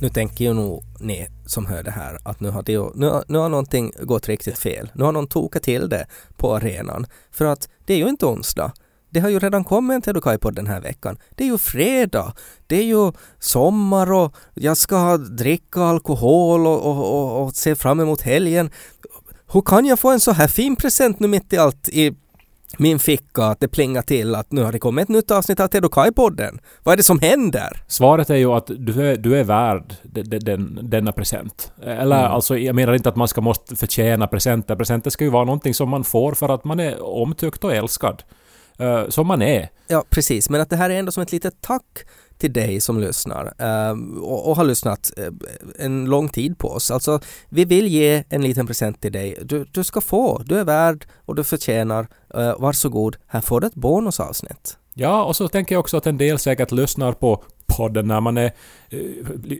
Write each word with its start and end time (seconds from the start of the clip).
Nu 0.00 0.08
tänker 0.08 0.44
ju 0.44 0.52
nog 0.52 0.84
ni 1.00 1.26
som 1.46 1.66
hör 1.66 1.82
det 1.82 1.90
här 1.90 2.18
att 2.24 2.40
nu 2.40 2.50
har, 2.50 2.62
det, 2.62 2.78
nu, 2.94 3.06
har- 3.06 3.24
nu 3.28 3.38
har 3.38 3.48
någonting 3.48 3.92
gått 4.02 4.28
riktigt 4.28 4.58
fel. 4.58 4.90
Nu 4.94 5.04
har 5.04 5.12
någon 5.12 5.26
tokat 5.26 5.62
till 5.62 5.88
det 5.88 6.06
på 6.36 6.54
arenan. 6.56 7.06
För 7.32 7.44
att 7.44 7.68
det 7.86 7.94
är 7.94 7.98
ju 7.98 8.08
inte 8.08 8.26
onsdag. 8.26 8.72
Det 9.10 9.20
har 9.20 9.28
ju 9.28 9.38
redan 9.38 9.64
kommit 9.64 9.94
en 9.94 10.02
Tedokai 10.02 10.38
på 10.38 10.50
den 10.50 10.66
här 10.66 10.80
veckan. 10.80 11.16
Det 11.34 11.44
är 11.44 11.48
ju 11.48 11.58
fredag. 11.58 12.32
Det 12.66 12.76
är 12.76 12.84
ju 12.84 13.12
sommar 13.38 14.12
och 14.12 14.34
jag 14.54 14.76
ska 14.76 15.16
dricka 15.16 15.80
alkohol 15.82 16.66
och, 16.66 16.86
och, 16.86 16.98
och, 17.14 17.42
och 17.42 17.54
se 17.56 17.74
fram 17.74 18.00
emot 18.00 18.20
helgen. 18.20 18.70
Hur 19.52 19.60
kan 19.60 19.86
jag 19.86 19.98
få 19.98 20.10
en 20.10 20.20
så 20.20 20.32
här 20.32 20.48
fin 20.48 20.76
present 20.76 21.20
nu 21.20 21.28
mitt 21.28 21.52
i 21.52 21.56
allt 21.58 21.88
i 21.88 22.14
min 22.76 22.98
ficka 22.98 23.44
att 23.44 23.60
det 23.60 23.68
plingar 23.68 24.02
till 24.02 24.34
att 24.34 24.52
nu 24.52 24.62
har 24.62 24.72
det 24.72 24.78
kommit 24.78 25.02
ett 25.02 25.08
nytt 25.08 25.30
avsnitt 25.30 25.60
av 25.60 25.68
Tedokai-podden? 25.68 26.58
Vad 26.82 26.92
är 26.92 26.96
det 26.96 27.02
som 27.02 27.18
händer? 27.20 27.82
Svaret 27.86 28.30
är 28.30 28.36
ju 28.36 28.52
att 28.52 28.70
du 28.78 29.08
är, 29.10 29.16
du 29.16 29.38
är 29.38 29.44
värd 29.44 29.94
de, 30.02 30.22
de, 30.22 30.38
den, 30.38 30.78
denna 30.82 31.12
present. 31.12 31.72
Eller 31.82 32.18
Mm. 32.20 32.32
alltså, 32.32 32.58
jag 32.58 32.74
menar 32.74 32.92
inte 32.94 33.08
att 33.08 33.16
man 33.16 33.28
ska 33.28 33.40
måste 33.40 33.76
förtjäna 33.76 34.26
presenter. 34.26 34.76
Presenter 34.76 35.10
ska 35.10 35.24
ju 35.24 35.30
vara 35.30 35.44
någonting 35.44 35.74
som 35.74 35.88
man 35.88 36.04
får 36.04 36.32
för 36.32 36.48
att 36.48 36.64
man 36.64 36.80
är 36.80 37.02
omtyckt 37.06 37.64
och 37.64 37.74
älskad. 37.74 38.22
Eh, 38.78 39.08
som 39.08 39.26
man 39.26 39.42
är. 39.42 39.68
Ja, 39.86 40.04
precis. 40.10 40.50
Men 40.50 40.60
att 40.60 40.70
det 40.70 40.76
här 40.76 40.90
är 40.90 40.98
ändå 40.98 41.12
som 41.12 41.22
ett 41.22 41.32
litet 41.32 41.54
tack 41.60 41.84
till 42.38 42.52
dig 42.52 42.80
som 42.80 43.00
lyssnar 43.00 43.54
ehm, 43.58 44.18
och, 44.18 44.48
och 44.48 44.56
har 44.56 44.64
lyssnat 44.64 45.12
eh, 45.16 45.32
en 45.78 46.04
lång 46.04 46.28
tid 46.28 46.58
på 46.58 46.68
oss. 46.68 46.90
Alltså, 46.90 47.20
vi 47.48 47.64
vill 47.64 47.86
ge 47.86 48.24
en 48.28 48.42
liten 48.42 48.66
present 48.66 49.00
till 49.00 49.12
dig. 49.12 49.38
Du, 49.42 49.64
du 49.72 49.84
ska 49.84 50.00
få, 50.00 50.42
du 50.44 50.58
är 50.58 50.64
värd 50.64 51.06
och 51.24 51.34
du 51.34 51.44
förtjänar. 51.44 52.08
Eh, 52.34 52.54
Varsågod, 52.58 53.16
här 53.26 53.40
får 53.40 53.60
du 53.60 53.66
ett 53.66 53.74
bonusavsnitt. 53.74 54.78
Ja, 54.94 55.24
och 55.24 55.36
så 55.36 55.48
tänker 55.48 55.74
jag 55.74 55.80
också 55.80 55.96
att 55.96 56.06
en 56.06 56.18
del 56.18 56.38
säkert 56.38 56.72
lyssnar 56.72 57.12
på 57.12 57.42
podden 57.76 58.06
när 58.06 58.20
man 58.20 58.36
är 58.36 58.50
eh, 58.90 59.00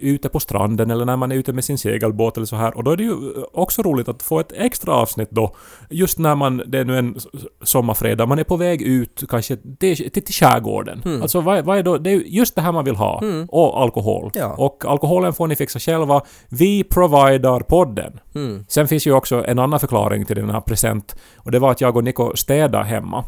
ute 0.00 0.28
på 0.28 0.40
stranden 0.40 0.90
eller 0.90 1.04
när 1.04 1.16
man 1.16 1.32
är 1.32 1.36
ute 1.36 1.52
med 1.52 1.64
sin 1.64 1.78
segelbåt 1.78 2.36
eller 2.36 2.46
så 2.46 2.56
här. 2.56 2.76
Och 2.76 2.84
då 2.84 2.90
är 2.90 2.96
det 2.96 3.02
ju 3.02 3.10
eh, 3.10 3.42
också 3.52 3.82
roligt 3.82 4.08
att 4.08 4.22
få 4.22 4.40
ett 4.40 4.52
extra 4.52 4.94
avsnitt 4.94 5.30
då. 5.30 5.54
Just 5.90 6.18
när 6.18 6.34
man, 6.34 6.62
det 6.66 6.78
är 6.78 6.84
nu 6.84 6.98
en 6.98 7.16
sommarfredag, 7.62 8.28
man 8.28 8.38
är 8.38 8.44
på 8.44 8.56
väg 8.56 8.82
ut 8.82 9.24
kanske 9.28 9.56
till, 9.56 10.10
till, 10.10 10.34
skärgården. 10.34 11.02
Mm. 11.04 11.22
Alltså 11.22 11.40
vad, 11.40 11.64
vad 11.64 11.78
är 11.78 11.82
då, 11.82 11.98
det 11.98 12.10
är 12.10 12.14
ju 12.14 12.24
just 12.26 12.54
det 12.54 12.60
här 12.60 12.72
man 12.72 12.84
vill 12.84 12.96
ha. 12.96 13.20
Mm. 13.22 13.48
Och 13.48 13.80
alkohol. 13.82 14.30
Ja. 14.34 14.54
Och 14.54 14.84
alkoholen 14.86 15.32
får 15.32 15.46
ni 15.46 15.56
fixa 15.56 15.78
själva. 15.78 16.22
Vi 16.48 16.84
providar 16.84 17.60
podden. 17.60 18.20
Mm. 18.34 18.64
Sen 18.68 18.88
finns 18.88 19.06
ju 19.06 19.12
också 19.12 19.44
en 19.46 19.58
annan 19.58 19.80
förklaring 19.80 20.24
till 20.24 20.36
den 20.36 20.50
här 20.50 20.60
present 20.60 21.16
och 21.36 21.50
det 21.50 21.58
var 21.58 21.70
att 21.70 21.80
jag 21.80 21.96
och 21.96 22.04
Niko 22.04 22.36
städade 22.36 22.84
hemma. 22.84 23.24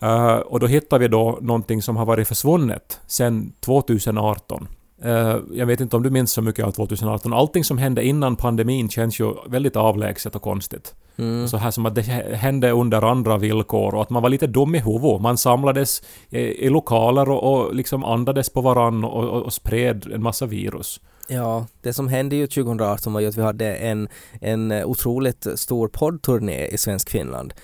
Eh, 0.00 0.36
och 0.36 0.60
då 0.60 0.66
hittade 0.66 1.00
vi 1.00 1.08
då 1.08 1.38
någonting 1.40 1.82
som 1.82 1.96
har 1.96 2.06
varit 2.06 2.28
försvunnet 2.28 3.00
sedan 3.06 3.52
2018. 3.60 4.68
Eh, 5.04 5.36
jag 5.52 5.66
vet 5.66 5.80
inte 5.80 5.96
om 5.96 6.02
du 6.02 6.10
minns 6.10 6.32
så 6.32 6.42
mycket 6.42 6.64
av 6.64 6.70
2018. 6.70 7.32
Allting 7.32 7.64
som 7.64 7.78
hände 7.78 8.04
innan 8.04 8.36
pandemin 8.36 8.88
känns 8.88 9.20
ju 9.20 9.34
väldigt 9.48 9.76
avlägset 9.76 10.36
och 10.36 10.42
konstigt. 10.42 10.94
Mm. 11.16 11.48
Så 11.48 11.56
här 11.56 11.70
som 11.70 11.86
att 11.86 11.94
det 11.94 12.02
hände 12.34 12.70
under 12.70 13.02
andra 13.02 13.38
villkor 13.38 13.94
och 13.94 14.02
att 14.02 14.10
man 14.10 14.22
var 14.22 14.30
lite 14.30 14.46
dum 14.46 14.74
i 14.74 14.78
huvudet. 14.78 15.20
Man 15.20 15.38
samlades 15.38 16.02
i, 16.30 16.38
i 16.38 16.68
lokaler 16.68 17.28
och, 17.28 17.52
och 17.52 17.74
liksom 17.74 18.04
andades 18.04 18.50
på 18.50 18.60
varann 18.60 19.04
och, 19.04 19.24
och, 19.24 19.42
och 19.42 19.52
spred 19.52 20.06
en 20.14 20.22
massa 20.22 20.46
virus. 20.46 21.00
Ja, 21.28 21.66
det 21.82 21.92
som 21.92 22.08
hände 22.08 22.36
ju 22.36 22.46
2018 22.46 23.12
var 23.12 23.20
ju 23.20 23.26
att 23.26 23.36
vi 23.36 23.42
hade 23.42 23.74
en, 23.74 24.08
en 24.40 24.72
otroligt 24.72 25.46
stor 25.54 25.88
poddturné 25.88 26.66
i 26.66 26.78
svensk 26.78 27.10
Finland. 27.10 27.54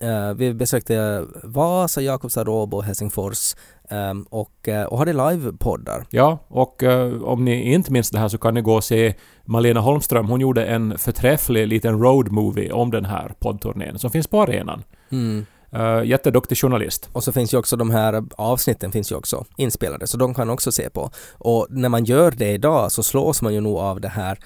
Eh, 0.00 0.34
vi 0.34 0.54
besökte 0.54 1.24
Vasa, 1.42 2.00
Jakobstad, 2.00 2.48
Åbo, 2.48 2.80
Helsingfors 2.80 3.54
ehm, 3.90 4.22
och, 4.22 4.68
eh, 4.68 4.84
och 4.84 4.98
hade 4.98 5.12
livepoddar. 5.12 6.06
Ja, 6.10 6.38
och 6.48 6.82
eh, 6.82 7.22
om 7.22 7.44
ni 7.44 7.72
inte 7.72 7.92
minns 7.92 8.10
det 8.10 8.18
här 8.18 8.28
så 8.28 8.38
kan 8.38 8.54
ni 8.54 8.60
gå 8.60 8.74
och 8.74 8.84
se 8.84 9.14
Malena 9.44 9.80
Holmström. 9.80 10.28
Hon 10.28 10.40
gjorde 10.40 10.66
en 10.66 10.98
förträfflig 10.98 11.68
liten 11.68 12.00
road 12.00 12.32
movie 12.32 12.72
om 12.72 12.90
den 12.90 13.04
här 13.04 13.32
poddturnén 13.38 13.98
som 13.98 14.10
finns 14.10 14.26
på 14.26 14.42
arenan. 14.42 14.84
Mm. 15.10 15.46
Uh, 15.74 16.04
jätteduktig 16.04 16.58
journalist. 16.58 17.08
Och 17.12 17.24
så 17.24 17.32
finns 17.32 17.54
ju 17.54 17.58
också 17.58 17.76
de 17.76 17.90
här 17.90 18.24
avsnitten 18.36 18.92
finns 18.92 19.12
ju 19.12 19.16
också 19.16 19.44
inspelade 19.56 20.06
så 20.06 20.16
de 20.16 20.34
kan 20.34 20.50
också 20.50 20.72
se 20.72 20.90
på. 20.90 21.10
Och 21.32 21.66
när 21.70 21.88
man 21.88 22.04
gör 22.04 22.30
det 22.30 22.52
idag 22.52 22.92
så 22.92 23.02
slås 23.02 23.42
man 23.42 23.54
ju 23.54 23.60
nog 23.60 23.78
av 23.78 24.00
det 24.00 24.08
här 24.08 24.38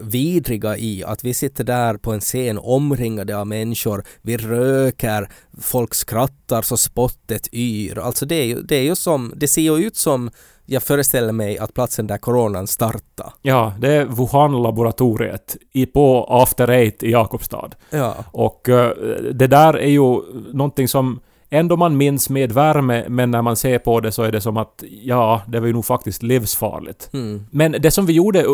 vidriga 0.00 0.76
i 0.76 1.04
att 1.04 1.24
vi 1.24 1.34
sitter 1.34 1.64
där 1.64 1.96
på 1.96 2.12
en 2.12 2.20
scen 2.20 2.58
omringade 2.58 3.38
av 3.38 3.46
människor, 3.46 4.04
vi 4.22 4.36
röker, 4.36 5.28
folk 5.60 5.94
skrattar 5.94 6.62
så 6.62 6.76
spottet 6.76 7.48
yr. 7.54 7.98
Alltså 7.98 8.26
det 8.26 8.34
är 8.34 8.44
ju, 8.44 8.62
det 8.62 8.76
är 8.76 8.82
ju 8.82 8.96
som, 8.96 9.32
det 9.36 9.48
ser 9.48 9.62
ju 9.62 9.86
ut 9.86 9.96
som 9.96 10.30
jag 10.66 10.82
föreställer 10.82 11.32
mig 11.32 11.58
att 11.58 11.74
platsen 11.74 12.06
där 12.06 12.18
coronan 12.18 12.66
startade. 12.66 13.30
Ja, 13.42 13.72
det 13.78 13.92
är 13.92 14.06
Wuhan-laboratoriet 14.06 15.56
i, 15.72 15.86
på 15.86 16.26
After 16.30 16.70
Eight 16.70 17.02
i 17.02 17.10
Jakobstad. 17.10 17.70
Ja. 17.90 18.14
Och 18.32 18.68
eh, 18.68 18.90
det 19.32 19.46
där 19.46 19.74
är 19.74 19.88
ju 19.88 20.22
någonting 20.52 20.88
som 20.88 21.20
ändå 21.50 21.76
man 21.76 21.96
minns 21.96 22.30
med 22.30 22.52
värme, 22.52 23.04
men 23.08 23.30
när 23.30 23.42
man 23.42 23.56
ser 23.56 23.78
på 23.78 24.00
det 24.00 24.12
så 24.12 24.22
är 24.22 24.32
det 24.32 24.40
som 24.40 24.56
att 24.56 24.84
ja, 25.02 25.42
det 25.48 25.60
var 25.60 25.66
ju 25.66 25.72
nog 25.72 25.84
faktiskt 25.84 26.22
livsfarligt. 26.22 27.10
Mm. 27.12 27.46
Men 27.50 27.72
det 27.72 27.90
som 27.90 28.06
vi 28.06 28.12
gjorde 28.12 28.44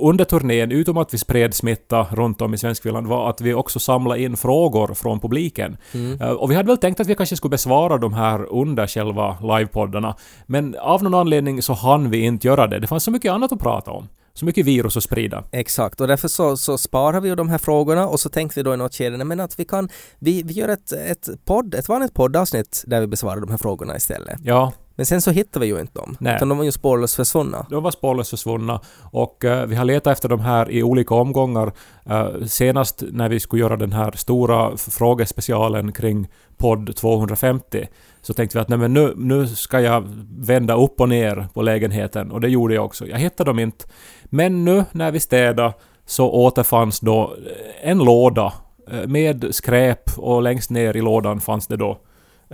under 0.00 0.24
turnén, 0.24 0.72
utom 0.72 0.96
att 0.96 1.14
vi 1.14 1.18
spred 1.18 1.54
smitta 1.54 2.06
runt 2.10 2.42
om 2.42 2.54
i 2.54 2.58
Svenskfinland, 2.58 3.06
var 3.06 3.30
att 3.30 3.40
vi 3.40 3.54
också 3.54 3.78
samlade 3.78 4.22
in 4.22 4.36
frågor 4.36 4.94
från 4.94 5.20
publiken. 5.20 5.76
Mm. 5.94 6.20
Eh, 6.20 6.30
Och 6.30 6.50
vi 6.50 6.54
hade 6.54 6.66
väl 6.66 6.78
tänkt 6.78 7.00
att 7.00 7.06
vi 7.06 7.14
kanske 7.14 7.36
skulle 7.36 7.50
besvara 7.50 7.98
de 7.98 8.12
här 8.14 8.52
under 8.52 8.86
själva 8.86 9.36
livepoddarna. 9.40 10.16
Men 10.46 10.76
av 10.80 11.02
någon 11.02 11.14
anledning 11.14 11.62
så 11.62 11.72
hann 11.72 12.10
vi 12.10 12.18
inte 12.18 12.46
göra 12.46 12.66
det. 12.66 12.78
Det 12.78 12.86
fanns 12.86 13.04
så 13.04 13.10
mycket 13.10 13.32
annat 13.32 13.52
att 13.52 13.58
prata 13.60 13.90
om. 13.90 14.08
Så 14.36 14.44
mycket 14.44 14.66
virus 14.66 14.96
att 14.96 15.02
sprida. 15.02 15.44
Exakt, 15.52 16.00
och 16.00 16.08
därför 16.08 16.28
så, 16.28 16.56
så 16.56 16.78
sparar 16.78 17.20
vi 17.20 17.28
ju 17.28 17.34
de 17.34 17.48
här 17.48 17.58
frågorna 17.58 18.06
och 18.06 18.20
så 18.20 18.28
tänkte 18.28 18.60
vi 18.60 18.64
då 18.64 18.74
i 18.74 18.76
något 18.76 18.94
skede, 18.94 19.24
men 19.24 19.40
att 19.40 19.60
vi 19.60 19.64
kan, 19.64 19.88
vi, 20.18 20.42
vi 20.42 20.52
gör 20.54 20.68
ett, 20.68 20.92
ett 20.92 21.28
podd, 21.44 21.74
ett 21.74 21.88
vanligt 21.88 22.14
poddavsnitt 22.14 22.84
där 22.86 23.00
vi 23.00 23.06
besvarar 23.06 23.40
de 23.40 23.50
här 23.50 23.58
frågorna 23.58 23.96
istället. 23.96 24.38
Ja, 24.42 24.72
Men 24.96 25.06
sen 25.06 25.22
så 25.22 25.30
hittar 25.30 25.60
vi 25.60 25.66
ju 25.66 25.80
inte 25.80 25.98
dem, 25.98 26.16
Nej. 26.20 26.36
utan 26.36 26.48
de 26.48 26.58
var 26.58 26.64
ju 26.64 26.72
spårlöst 26.72 27.14
försvunna. 27.14 27.66
de 27.70 27.82
var 27.82 27.90
spårlöst 27.90 28.30
försvunna. 28.30 28.80
Och 29.00 29.44
eh, 29.44 29.66
vi 29.66 29.76
har 29.76 29.84
letat 29.84 30.12
efter 30.12 30.28
de 30.28 30.40
här 30.40 30.70
i 30.70 30.82
olika 30.82 31.14
omgångar. 31.14 31.72
Eh, 32.06 32.28
senast 32.46 33.02
när 33.10 33.28
vi 33.28 33.40
skulle 33.40 33.62
göra 33.62 33.76
den 33.76 33.92
här 33.92 34.12
stora 34.12 34.76
frågespecialen 34.76 35.92
kring 35.92 36.28
podd 36.56 36.96
250 36.96 37.86
så 38.26 38.34
tänkte 38.34 38.58
vi 38.58 38.62
att 38.62 38.68
nej, 38.68 38.78
men 38.78 38.92
nu, 38.94 39.12
nu 39.16 39.46
ska 39.46 39.80
jag 39.80 40.04
vända 40.38 40.74
upp 40.74 41.00
och 41.00 41.08
ner 41.08 41.46
på 41.54 41.62
lägenheten 41.62 42.30
och 42.30 42.40
det 42.40 42.48
gjorde 42.48 42.74
jag 42.74 42.84
också. 42.84 43.06
Jag 43.06 43.18
hittade 43.18 43.50
dem 43.50 43.58
inte. 43.58 43.84
Men 44.24 44.64
nu 44.64 44.84
när 44.92 45.10
vi 45.10 45.20
städade 45.20 45.72
så 46.06 46.30
återfanns 46.30 47.00
då 47.00 47.22
eh, 47.22 47.90
en 47.90 47.98
låda 47.98 48.52
eh, 48.90 49.06
med 49.06 49.46
skräp 49.50 50.18
och 50.18 50.42
längst 50.42 50.70
ner 50.70 50.96
i 50.96 51.00
lådan 51.00 51.40
fanns 51.40 51.66
det 51.66 51.76
då 51.76 51.98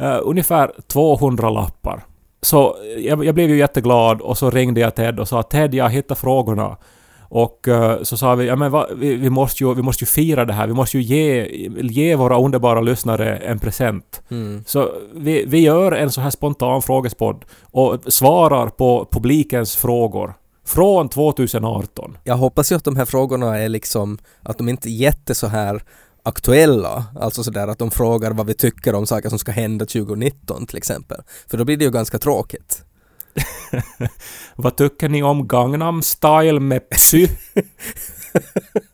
uh, 0.00 0.18
ungefär 0.22 0.72
200 0.86 1.50
lappar. 1.50 2.04
Så 2.42 2.76
jag, 2.98 3.24
jag 3.24 3.34
blev 3.34 3.50
ju 3.50 3.56
jätteglad 3.56 4.20
och 4.20 4.38
så 4.38 4.50
ringde 4.50 4.80
jag 4.80 4.94
Ted 4.94 5.20
och 5.20 5.28
sa 5.28 5.42
Ted, 5.42 5.74
jag 5.74 5.84
har 5.84 5.90
hittat 5.90 6.18
frågorna. 6.18 6.76
Och 7.30 7.68
eh, 7.68 8.02
så 8.02 8.16
sa 8.16 8.34
vi, 8.34 8.46
ja 8.46 8.56
men 8.56 8.70
va, 8.70 8.86
vi, 8.96 9.14
vi, 9.14 9.30
måste 9.30 9.64
ju, 9.64 9.74
vi 9.74 9.82
måste 9.82 10.04
ju 10.04 10.06
fira 10.06 10.44
det 10.44 10.52
här, 10.52 10.66
vi 10.66 10.72
måste 10.72 10.98
ju 10.98 11.02
ge, 11.02 11.48
ge 11.82 12.16
våra 12.16 12.38
underbara 12.38 12.80
lyssnare 12.80 13.36
en 13.36 13.58
present. 13.58 14.22
Mm. 14.30 14.64
Så 14.66 14.92
vi, 15.14 15.44
vi 15.46 15.60
gör 15.60 15.92
en 15.92 16.10
så 16.10 16.20
här 16.20 16.30
spontan 16.30 16.82
frågespodd 16.82 17.44
och 17.62 18.12
svarar 18.12 18.66
på 18.66 19.08
publikens 19.12 19.76
frågor. 19.76 20.34
Från 20.66 21.08
2018. 21.08 22.16
Jag 22.24 22.36
hoppas 22.36 22.72
ju 22.72 22.76
att 22.76 22.84
de 22.84 22.96
här 22.96 23.04
frågorna 23.04 23.58
är 23.58 23.68
liksom, 23.68 24.18
att 24.42 24.58
de 24.58 24.68
inte 24.68 24.88
är 24.88 24.92
jätte 24.92 25.34
så 25.34 25.46
här 25.46 25.82
aktuella, 26.22 27.04
alltså 27.20 27.42
sådär 27.42 27.68
att 27.68 27.78
de 27.78 27.90
frågar 27.90 28.30
vad 28.30 28.46
vi 28.46 28.54
tycker 28.54 28.94
om 28.94 29.06
saker 29.06 29.28
som 29.28 29.38
ska 29.38 29.52
hända 29.52 29.86
2019 29.86 30.66
till 30.66 30.76
exempel. 30.76 31.20
För 31.46 31.58
då 31.58 31.64
blir 31.64 31.76
det 31.76 31.84
ju 31.84 31.90
ganska 31.90 32.18
tråkigt. 32.18 32.84
Vad 34.56 34.76
tycker 34.76 35.08
ni 35.08 35.22
om 35.22 35.48
Gangnam 35.48 36.02
style 36.02 36.60
med 36.60 36.90
psy? 36.90 37.28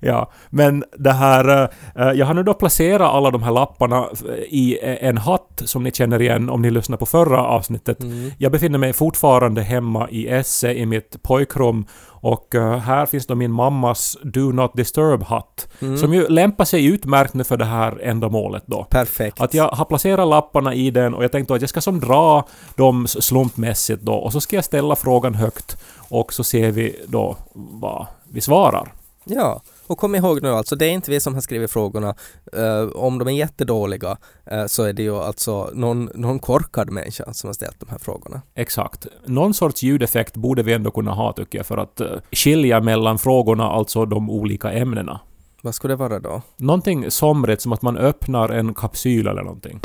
Ja, 0.00 0.30
men 0.50 0.84
det 0.98 1.12
här... 1.12 1.70
eh, 1.94 2.10
jag 2.12 2.26
har 2.26 2.34
nu 2.34 2.42
då 2.42 2.54
placerat 2.54 3.12
alla 3.14 3.30
de 3.30 3.42
här 3.42 3.52
lapparna 3.52 4.06
i 4.48 4.78
en 4.82 5.18
hatt 5.18 5.62
som 5.64 5.82
ni 5.82 5.92
känner 5.92 6.22
igen 6.22 6.50
om 6.50 6.62
ni 6.62 6.70
lyssnar 6.70 6.96
på 6.96 7.06
förra 7.06 7.46
avsnittet. 7.46 8.02
Mm. 8.02 8.30
Jag 8.38 8.52
befinner 8.52 8.78
mig 8.78 8.92
fortfarande 8.92 9.62
hemma 9.62 10.08
i 10.10 10.28
Esse 10.28 10.72
i 10.72 10.86
mitt 10.86 11.22
pojkrum 11.22 11.86
och 12.20 12.54
eh, 12.54 12.78
här 12.78 13.06
finns 13.06 13.26
då 13.26 13.34
min 13.34 13.52
mammas 13.52 14.16
Do 14.22 14.52
Not 14.52 14.76
Disturb-hatt 14.76 15.68
Mm. 15.80 15.96
som 15.98 16.14
ju 16.14 16.28
lämpar 16.28 16.64
sig 16.64 16.86
utmärkt 16.86 17.34
nu 17.34 17.44
för 17.44 17.56
det 17.56 17.64
här 17.64 18.00
ändamålet 18.02 18.62
då. 18.66 18.84
Perfekt. 18.84 19.40
Att 19.40 19.54
jag 19.54 19.68
har 19.68 19.84
placerat 19.84 20.28
lapparna 20.28 20.74
i 20.74 20.90
den 20.90 21.14
och 21.14 21.24
jag 21.24 21.32
tänkte 21.32 21.54
att 21.54 21.60
jag 21.60 21.70
ska 21.70 21.80
som 21.80 22.00
dra 22.00 22.46
dem 22.76 23.06
slumpmässigt 23.08 24.02
då 24.02 24.14
och 24.14 24.32
så 24.32 24.40
ska 24.40 24.56
jag 24.56 24.64
ställa 24.64 24.96
frågan 24.96 25.34
högt 25.34 25.76
och 26.08 26.32
så 26.32 26.44
ser 26.44 26.70
vi 26.70 26.96
då 27.06 27.36
vad 27.54 28.06
vi 28.32 28.40
svarar. 28.40 28.92
Ja, 29.24 29.60
och 29.88 29.98
kom 29.98 30.14
ihåg 30.14 30.42
nu 30.42 30.48
alltså, 30.48 30.76
det 30.76 30.86
är 30.86 30.90
inte 30.90 31.10
vi 31.10 31.20
som 31.20 31.34
har 31.34 31.40
skrivit 31.40 31.70
frågorna. 31.70 32.14
Eh, 32.52 32.82
om 32.94 33.18
de 33.18 33.28
är 33.28 33.32
jättedåliga 33.32 34.16
eh, 34.46 34.66
så 34.66 34.82
är 34.82 34.92
det 34.92 35.02
ju 35.02 35.16
alltså 35.16 35.70
någon, 35.74 36.10
någon 36.14 36.38
korkad 36.38 36.90
människa 36.90 37.32
som 37.32 37.48
har 37.48 37.54
ställt 37.54 37.80
de 37.80 37.88
här 37.90 37.98
frågorna. 37.98 38.42
Exakt. 38.54 39.06
Någon 39.24 39.54
sorts 39.54 39.82
ljudeffekt 39.82 40.36
borde 40.36 40.62
vi 40.62 40.72
ändå 40.72 40.90
kunna 40.90 41.14
ha 41.14 41.32
tycker 41.32 41.58
jag 41.58 41.66
för 41.66 41.78
att 41.78 42.00
eh, 42.00 42.06
skilja 42.32 42.80
mellan 42.80 43.18
frågorna, 43.18 43.64
alltså 43.64 44.04
de 44.04 44.30
olika 44.30 44.72
ämnena. 44.72 45.20
Vad 45.62 45.74
skulle 45.74 45.92
det 45.92 45.98
vara 45.98 46.18
då? 46.18 46.42
Någonting 46.56 47.10
somrigt 47.10 47.62
som 47.62 47.72
att 47.72 47.82
man 47.82 47.96
öppnar 47.96 48.48
en 48.48 48.74
kapsyl 48.74 49.26
eller 49.26 49.42
någonting. 49.42 49.80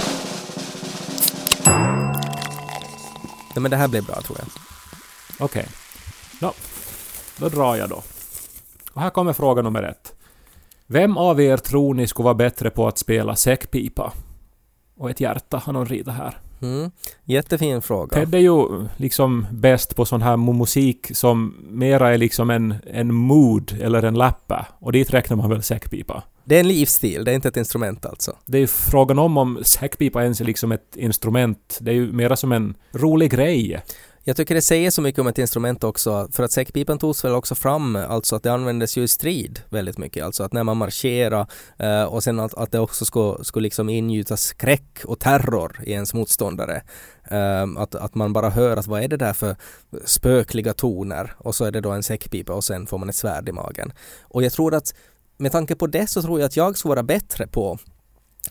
Nej 3.56 3.62
men 3.62 3.72
det 3.72 3.78
här 3.78 3.88
blir 3.88 4.02
bra 4.02 4.22
tror 4.22 4.38
jag. 4.40 4.48
Okej. 5.46 5.68
Ja, 6.42 6.54
då 7.38 7.50
drar 7.50 7.76
jag 7.76 7.90
då. 7.90 8.04
Och 8.94 9.02
här 9.02 9.10
kommer 9.10 9.34
fråga 9.34 9.62
nummer 9.62 9.84
ett. 9.84 10.16
Vem 10.88 11.18
av 11.18 11.42
er 11.42 11.58
tror 11.58 11.94
ni 11.94 12.08
skulle 12.08 12.24
vara 12.24 12.34
bättre 12.34 12.70
på 12.70 12.88
att 12.88 12.98
spela 12.98 13.36
säckpipa? 13.36 14.14
Och 14.98 15.10
ett 15.10 15.22
hjärta 15.22 15.58
har 15.58 15.74
någon 15.74 15.86
ritat 15.86 16.14
här. 16.14 16.38
Mm. 16.62 16.92
Jättefin 17.24 17.82
fråga. 17.82 18.16
Ted 18.16 18.36
är 18.36 18.40
ju 18.40 18.88
liksom 18.98 19.46
bäst 19.52 19.96
på 19.96 20.06
sån 20.06 20.22
här 20.22 20.38
mu- 20.38 20.54
musik 20.54 21.08
som 21.14 21.56
mera 21.70 22.14
är 22.14 22.18
liksom 22.18 22.50
en, 22.50 22.76
en 22.86 23.14
mood 23.14 23.78
eller 23.82 24.04
en 24.04 24.14
lappa. 24.14 24.68
Och 24.80 24.92
dit 24.92 25.14
räknar 25.14 25.38
man 25.38 25.50
väl 25.50 25.64
säckpipa. 25.64 26.24
Det 26.46 26.56
är 26.56 26.60
en 26.60 26.68
livsstil, 26.68 27.26
det 27.26 27.32
är 27.32 27.36
inte 27.36 27.48
ett 27.48 27.58
instrument 27.58 28.06
alltså. 28.06 28.36
Det 28.46 28.58
är 28.58 28.62
ju 28.62 28.68
frågan 28.68 29.20
om 29.20 29.38
om 29.38 29.60
säckpipa 29.64 30.24
ens 30.24 30.42
är 30.42 30.46
liksom 30.46 30.72
ett 30.72 30.96
instrument. 30.96 31.78
Det 31.82 31.92
är 31.92 31.96
ju 31.96 32.12
mera 32.12 32.36
som 32.36 32.52
en 32.52 32.76
rolig 32.92 33.32
grej. 33.32 33.82
Jag 34.26 34.36
tycker 34.36 34.56
det 34.56 34.62
säger 34.62 34.92
så 34.92 35.02
mycket 35.02 35.20
om 35.20 35.28
ett 35.28 35.38
instrument 35.38 35.84
också, 35.84 36.28
för 36.32 36.44
att 36.44 36.52
säckpipan 36.52 37.00
togs 37.00 37.26
väl 37.26 37.34
också 37.34 37.56
fram, 37.56 37.96
alltså 37.96 38.36
att 38.36 38.44
det 38.44 38.54
användes 38.54 38.98
ju 38.98 39.04
i 39.04 39.08
strid 39.08 39.62
väldigt 39.70 39.98
mycket, 39.98 40.26
alltså 40.26 40.44
att 40.44 40.54
när 40.54 40.64
man 40.64 40.78
marscherar 40.78 41.48
eh, 41.78 42.04
och 42.04 42.24
sen 42.24 42.40
att, 42.40 42.54
att 42.54 42.72
det 42.72 42.80
också 42.80 43.06
skulle, 43.06 43.44
skulle 43.44 43.64
liksom 43.64 43.90
ingjuta 43.90 44.38
skräck 44.38 45.00
och 45.06 45.20
terror 45.20 45.80
i 45.86 45.92
ens 45.92 46.14
motståndare. 46.14 46.84
Eh, 47.24 47.64
att, 47.78 47.96
att 47.96 48.16
man 48.16 48.34
bara 48.34 48.50
hör 48.50 48.78
att 48.78 48.88
vad 48.88 49.04
är 49.04 49.08
det 49.08 49.18
där 49.18 49.34
för 49.34 49.56
spökliga 50.06 50.74
toner 50.74 51.34
och 51.38 51.56
så 51.56 51.66
är 51.66 51.72
det 51.72 51.82
då 51.82 51.92
en 51.92 52.04
säckpipa 52.04 52.54
och 52.54 52.64
sen 52.64 52.88
får 52.88 52.98
man 52.98 53.10
ett 53.10 53.16
svärd 53.16 53.50
i 53.50 53.52
magen. 53.52 53.94
Och 54.22 54.44
jag 54.44 54.54
tror 54.54 54.76
att 54.76 54.96
med 55.38 55.52
tanke 55.52 55.76
på 55.76 55.88
det 55.88 56.08
så 56.08 56.22
tror 56.22 56.40
jag 56.40 56.48
att 56.48 56.58
jag 56.58 56.78
skulle 56.78 56.90
vara 56.90 57.04
bättre 57.04 57.48
på 57.48 57.78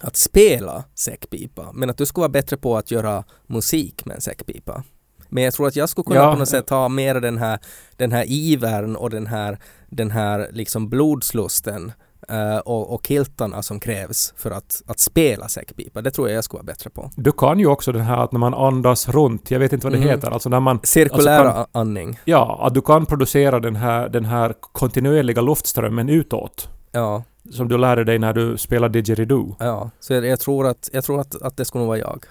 att 0.00 0.16
spela 0.16 0.84
säckpipa, 0.94 1.72
men 1.72 1.90
att 1.90 1.96
du 1.96 2.06
skulle 2.06 2.22
vara 2.22 2.32
bättre 2.32 2.56
på 2.56 2.76
att 2.76 2.90
göra 2.90 3.24
musik 3.46 4.04
med 4.04 4.14
en 4.14 4.20
säckpipa. 4.20 4.84
Men 5.32 5.44
jag 5.44 5.54
tror 5.54 5.66
att 5.66 5.76
jag 5.76 5.88
skulle 5.88 6.04
kunna 6.04 6.16
Ja. 6.20 6.32
på 6.32 6.38
något 6.38 6.48
sätt 6.48 6.70
ha 6.70 6.88
mer 6.88 7.14
den 7.14 7.38
här, 7.38 7.58
den 7.96 8.12
här 8.12 8.24
ivern 8.28 8.96
och 8.96 9.10
den 9.10 9.26
här, 9.26 9.58
den 9.88 10.10
här 10.10 10.48
liksom 10.52 10.88
blodslusten 10.88 11.92
eh, 12.28 12.56
och, 12.58 12.94
och 12.94 13.04
kiltarna 13.04 13.62
som 13.62 13.80
krävs 13.80 14.34
för 14.36 14.50
att, 14.50 14.82
att 14.86 14.98
spela 15.00 15.48
säckpipa. 15.48 16.02
Det 16.02 16.10
tror 16.10 16.28
jag 16.28 16.36
jag 16.36 16.44
skulle 16.44 16.58
vara 16.58 16.64
bättre 16.66 16.90
på. 16.90 17.10
Du 17.16 17.32
kan 17.32 17.58
ju 17.58 17.66
också 17.66 17.92
den 17.92 18.02
här 18.02 18.16
att 18.24 18.32
när 18.32 18.38
man 18.38 18.54
andas 18.54 19.08
runt, 19.08 19.50
jag 19.50 19.58
vet 19.58 19.72
inte 19.72 19.86
vad 19.86 19.92
det 19.92 19.98
Mhm. 19.98 20.08
heter, 20.08 20.30
alltså 20.30 20.48
när 20.48 20.60
man... 20.60 20.80
Cirkulära 20.82 21.52
Alltså 21.52 21.78
andning. 21.78 22.18
Ja, 22.24 22.60
att 22.66 22.74
du 22.74 22.80
kan 22.82 23.06
producera 23.06 23.60
den 23.60 23.76
här, 23.76 24.08
den 24.08 24.24
här 24.24 24.54
kontinuerliga 24.60 25.42
luftströmmen 25.42 26.08
utåt. 26.08 26.68
Ja, 26.92 27.22
Som 27.50 27.68
du 27.68 27.78
lärde 27.78 28.04
dig 28.04 28.18
när 28.18 28.32
du 28.32 28.58
spelade 28.58 28.92
didgeridoo. 29.00 29.56
ja. 29.58 29.90
Så 30.00 30.12
jag, 30.12 30.26
jag 30.26 30.40
tror, 30.40 30.66
att, 30.66 30.88
jag 30.92 31.04
tror 31.04 31.20
att, 31.20 31.42
att 31.42 31.56
det 31.56 31.64
skulle 31.64 31.80
nog 31.80 31.88
vara 31.88 31.98
jag. 31.98 32.24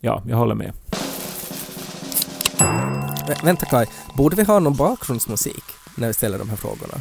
Ja, 0.00 0.22
jag 0.28 0.36
håller 0.36 0.54
med. 0.54 0.72
Vä- 2.58 3.44
vänta 3.44 3.66
Kai, 3.66 3.86
borde 4.14 4.36
vi 4.36 4.42
ha 4.44 4.58
någon 4.58 4.76
bakgrundsmusik 4.76 5.64
när 5.96 6.06
vi 6.06 6.14
ställer 6.14 6.38
de 6.38 6.48
här 6.48 6.56
frågorna? 6.56 6.94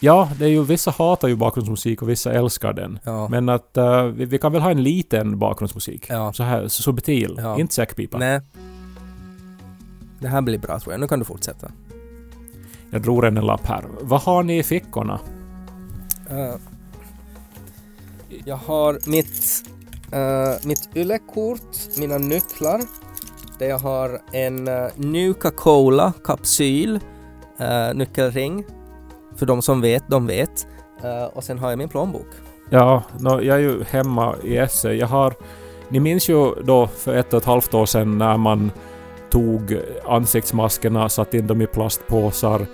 Ja, 0.00 0.30
det 0.38 0.44
är 0.44 0.48
ju 0.48 0.64
vissa 0.64 0.90
hatar 0.90 1.28
ju 1.28 1.36
bakgrundsmusik 1.36 2.02
och 2.02 2.08
vissa 2.08 2.32
älskar 2.32 2.72
den. 2.72 2.98
Ja. 3.04 3.28
Men 3.28 3.48
att 3.48 3.76
eh, 3.76 4.02
vi, 4.04 4.24
vi 4.24 4.38
kan 4.38 4.52
väl 4.52 4.62
ha 4.62 4.70
en 4.70 4.82
liten 4.82 5.38
bakgrundsmusik. 5.38 6.06
Ja. 6.08 6.32
Så 6.32 6.42
här 6.42 6.68
subtil. 6.68 7.34
Ja. 7.38 7.58
Inte 7.60 7.74
säckpipa. 7.74 8.18
Nej. 8.18 8.40
Det 10.20 10.28
här 10.28 10.40
blir 10.40 10.58
bra 10.58 10.80
tror 10.80 10.92
jag. 10.92 11.00
Nu 11.00 11.08
kan 11.08 11.18
du 11.18 11.24
fortsätta. 11.24 11.70
Jag 12.90 13.02
drog 13.02 13.24
en 13.24 13.34
lapp 13.34 13.66
här. 13.66 13.84
Vad 14.00 14.20
har 14.20 14.42
ni 14.42 14.58
i 14.58 14.62
fickorna? 14.62 15.20
Eh, 16.30 16.54
jag 18.44 18.56
har 18.56 18.98
mitt, 19.06 19.64
uh, 20.14 20.66
mitt 20.66 20.88
yllekort, 20.94 21.76
mina 21.98 22.18
nycklar, 22.18 22.80
där 23.58 23.68
jag 23.68 23.78
har 23.78 24.20
en 24.32 24.68
eh, 24.68 24.74
uh, 24.74 24.90
Nuka 24.96 25.50
Cola 25.50 26.12
kapsyl, 26.24 27.00
uh, 27.60 27.94
nyckelring. 27.94 28.64
För 29.36 29.46
de 29.46 29.62
som 29.62 29.80
vet, 29.80 30.08
de 30.08 30.26
vet. 30.26 30.66
Uh, 31.04 31.24
och 31.24 31.44
sen 31.44 31.58
har 31.58 31.70
jag 31.70 31.78
min 31.78 31.88
plånbok. 31.88 32.26
Ja, 32.70 33.02
no, 33.20 33.42
jag 33.42 33.56
är 33.56 33.60
ju 33.60 33.84
hemma 33.84 34.34
i 34.44 34.56
Esse. 34.56 34.92
Jag 34.92 35.06
har... 35.06 35.34
Ni 35.88 36.00
minns 36.00 36.28
ju 36.28 36.54
då 36.54 36.86
för 36.86 37.14
ett 37.14 37.32
och 37.32 37.38
ett 37.38 37.46
halvt 37.46 37.74
år 37.74 37.86
sedan 37.86 38.18
när 38.18 38.36
man 38.36 38.70
tog 39.30 39.78
ansiktsmaskerna, 40.06 41.08
satte 41.08 41.38
in 41.38 41.46
dem 41.46 41.62
i 41.62 41.66
plastpåsar, 41.66 42.66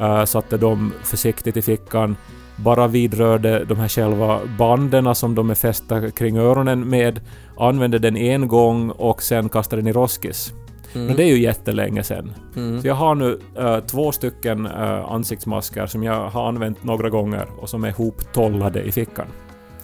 uh, 0.00 0.24
satte 0.24 0.56
dem 0.56 0.92
försiktigt 1.02 1.56
i 1.56 1.62
fickan, 1.62 2.16
bara 2.64 2.86
vidrörde 2.86 3.64
de 3.64 3.78
här 3.78 3.88
själva 3.88 4.40
banden 4.58 5.14
som 5.14 5.34
de 5.34 5.50
är 5.50 5.54
fästa 5.54 6.10
kring 6.10 6.36
öronen 6.38 6.88
med, 6.88 7.20
använde 7.58 7.98
den 7.98 8.16
en 8.16 8.48
gång 8.48 8.90
och 8.90 9.22
sen 9.22 9.48
kastade 9.48 9.82
den 9.82 9.88
i 9.88 9.92
roskis. 9.92 10.52
Mm. 10.92 11.06
Men 11.06 11.16
det 11.16 11.22
är 11.22 11.26
ju 11.26 11.42
jättelänge 11.42 12.02
sedan. 12.02 12.34
mm. 12.56 12.80
Så 12.80 12.88
jag 12.88 12.94
har 12.94 13.14
nu 13.14 13.40
äh, 13.58 13.80
två 13.80 14.12
stycken 14.12 14.66
äh, 14.66 15.12
ansiktsmasker 15.12 15.86
som 15.86 16.02
jag 16.02 16.28
har 16.28 16.48
använt 16.48 16.84
några 16.84 17.10
gånger 17.10 17.46
och 17.58 17.68
som 17.68 17.84
är 17.84 17.92
hoptollade 17.92 18.82
i 18.82 18.92
fickan. 18.92 19.26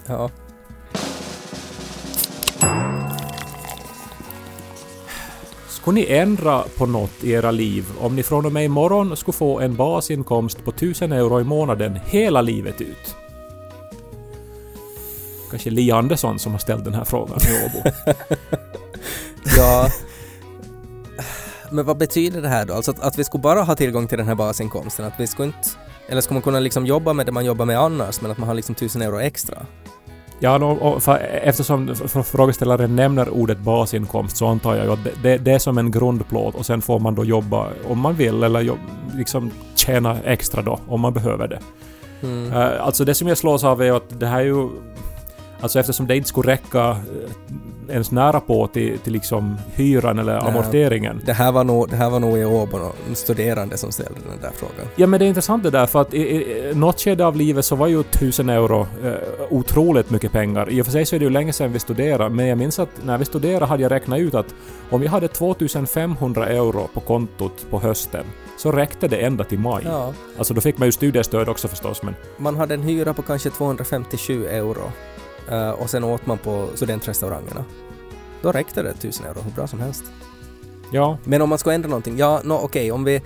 Ja. 0.07 0.31
Skulle 5.87 6.01
ni 6.01 6.07
ändra 6.13 6.65
på 6.77 6.87
något 6.87 7.25
i 7.25 7.31
era 7.31 7.51
liv 7.51 7.85
om 8.01 8.17
ni 8.17 8.23
från 8.23 8.47
och 8.47 8.53
med 8.53 8.65
imorgon 8.65 9.17
skulle 9.17 9.33
få 9.33 9.61
en 9.61 9.77
basinkomst 9.77 10.65
på 10.65 10.71
1000 10.71 11.13
euro 11.13 11.41
i 11.41 11.45
månaden 11.45 11.99
hela 12.07 12.43
livet 12.43 12.81
ut? 12.81 13.17
Kanske 15.51 15.71
Li 15.71 15.91
Andersson 15.91 16.39
som 16.39 16.53
har 16.53 16.59
ställt 16.59 16.85
den 16.85 16.95
här 16.95 17.05
frågan 17.05 17.39
i 17.41 17.65
Åbo. 17.65 17.91
ja. 19.57 19.89
Men 21.71 21.87
vad 21.87 21.97
betyder 21.97 22.43
det 22.43 22.49
här 22.49 22.67
då? 22.67 22.75
Alltså 22.75 22.91
att, 22.91 23.01
att 23.01 23.19
vi 23.19 23.25
skulle 23.25 23.43
bara 23.43 23.63
ha 23.63 23.75
tillgång 23.75 24.09
till 24.09 24.19
den 24.19 24.27
här 24.27 24.35
basinkomsten? 24.35 25.05
Att 25.05 25.21
vi 25.21 25.27
skulle 25.27 25.47
inte... 25.47 25.69
Eller 26.09 26.21
ska 26.21 26.35
man 26.35 26.43
kunna 26.43 26.61
liksom 26.61 26.87
jobba 26.87 27.13
med 27.13 27.27
det 27.27 27.33
man 27.33 27.45
jobbar 27.45 27.65
med 27.65 27.81
annars, 27.81 28.21
men 28.21 28.31
att 28.31 28.39
man 28.39 28.49
har 28.49 28.55
liksom 28.55 28.75
tusen 28.75 29.03
euro 29.03 29.21
extra? 29.21 29.67
Ja, 30.41 31.01
för, 31.01 31.19
eftersom 31.43 31.95
frågeställaren 32.25 32.97
nämner 32.97 33.29
ordet 33.29 33.59
basinkomst 33.59 34.37
så 34.37 34.47
antar 34.47 34.75
jag 34.75 34.85
ju 34.85 34.93
att 34.93 35.05
det, 35.05 35.11
det, 35.23 35.39
det 35.39 35.53
är 35.53 35.59
som 35.59 35.79
en 35.79 35.91
grundplåt 35.91 36.55
och 36.55 36.67
sen 36.67 36.83
får 36.83 36.99
man 36.99 37.15
då 37.15 37.25
jobba 37.25 37.69
om 37.89 37.99
man 37.99 38.15
vill 38.15 38.43
eller 38.43 38.61
jobb, 38.61 38.79
liksom 39.15 39.51
tjäna 39.75 40.17
extra 40.25 40.63
då 40.63 40.79
om 40.89 41.01
man 41.01 41.13
behöver 41.13 41.49
det. 41.49 41.61
Mm. 42.23 42.53
Eh, 42.53 42.87
alltså 42.87 43.05
det 43.05 43.15
som 43.15 43.29
jag 43.29 43.39
slås 43.39 43.65
av 43.65 43.83
är 43.83 43.93
att 43.93 44.21
det 44.21 44.27
här 44.27 44.41
är 44.41 44.45
ju... 44.45 44.69
Alltså 45.61 45.81
eftersom 45.81 46.07
det 46.07 46.17
inte 46.17 46.29
skulle 46.29 46.53
räcka 46.53 46.91
eh, 46.91 46.97
ens 47.91 48.11
nära 48.11 48.41
på 48.41 48.67
till, 48.67 48.99
till 48.99 49.13
liksom 49.13 49.57
hyran 49.75 50.19
eller 50.19 50.41
Nej. 50.41 50.49
amorteringen. 50.51 51.21
Det 51.25 51.33
här 51.33 51.53
var 51.53 51.65
nog, 51.65 51.89
det 51.89 51.97
här 51.97 52.11
var 52.11 52.21
nog 52.21 52.39
i 52.39 52.45
Åbo, 52.45 52.79
studerande 53.15 53.77
som 53.77 53.93
ställde 53.93 54.21
den 54.31 54.41
där 54.41 54.51
frågan. 54.55 54.87
Ja 54.97 55.07
men 55.07 55.21
det 55.21 55.27
är 55.27 55.29
intressant 55.29 55.63
det 55.63 55.71
där 55.71 55.87
för 55.87 56.01
att 56.01 56.15
i, 56.15 56.19
i 56.19 56.73
något 56.75 57.01
skede 57.01 57.27
av 57.27 57.37
livet 57.37 57.65
så 57.65 57.77
var 57.77 57.87
ju 57.87 58.01
1000 58.01 58.49
euro 58.49 58.87
eh, 59.05 59.13
otroligt 59.51 60.11
mycket 60.11 60.33
pengar. 60.33 60.71
I 60.71 60.83
och 60.83 60.87
för 60.87 60.93
sig 60.93 61.07
så 61.07 61.17
är 61.17 61.21
det 61.21 61.25
ju 61.25 61.31
länge 61.31 61.53
sedan 61.53 61.73
vi 61.73 61.79
studerade 61.79 62.35
men 62.35 62.47
jag 62.47 62.59
minns 62.59 62.79
att 62.79 63.05
när 63.05 63.19
vi 63.19 63.25
studerade 63.25 63.67
hade 63.67 63.83
jag 63.83 63.93
räknat 63.93 64.19
ut 64.19 64.35
att 64.35 64.55
om 64.91 65.03
jag 65.03 65.11
hade 65.11 65.29
2500 65.29 66.47
euro 66.49 66.89
på 66.95 67.01
kontot 67.01 67.67
på 67.71 67.81
hösten 67.81 68.25
så 68.59 68.73
räckte 68.73 69.09
det 69.09 69.17
ända 69.17 69.45
till 69.45 69.59
maj. 69.59 69.83
Ja. 69.87 70.13
Alltså 70.39 70.55
då 70.55 70.61
fick 70.61 70.79
man 70.79 70.89
ju 70.89 70.93
studiestöd 70.93 71.49
också 71.49 71.69
förstås 71.69 72.03
men 72.03 72.15
Man 72.37 72.57
hade 72.57 72.75
en 72.75 72.83
hyra 72.83 73.15
på 73.15 73.23
kanske 73.23 73.51
257 73.51 74.47
euro 74.47 74.93
och 75.71 75.91
sen 75.91 76.05
åt 76.05 76.27
man 76.27 76.39
på 76.39 76.69
studentrestaurangerna. 76.75 77.65
Då 78.43 78.53
räckte 78.53 78.83
det 78.83 78.91
1000 78.91 79.27
euro 79.27 79.41
hur 79.41 79.51
bra 79.51 79.67
som 79.67 79.81
helst. 79.81 80.05
ja. 80.93 81.19
Men 81.25 81.43
om 81.43 81.49
man 81.49 81.59
ska 81.59 81.73
ändra 81.73 81.89
någonting, 81.89 82.19
ja, 82.19 82.41
no, 82.45 82.53
okej, 82.53 82.93
om 82.93 83.05
vi 83.05 83.23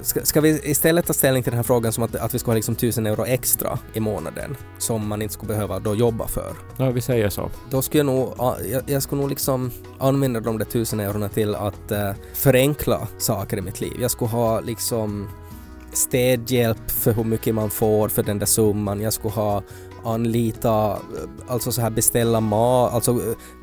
Ska, 0.00 0.20
ska 0.20 0.40
vi 0.40 0.60
istället 0.70 1.06
ta 1.06 1.12
ställning 1.12 1.42
till 1.42 1.50
den 1.50 1.56
här 1.58 1.62
frågan 1.62 1.92
som 1.92 2.04
att, 2.04 2.14
att 2.16 2.34
vi 2.34 2.38
ska 2.38 2.50
ha 2.50 2.54
liksom 2.54 2.74
1000 2.74 3.06
euro 3.06 3.24
extra 3.24 3.78
i 3.92 4.00
månaden 4.00 4.56
som 4.78 5.08
man 5.08 5.22
inte 5.22 5.34
skulle 5.34 5.48
behöva 5.48 5.78
då 5.78 5.94
jobba 5.94 6.28
för? 6.28 6.52
Ja, 6.76 6.90
vi 6.90 7.00
säger 7.00 7.28
så. 7.28 7.50
Då 7.70 7.82
skulle 7.82 7.98
jag 7.98 8.06
nog, 8.06 8.34
ja, 8.38 8.56
jag, 8.70 8.82
jag 8.86 9.02
skulle 9.02 9.20
nog 9.20 9.30
liksom 9.30 9.70
använda 9.98 10.40
de 10.40 10.58
där 10.58 10.66
1000 10.66 11.00
eurona 11.00 11.28
till 11.28 11.54
att 11.54 11.90
eh, 11.90 12.12
förenkla 12.34 13.08
saker 13.18 13.56
i 13.56 13.60
mitt 13.60 13.80
liv. 13.80 13.92
Jag 14.00 14.10
skulle 14.10 14.30
ha 14.30 14.60
liksom 14.60 15.28
städhjälp 15.92 16.90
för 16.90 17.12
hur 17.12 17.24
mycket 17.24 17.54
man 17.54 17.70
får 17.70 18.08
för 18.08 18.22
den 18.22 18.38
där 18.38 18.46
summan. 18.46 19.00
Jag 19.00 19.12
skulle 19.12 19.34
ha 19.34 19.62
anlita, 20.04 20.98
alltså 21.48 21.72
så 21.72 21.80
här 21.80 21.90
beställa 21.90 22.40
mat, 22.40 22.94
alltså 22.94 23.10
eh, 23.10 23.16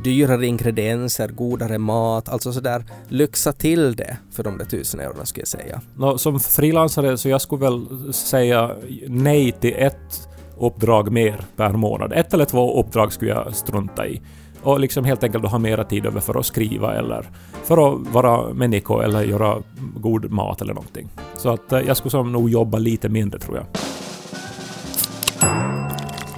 dyrare 0.03 0.47
ingredienser, 0.47 1.27
godare 1.27 1.77
mat, 1.77 2.29
alltså 2.29 2.53
så 2.53 2.59
där 2.59 2.85
lyxa 3.07 3.53
till 3.53 3.95
det 3.95 4.17
för 4.31 4.43
de 4.43 4.57
där 4.57 4.65
tusen 4.65 4.99
eurona 4.99 5.25
skulle 5.25 5.41
jag 5.41 5.47
säga. 5.47 5.81
No, 5.95 6.17
som 6.17 6.39
frilansare 6.39 7.17
så 7.17 7.29
jag 7.29 7.41
skulle 7.41 7.61
väl 7.61 8.13
säga 8.13 8.71
nej 9.07 9.51
till 9.51 9.73
ett 9.77 10.27
uppdrag 10.59 11.11
mer 11.11 11.45
per 11.55 11.69
månad. 11.71 12.13
Ett 12.13 12.33
eller 12.33 12.45
två 12.45 12.79
uppdrag 12.81 13.13
skulle 13.13 13.31
jag 13.31 13.55
strunta 13.55 14.07
i. 14.07 14.21
Och 14.63 14.79
liksom 14.79 15.05
helt 15.05 15.23
enkelt 15.23 15.45
ha 15.45 15.57
mera 15.57 15.83
tid 15.83 16.05
över 16.05 16.19
för 16.19 16.39
att 16.39 16.45
skriva 16.45 16.95
eller 16.95 17.29
för 17.63 17.93
att 17.93 18.13
vara 18.13 18.53
människa 18.53 19.03
eller 19.03 19.23
göra 19.23 19.57
god 19.95 20.31
mat 20.31 20.61
eller 20.61 20.73
någonting. 20.73 21.09
Så 21.37 21.49
att 21.49 21.71
eh, 21.71 21.79
jag 21.79 21.97
skulle 21.97 22.11
som 22.11 22.31
nog 22.31 22.49
jobba 22.49 22.77
lite 22.77 23.09
mindre 23.09 23.39
tror 23.39 23.57
jag. 23.57 23.65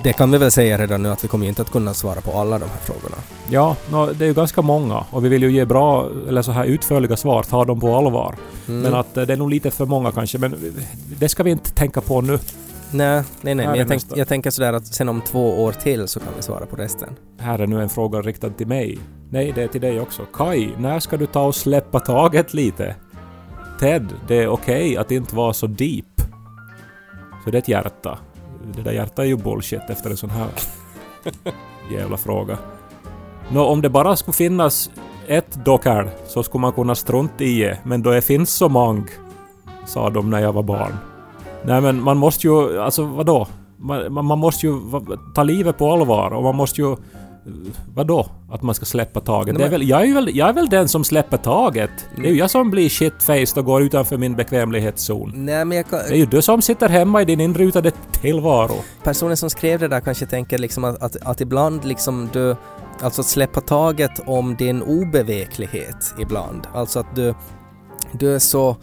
Det 0.03 0.13
kan 0.13 0.31
vi 0.31 0.37
väl 0.37 0.51
säga 0.51 0.77
redan 0.77 1.03
nu 1.03 1.09
att 1.09 1.23
vi 1.23 1.27
kommer 1.27 1.47
inte 1.47 1.61
att 1.61 1.71
kunna 1.71 1.93
svara 1.93 2.21
på 2.21 2.31
alla 2.31 2.59
de 2.59 2.65
här 2.65 2.77
frågorna. 2.77 3.15
Ja, 3.49 3.75
nå, 3.91 4.05
det 4.05 4.25
är 4.25 4.27
ju 4.27 4.33
ganska 4.33 4.61
många 4.61 5.03
och 5.09 5.25
vi 5.25 5.29
vill 5.29 5.43
ju 5.43 5.51
ge 5.51 5.65
bra 5.65 6.09
eller 6.27 6.41
så 6.41 6.51
här 6.51 6.65
utförliga 6.65 7.17
svar, 7.17 7.43
ta 7.43 7.65
dem 7.65 7.79
på 7.79 7.95
allvar. 7.95 8.35
Mm. 8.67 8.81
Men 8.81 8.93
att 8.93 9.17
eh, 9.17 9.23
det 9.23 9.33
är 9.33 9.37
nog 9.37 9.49
lite 9.49 9.71
för 9.71 9.85
många 9.85 10.11
kanske, 10.11 10.37
men 10.37 10.73
det 11.19 11.29
ska 11.29 11.43
vi 11.43 11.51
inte 11.51 11.71
tänka 11.71 12.01
på 12.01 12.21
nu. 12.21 12.39
Nej, 12.91 13.23
nej, 13.41 13.55
nej, 13.55 13.67
men 13.67 13.75
jag, 13.75 13.87
tänk, 13.87 14.03
jag 14.15 14.27
tänker 14.27 14.49
sådär 14.51 14.73
att 14.73 14.87
sen 14.87 15.09
om 15.09 15.21
två 15.21 15.63
år 15.63 15.71
till 15.71 16.07
så 16.07 16.19
kan 16.19 16.29
vi 16.35 16.41
svara 16.41 16.65
på 16.65 16.75
resten. 16.75 17.15
Här 17.39 17.59
är 17.59 17.67
nu 17.67 17.81
en 17.81 17.89
fråga 17.89 18.21
riktad 18.21 18.49
till 18.49 18.67
mig. 18.67 18.99
Nej, 19.29 19.51
det 19.55 19.63
är 19.63 19.67
till 19.67 19.81
dig 19.81 19.99
också. 19.99 20.25
Kai, 20.33 20.69
när 20.77 20.99
ska 20.99 21.17
du 21.17 21.25
ta 21.25 21.45
och 21.45 21.55
släppa 21.55 21.99
taget 21.99 22.53
lite? 22.53 22.95
Ted, 23.79 24.07
det 24.27 24.43
är 24.43 24.47
okej 24.47 24.97
att 24.97 25.11
inte 25.11 25.35
vara 25.35 25.53
så 25.53 25.67
deep. 25.67 26.05
Så 27.43 27.51
det 27.51 27.57
är 27.57 27.61
ett 27.61 27.67
hjärta. 27.67 28.19
Det 28.65 28.81
där 28.81 28.91
hjärtat 28.91 29.19
är 29.19 29.23
ju 29.23 29.37
bullshit 29.37 29.89
efter 29.89 30.09
en 30.09 30.17
sån 30.17 30.29
här 30.29 30.47
jävla 31.91 32.17
fråga. 32.17 32.57
Nå, 33.49 33.65
om 33.65 33.81
det 33.81 33.89
bara 33.89 34.15
skulle 34.15 34.33
finnas 34.33 34.91
ett 35.27 35.65
dockhärd 35.65 36.07
så 36.27 36.43
skulle 36.43 36.61
man 36.61 36.71
kunna 36.71 36.95
strunta 36.95 37.43
i 37.43 37.59
det, 37.59 37.79
men 37.83 38.01
då 38.01 38.11
det 38.11 38.21
finns 38.21 38.49
så 38.53 38.69
många, 38.69 39.03
sa 39.85 40.09
de 40.09 40.29
när 40.29 40.39
jag 40.39 40.53
var 40.53 40.63
barn. 40.63 40.97
Nej 41.65 41.81
men 41.81 42.01
man 42.01 42.17
måste 42.17 42.47
ju, 42.47 42.79
alltså 42.79 43.03
vadå? 43.05 43.47
Man, 43.77 44.13
man, 44.13 44.25
man 44.25 44.39
måste 44.39 44.67
ju 44.67 44.73
ta 45.35 45.43
livet 45.43 45.77
på 45.77 45.91
allvar 45.91 46.31
och 46.31 46.43
man 46.43 46.55
måste 46.55 46.81
ju... 46.81 46.95
Vadå? 47.93 48.27
Att 48.51 48.61
man 48.61 48.75
ska 48.75 48.85
släppa 48.85 49.19
taget? 49.19 49.55
Nej, 49.57 49.65
är 49.65 49.69
väl, 49.69 49.89
jag, 49.89 50.09
är 50.09 50.13
väl, 50.13 50.35
jag 50.35 50.49
är 50.49 50.53
väl 50.53 50.69
den 50.69 50.87
som 50.87 51.03
släpper 51.03 51.37
taget. 51.37 51.89
Det 52.15 52.27
är 52.27 52.31
ju 52.31 52.37
jag 52.37 52.49
som 52.49 52.71
blir 52.71 52.89
shitfaced 52.89 53.57
och 53.57 53.65
går 53.65 53.81
utanför 53.81 54.17
min 54.17 54.35
bekvämlighetszon. 54.35 55.31
Nej, 55.35 55.65
men 55.65 55.77
jag 55.77 55.89
kan, 55.89 55.99
Det 55.99 56.13
är 56.13 56.17
ju 56.17 56.25
du 56.25 56.41
som 56.41 56.61
sitter 56.61 56.89
hemma 56.89 57.21
i 57.21 57.25
din 57.25 57.39
inrutade 57.39 57.91
tillvaro. 58.21 58.75
personen 59.03 59.37
som 59.37 59.49
skrev 59.49 59.79
det 59.79 59.87
där 59.87 59.99
kanske 59.99 60.25
tänker 60.25 60.57
liksom 60.57 60.83
att, 60.83 61.03
att, 61.03 61.15
att 61.25 61.41
ibland 61.41 61.85
liksom 61.85 62.29
du, 62.33 62.55
alltså 63.01 63.21
att 63.21 63.27
släppa 63.27 63.61
taget 63.61 64.19
om 64.25 64.55
din 64.55 64.81
obeveklighet 64.81 66.13
ibland. 66.19 66.67
Alltså 66.73 66.99
att 66.99 67.15
du, 67.15 67.33
du 68.11 68.35
är 68.35 68.39
så 68.39 68.77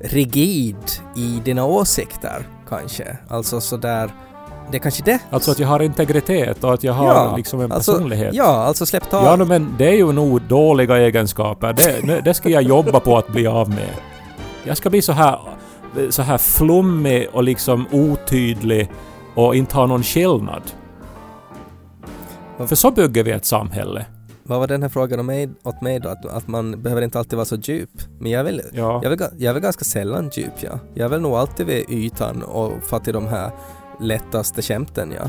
rigid 0.00 0.76
i 1.16 1.40
dina 1.44 1.64
åsikter 1.64 2.48
kanske. 2.68 3.18
Alltså 3.28 3.60
sådär, 3.60 4.10
det 4.70 4.76
är 4.76 4.80
kanske 4.80 5.02
det. 5.04 5.18
Alltså 5.30 5.50
att 5.50 5.58
jag 5.58 5.68
har 5.68 5.80
integritet 5.82 6.64
och 6.64 6.74
att 6.74 6.84
jag 6.84 6.92
har 6.92 7.06
Ja, 7.06 7.36
liksom 7.36 7.60
en 7.60 7.72
alltså, 7.72 7.92
personlighet. 7.92 8.34
Ja, 8.34 8.44
alltså 8.44 8.86
släpp 8.86 9.10
taget. 9.10 9.26
Ja, 9.26 9.36
no, 9.36 9.44
men 9.44 9.74
det 9.78 9.88
är 9.88 9.96
ju 9.96 10.12
nog 10.12 10.42
dåliga 10.42 10.96
egenskaper. 10.98 11.72
Det, 11.72 12.20
det 12.24 12.34
ska 12.34 12.48
jag 12.48 12.62
jobba 12.62 13.00
på 13.00 13.18
att 13.18 13.28
bli 13.28 13.46
av 13.46 13.68
med. 13.68 13.88
Jag 14.64 14.76
ska 14.76 14.90
bli 14.90 15.02
så 15.02 15.12
här, 15.12 15.38
så 16.10 16.22
här 16.22 16.38
flummig 16.38 17.28
och 17.32 17.42
liksom 17.42 17.86
otydlig 17.92 18.90
och 19.34 19.54
inte 19.56 19.76
ha 19.76 19.86
någon 19.86 20.02
skillnad. 20.02 20.62
För 22.66 22.74
så 22.74 22.90
bygger 22.90 23.22
vi 23.24 23.30
ett 23.30 23.44
samhälle. 23.44 24.06
Vad 24.42 24.58
var 24.58 24.66
den 24.66 24.82
här 24.82 24.88
frågan 24.88 25.20
om 25.20 25.26
mig, 25.26 25.48
åt 25.62 25.80
mig 25.80 26.00
då? 26.00 26.08
Att, 26.08 26.26
att 26.26 26.48
man 26.48 26.82
behöver 26.82 27.02
inte 27.02 27.18
alltid 27.18 27.36
vara 27.36 27.44
så 27.44 27.56
djup. 27.56 27.90
Men 28.18 28.30
jag 28.30 28.40
är 28.40 28.44
väl, 28.44 28.62
Ja. 28.72 29.00
jag 29.02 29.04
är 29.12 29.16
väl, 29.16 29.28
jag 29.38 29.48
är 29.50 29.52
väl 29.52 29.62
ganska 29.62 29.84
sällan 29.84 30.30
djup, 30.32 30.52
ja. 30.60 30.70
Jag 30.94 31.04
är 31.04 31.08
väl 31.08 31.20
nog 31.20 31.32
alltid 31.34 31.66
vid 31.66 31.90
ytan 31.90 32.42
och 32.42 32.72
fatt 32.90 33.04
till 33.04 33.12
de 33.12 33.26
här 33.26 33.50
lättaste 34.00 34.62
skämten, 34.62 35.12
ja. 35.12 35.28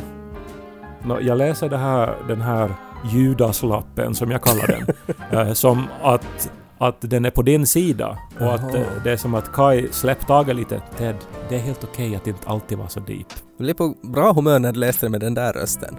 Nå, 1.04 1.22
jag 1.22 1.38
läser 1.38 1.70
det 1.70 1.78
här, 1.78 2.18
den 2.28 2.42
här 2.42 2.76
Judaslappen, 3.06 4.16
som 4.16 4.32
jag 4.32 4.42
kallar 4.42 4.68
den, 4.68 4.96
eh, 5.48 5.54
som 5.54 5.88
att, 6.02 6.52
att 6.78 6.96
den 7.00 7.26
är 7.26 7.32
på 7.32 7.42
din 7.42 7.68
sida. 7.68 8.18
Och 8.40 8.56
att 8.56 8.76
eh, 8.76 8.82
det 9.04 9.12
är 9.12 9.18
som 9.18 9.34
att 9.36 9.54
Kai 9.54 9.88
släpp 9.92 10.28
taget 10.28 10.56
lite. 10.56 10.82
Ted, 10.98 11.16
det 11.50 11.56
är 11.56 11.60
helt 11.60 11.84
okej 11.84 12.16
att 12.16 12.28
inte 12.28 12.48
alltid 12.48 12.78
vara 12.78 12.90
så 12.90 13.00
deep. 13.00 13.28
Jag 13.58 13.66
blev 13.66 13.74
på 13.74 13.96
bra 14.04 14.34
humör 14.34 14.60
när 14.60 14.72
du 14.72 14.80
läste 14.80 15.06
det 15.06 15.10
med 15.10 15.22
den 15.22 15.34
där 15.34 15.54
rösten. 15.54 15.96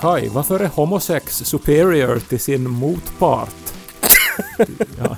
Kai, 0.00 0.28
varför 0.28 0.60
är 0.60 0.68
homosex 0.68 1.36
superior 1.36 2.18
till 2.28 2.40
sin 2.40 2.70
motpart? 2.70 3.54
ja. 4.98 5.16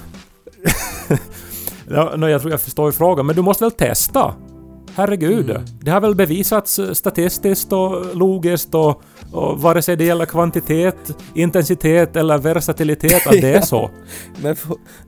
ja, 1.90 2.16
no, 2.16 2.28
jag 2.28 2.40
tror 2.40 2.50
jag 2.52 2.60
förstår 2.60 2.92
frågan, 2.92 3.26
men 3.26 3.36
du 3.36 3.42
måste 3.42 3.64
väl 3.64 3.70
testa? 3.70 4.34
Herregud, 4.94 5.50
Mm. 5.50 5.62
det 5.80 5.90
har 5.90 6.00
väl 6.00 6.14
bevisats 6.14 6.78
eh, 6.78 6.92
statistiskt 6.92 7.72
och 7.72 8.16
logiskt 8.16 8.74
och, 8.74 9.02
och 9.32 9.60
vare 9.62 9.82
sig 9.82 9.96
det 9.96 10.04
gäller 10.04 10.24
kvantitet, 10.26 10.96
intensitet 11.34 12.16
eller 12.16 12.38
versatilitet 12.38 13.26
att 13.26 13.32
det 13.32 13.54
är 13.54 13.60
så. 13.74 13.90
Men 14.42 14.56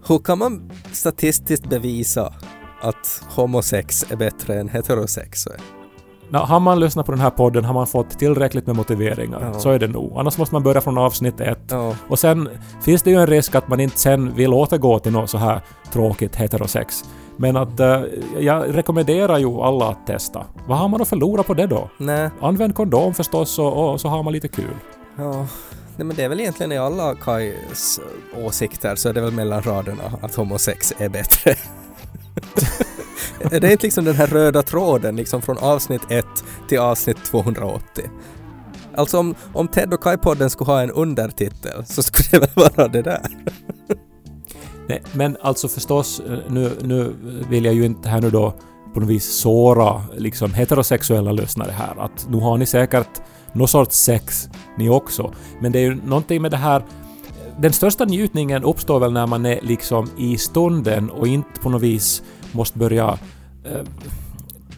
hur 0.09 0.19
kan 0.19 0.39
man 0.39 0.71
statistiskt 0.93 1.67
bevisa 1.71 2.35
att 2.81 3.23
homosex 3.29 4.05
är 4.11 4.17
bättre 4.17 4.61
än 4.61 4.69
heterosex? 4.69 5.49
Nå, 6.31 6.39
har 6.39 6.61
man 6.61 6.81
lyssnat 6.81 7.07
på 7.07 7.13
den 7.13 7.21
här 7.21 7.31
podden 7.31 7.65
har 7.65 7.75
man 7.75 7.87
fått 7.87 8.19
tillräckligt 8.19 8.67
med 8.67 8.77
motiveringar. 8.77 9.51
Ja. 9.53 9.61
Så 9.61 9.71
är 9.71 9.79
det 9.79 9.87
nog. 9.89 10.13
Annars 10.17 10.39
måste 10.39 10.55
man 10.55 10.63
börja 10.63 10.81
från 10.81 10.99
avsnitt 10.99 11.41
ett. 11.41 11.59
Ja, 11.71 11.95
Och 12.09 12.19
sen 12.19 12.49
finns 12.83 13.03
det 13.03 13.11
ju 13.11 13.17
en 13.17 13.27
risk 13.27 13.55
att 13.55 13.69
man 13.69 13.81
inte 13.81 13.99
sen 13.99 14.35
vill 14.35 14.53
återgå 14.53 14.99
till 14.99 15.13
något 15.13 15.31
så 15.31 15.39
här 15.39 15.61
tråkigt 15.93 16.37
heterosex. 16.37 17.05
Men 17.37 17.57
att 17.57 17.81
eh, 17.81 18.01
jag 18.39 18.77
rekommenderar 18.77 19.39
ju 19.39 19.61
alla 19.61 19.89
att 19.89 20.07
testa. 20.07 20.45
Vad 20.67 20.79
har 20.79 20.89
man 20.89 21.03
att 21.03 21.09
förlora 21.09 21.43
på 21.43 21.55
det 21.55 21.67
då? 21.67 21.89
nej, 21.99 22.31
Använd 22.41 22.75
kondom 22.75 23.15
förstås 23.15 23.59
och, 23.59 23.91
och 23.93 24.01
så 24.01 24.09
har 24.09 24.23
man 24.23 24.33
lite 24.33 24.49
kul. 24.49 24.75
ja. 25.17 25.47
Nej, 25.97 26.07
men 26.07 26.17
det 26.17 26.25
är 26.25 26.29
väl 26.29 26.41
egentligen 26.41 26.73
i 26.73 26.79
alla 26.79 27.15
Kais 27.15 28.01
åsikter 28.45 28.97
så 28.97 29.09
är 29.09 29.13
det 29.13 29.21
väl 29.21 29.33
mellan 29.33 29.63
raderna 29.63 30.03
att 30.23 30.35
homosex 30.35 30.93
är 30.99 31.09
bättre. 31.09 31.55
är 33.41 33.61
det 33.61 33.73
inte 33.73 33.87
liksom 33.87 34.05
den 34.05 34.15
här 34.15 34.27
röda 34.27 34.63
tråden 34.63 35.17
liksom 35.17 35.43
från 35.43 35.59
avsnitt 35.59 36.03
1 36.09 36.27
till 36.69 36.79
avsnitt 36.79 37.25
280? 37.25 38.05
Alltså 38.95 39.19
om, 39.19 39.35
om 39.53 39.69
Ted 39.69 39.95
och 39.95 40.01
Kai-podden 40.01 40.49
skulle 40.49 40.71
ha 40.71 40.83
en 40.83 40.91
undertitel 40.91 41.85
så 41.87 42.03
skulle 42.03 42.29
det 42.31 42.39
väl 42.39 42.71
vara 42.77 42.89
det 42.89 43.03
där. 43.03 43.27
Nej, 44.89 45.03
men 45.13 45.37
alltså 45.41 45.69
förstås, 45.69 46.21
eh, 46.21 46.39
nu, 46.49 46.73
nu 46.83 47.15
vill 47.51 47.65
jag 47.65 47.75
ju 47.75 47.85
inte 47.85 48.09
här 48.09 48.21
nu 48.21 48.31
då 48.31 48.55
på 48.95 49.01
något 49.01 49.09
vis 49.09 49.25
såra 49.25 50.03
liksom 50.17 50.55
heterosexuella 50.55 51.33
lyssnare 51.33 51.71
här. 51.71 51.95
Att 51.99 52.27
nu 52.31 52.41
har 52.41 52.57
ni 52.57 52.67
säkert 52.67 53.21
någon 53.53 53.69
sorts 53.69 53.97
sex 53.97 54.49
ni 54.79 54.89
också. 54.89 55.35
Men 55.61 55.73
det 55.73 55.79
är 55.79 55.83
ju 55.83 55.95
någonting 55.95 56.43
med 56.43 56.51
det 56.51 56.57
här 56.57 56.83
den 57.61 57.73
största 57.73 58.05
njutningen 58.05 58.65
uppstår 58.65 59.01
väl 59.01 59.13
när 59.13 59.27
man 59.27 59.47
är 59.47 59.59
liksom 59.63 60.11
i 60.17 60.39
stunden 60.39 61.11
och 61.11 61.27
inte 61.27 61.61
på 61.61 61.71
något 61.71 61.83
vis 61.83 62.23
måste 62.53 62.79
börja 62.79 63.19
eh, 63.65 63.83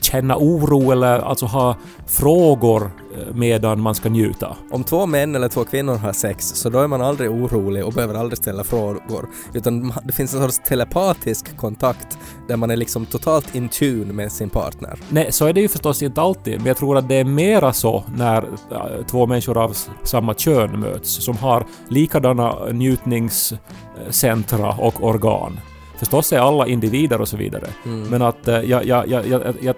känna 0.00 0.36
oro 0.36 0.92
eller 0.92 1.18
alltså 1.18 1.46
ha 1.46 1.76
frågor 2.06 2.90
eh, 3.16 3.34
medan 3.34 3.80
man 3.80 3.94
ska 3.94 4.08
njuta. 4.08 4.56
Om 4.70 4.84
två 4.84 5.06
män 5.06 5.34
eller 5.34 5.48
två 5.48 5.64
kvinnor 5.64 5.94
har 5.94 6.12
sex 6.12 6.46
så 6.46 6.68
då 6.68 6.78
är 6.78 6.86
man 6.86 7.02
aldrig 7.02 7.30
orolig 7.30 7.84
och 7.84 7.92
behöver 7.92 8.14
aldrig 8.14 8.38
ställa 8.38 8.64
frågor. 8.64 9.28
Utan 9.54 9.92
det 10.04 10.12
finns 10.12 10.34
en 10.34 10.42
sorts 10.42 10.60
telepatisk 10.68 11.56
kontakt 11.56 12.18
där 12.48 12.56
man 12.56 12.70
är 12.70 12.76
liksom 12.76 13.06
totalt 13.06 13.54
in 13.54 13.68
tune 13.68 14.12
med 14.12 14.32
sin 14.32 14.50
partner. 14.50 14.98
Nej, 15.08 15.32
så 15.32 15.46
är 15.46 15.52
det 15.52 15.60
ju 15.60 15.68
förstås 15.68 16.02
inte 16.02 16.20
alltid, 16.20 16.56
men 16.56 16.66
jag 16.66 16.76
tror 16.76 16.98
att 16.98 17.08
det 17.08 17.14
är 17.14 17.24
mera 17.24 17.72
så 17.72 18.04
när 18.16 18.42
äh, 18.42 19.04
två 19.06 19.26
människor 19.26 19.58
av 19.58 19.76
samma 20.02 20.34
kön 20.34 20.80
möts, 20.80 21.24
som 21.24 21.36
har 21.36 21.66
likadana 21.88 22.54
njutningscentra 22.72 24.72
och 24.78 25.04
organ. 25.04 25.60
Förstås 26.00 26.32
är 26.32 26.38
alla 26.38 26.66
individer 26.66 27.20
och 27.20 27.28
så 27.28 27.36
vidare. 27.36 27.68
Mm. 27.84 28.08
Men 28.08 28.22
att 28.22 28.48
eh, 28.48 28.60
jag, 28.60 28.84
jag, 28.84 29.08
jag, 29.08 29.54
jag, 29.60 29.74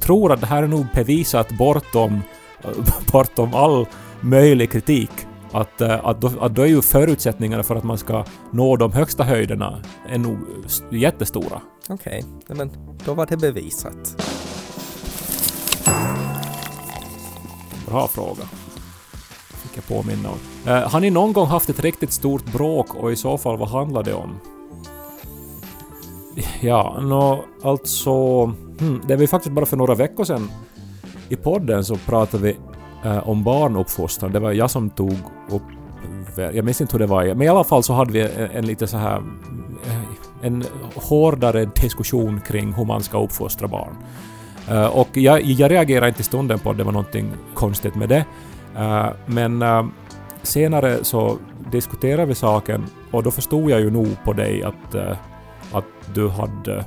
tror 0.00 0.32
att 0.32 0.40
det 0.40 0.46
här 0.46 0.62
är 0.62 0.66
nog 0.66 0.86
bevisat 0.94 1.50
bortom, 1.50 2.22
bortom 3.12 3.54
all 3.54 3.86
möjlig 4.20 4.70
kritik. 4.70 5.10
att, 5.52 5.80
eh, 5.80 6.06
att, 6.06 6.20
då, 6.20 6.30
att 6.40 6.54
då 6.54 6.62
är 6.62 6.66
ju 6.66 6.82
förutsättningarna 6.82 7.62
för 7.62 7.76
att 7.76 7.84
man 7.84 7.98
ska 7.98 8.24
nå 8.50 8.76
de 8.76 8.92
högsta 8.92 9.24
höjderna 9.24 9.82
är 10.08 10.18
nog 10.18 10.38
jättestora. 10.90 11.60
Okej, 11.88 12.24
Nej, 12.48 12.58
men 12.58 12.70
då 13.04 13.14
var 13.14 13.26
det 13.26 13.36
bevisat. 13.36 14.22
Bra 17.88 18.08
fråga. 18.08 18.42
Fick 19.48 19.76
jag 19.76 19.86
påminna 19.88 20.28
om. 20.28 20.38
Eh, 20.66 20.90
har 20.90 21.00
ni 21.00 21.10
någon 21.10 21.32
gång 21.32 21.46
haft 21.46 21.68
ett 21.68 21.80
riktigt 21.80 22.12
stort 22.12 22.52
bråk 22.52 22.94
och 22.94 23.12
i 23.12 23.16
så 23.16 23.38
fall 23.38 23.58
vad 23.58 23.68
handlar 23.68 24.02
det 24.02 24.14
om? 24.14 24.40
Ja, 26.60 26.98
nå, 27.02 27.44
alltså... 27.62 28.44
Hmm, 28.80 29.00
det 29.06 29.14
var 29.14 29.20
ju 29.20 29.26
faktiskt 29.26 29.54
bara 29.54 29.66
för 29.66 29.76
några 29.76 29.94
veckor 29.94 30.24
sedan 30.24 30.50
i 31.28 31.36
podden 31.36 31.84
så 31.84 31.96
pratade 31.96 32.42
vi 32.42 32.56
eh, 33.04 33.28
om 33.28 33.44
barnuppfostran. 33.44 34.32
Det 34.32 34.38
var 34.38 34.52
jag 34.52 34.70
som 34.70 34.90
tog 34.90 35.16
upp... 35.50 35.62
Jag 36.36 36.64
minns 36.64 36.80
inte 36.80 36.92
hur 36.92 36.98
det 36.98 37.06
var, 37.06 37.24
men 37.24 37.42
i 37.42 37.48
alla 37.48 37.64
fall 37.64 37.82
så 37.82 37.92
hade 37.92 38.12
vi 38.12 38.20
en, 38.20 38.50
en 38.50 38.66
lite 38.66 38.86
så 38.86 38.96
här... 38.96 39.16
Eh, 39.86 40.00
en 40.42 40.64
hårdare 40.94 41.64
diskussion 41.64 42.40
kring 42.40 42.72
hur 42.72 42.84
man 42.84 43.02
ska 43.02 43.22
uppfostra 43.22 43.68
barn. 43.68 43.96
Eh, 44.68 44.86
och 44.86 45.08
jag, 45.12 45.42
jag 45.42 45.70
reagerade 45.70 46.08
inte 46.08 46.20
i 46.20 46.24
stunden 46.24 46.58
på 46.58 46.70
att 46.70 46.78
det 46.78 46.84
var 46.84 46.92
någonting 46.92 47.32
konstigt 47.54 47.94
med 47.94 48.08
det. 48.08 48.24
Eh, 48.76 49.08
men 49.26 49.62
eh, 49.62 49.86
senare 50.42 51.04
så 51.04 51.38
diskuterade 51.70 52.26
vi 52.26 52.34
saken 52.34 52.84
och 53.10 53.22
då 53.22 53.30
förstod 53.30 53.70
jag 53.70 53.80
ju 53.80 53.90
nog 53.90 54.08
på 54.24 54.32
dig 54.32 54.62
att, 54.62 54.94
eh, 54.94 55.16
att 55.72 55.84
du 56.14 56.28
hade 56.28 56.84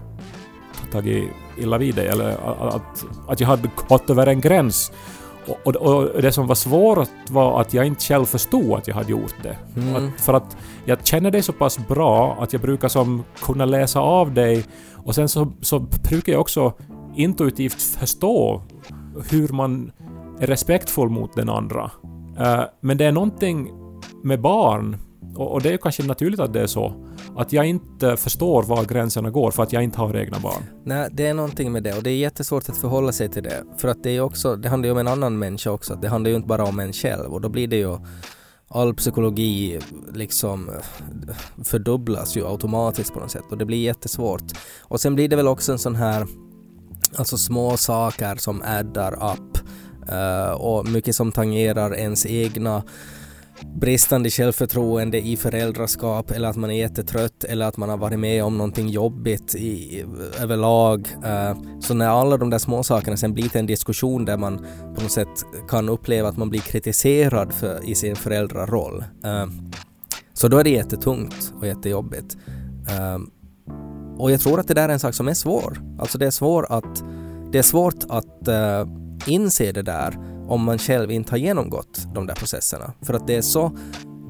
tagit 0.92 1.30
illa 1.58 1.78
vid 1.78 1.96
dig 1.96 2.08
eller 2.08 2.30
att, 2.68 3.06
att, 3.28 3.40
jag 3.40 3.48
hade 3.48 3.70
gått 3.88 4.10
över 4.10 4.28
en 4.28 4.42
gräns. 4.42 4.92
Och, 5.48 5.68
och, 5.68 5.76
och 5.76 6.22
det 6.22 6.32
som 6.32 6.48
var 6.48 6.56
svårt 6.56 7.10
var 7.30 7.62
att 7.62 7.74
jag 7.74 7.86
inte 7.86 8.02
själv 8.02 8.26
förstod 8.26 8.74
att 8.74 8.88
jag 8.88 8.96
hade 8.96 9.12
gjort 9.12 9.36
det. 9.44 9.58
Mm. 9.76 9.96
Att, 9.96 10.22
för 10.22 10.34
att 10.34 10.58
jag 10.86 11.06
känner 11.06 11.32
dig 11.32 11.42
så 11.42 11.54
pass 11.54 11.88
bra 11.88 12.38
att 12.40 12.54
jag 12.54 12.62
brukar 12.62 12.88
som 12.88 13.24
kunna 13.44 13.66
läsa 13.66 14.00
av 14.00 14.34
dig 14.34 14.66
och 14.94 15.16
sen 15.16 15.30
så, 15.30 15.52
så 15.62 15.80
brukar 15.80 16.32
jag 16.32 16.42
också 16.42 16.74
intuitivt 17.16 17.82
förstå 17.82 18.62
hur 19.30 19.48
man 19.48 19.92
är 20.40 20.48
respektfull 20.48 21.10
mot 21.10 21.36
den 21.36 21.50
andra. 21.50 21.92
Eh, 22.40 22.62
men 22.82 22.98
det 22.98 23.06
är 23.06 23.12
någonting 23.12 23.72
med 24.24 24.42
barn, 24.42 24.98
och, 25.36 25.52
och 25.52 25.62
det 25.62 25.74
är 25.74 25.78
kanske 25.78 26.04
naturligt 26.04 26.40
att 26.40 26.54
det 26.54 26.62
är 26.62 26.68
så, 26.68 26.94
att 27.36 27.54
jag 27.54 27.66
inte 27.66 28.18
förstår 28.18 28.64
var 28.64 28.86
gränserna 28.86 29.30
går 29.30 29.52
för 29.52 29.64
att 29.64 29.74
jag 29.74 29.84
inte 29.84 30.00
har 30.00 30.18
egna 30.18 30.40
barn. 30.40 30.64
Nej, 30.86 31.10
det 31.12 31.28
är 31.28 31.34
någonting 31.34 31.72
med 31.72 31.84
det 31.84 31.98
och 31.98 32.04
det 32.04 32.10
är 32.10 32.18
jättesvårt 32.18 32.70
att 32.70 32.78
förhålla 32.78 33.12
sig 33.12 33.30
till 33.30 33.44
det. 33.44 33.64
För 33.78 33.88
att 33.88 34.04
det 34.04 34.10
är 34.10 34.22
också, 34.22 34.56
det 34.56 34.70
handlar 34.70 34.88
ju 34.88 34.92
om 34.92 34.98
en 34.98 35.08
annan 35.08 35.40
människa 35.40 35.72
också. 35.72 35.96
Det 35.96 36.08
handlar 36.08 36.30
ju 36.30 36.36
inte 36.36 36.48
bara 36.48 36.64
om 36.64 36.80
en 36.80 36.94
själv 36.94 37.34
och 37.34 37.42
då 37.42 37.50
blir 37.50 37.68
det 37.68 37.78
ju 37.78 37.98
all 38.68 38.94
psykologi 38.94 39.80
liksom 40.14 40.72
fördubblas 41.64 42.38
ju 42.38 42.48
automatiskt 42.48 43.14
på 43.14 43.20
något 43.20 43.32
sätt 43.32 43.44
och 43.52 43.58
det 43.58 43.66
blir 43.66 43.78
jättesvårt. 43.78 44.44
Och 44.82 45.02
sen 45.02 45.16
blir 45.16 45.28
det 45.30 45.36
väl 45.36 45.48
också 45.48 45.72
en 45.72 45.80
sån 45.80 45.96
här, 45.96 46.28
alltså 47.16 47.38
små 47.38 47.78
saker 47.78 48.36
som 48.36 48.62
addar 48.66 49.14
upp 49.14 49.58
uh, 50.12 50.18
eh, 50.18 50.52
och 50.52 50.88
mycket 50.88 51.16
som 51.16 51.32
tangerar 51.32 51.96
ens 51.96 52.26
egna 52.26 52.84
bristande 53.66 54.30
självförtroende 54.30 55.22
i 55.22 55.38
föräldraskap 55.38 56.32
eller 56.32 56.50
att 56.50 56.56
man 56.56 56.72
är 56.72 56.76
jättetrött 56.76 57.44
eller 57.44 57.66
att 57.66 57.78
man 57.78 57.90
har 57.90 57.98
varit 57.98 58.20
med 58.20 58.44
om 58.44 58.58
någonting 58.58 58.90
jobbigt 58.90 59.56
i, 59.56 60.06
överlag. 60.42 61.08
Eh, 61.26 61.58
så 61.82 61.94
när 61.94 62.08
alla 62.08 62.38
de 62.38 62.50
där 62.50 62.58
små 62.58 62.84
sakerna 62.84 63.18
sen 63.18 63.34
blir 63.34 63.50
till 63.50 63.60
en 63.60 63.66
diskussion 63.66 64.26
där 64.26 64.38
man 64.38 64.66
på 64.96 65.02
något 65.02 65.12
sätt 65.12 65.46
kan 65.70 65.90
uppleva 65.90 66.30
att 66.30 66.38
man 66.38 66.50
blir 66.50 66.60
kritiserad 66.60 67.54
för, 67.54 67.90
i 67.90 67.96
sin 67.96 68.16
föräldraroll. 68.16 69.04
Eh, 69.24 69.46
så 70.34 70.48
då 70.48 70.58
är 70.58 70.64
det 70.64 70.70
jättetungt 70.70 71.54
och 71.60 71.68
jättejobbigt. 71.68 72.38
Eh, 72.90 73.20
och 74.18 74.32
jag 74.32 74.42
tror 74.42 74.60
att 74.60 74.68
det 74.68 74.74
där 74.74 74.90
är 74.90 74.94
en 74.94 75.00
sak 75.00 75.14
som 75.14 75.28
är 75.28 75.34
svår. 75.34 75.82
Alltså 76.00 76.18
det 76.18 76.26
är, 76.26 76.32
svår 76.32 76.66
att, 76.70 77.04
det 77.52 77.58
är 77.58 77.64
svårt 77.64 78.04
att 78.10 78.48
inse 79.28 79.72
det 79.72 79.82
där 79.82 80.29
om 80.50 80.64
man 80.64 80.78
själv 80.78 81.12
inte 81.12 81.32
har 81.32 81.38
genomgått 81.38 82.08
de 82.14 82.28
där 82.28 82.36
processerna. 82.36 82.94
För 83.02 83.14
att 83.14 83.28
det 83.28 83.36
är 83.36 83.42
så 83.42 83.78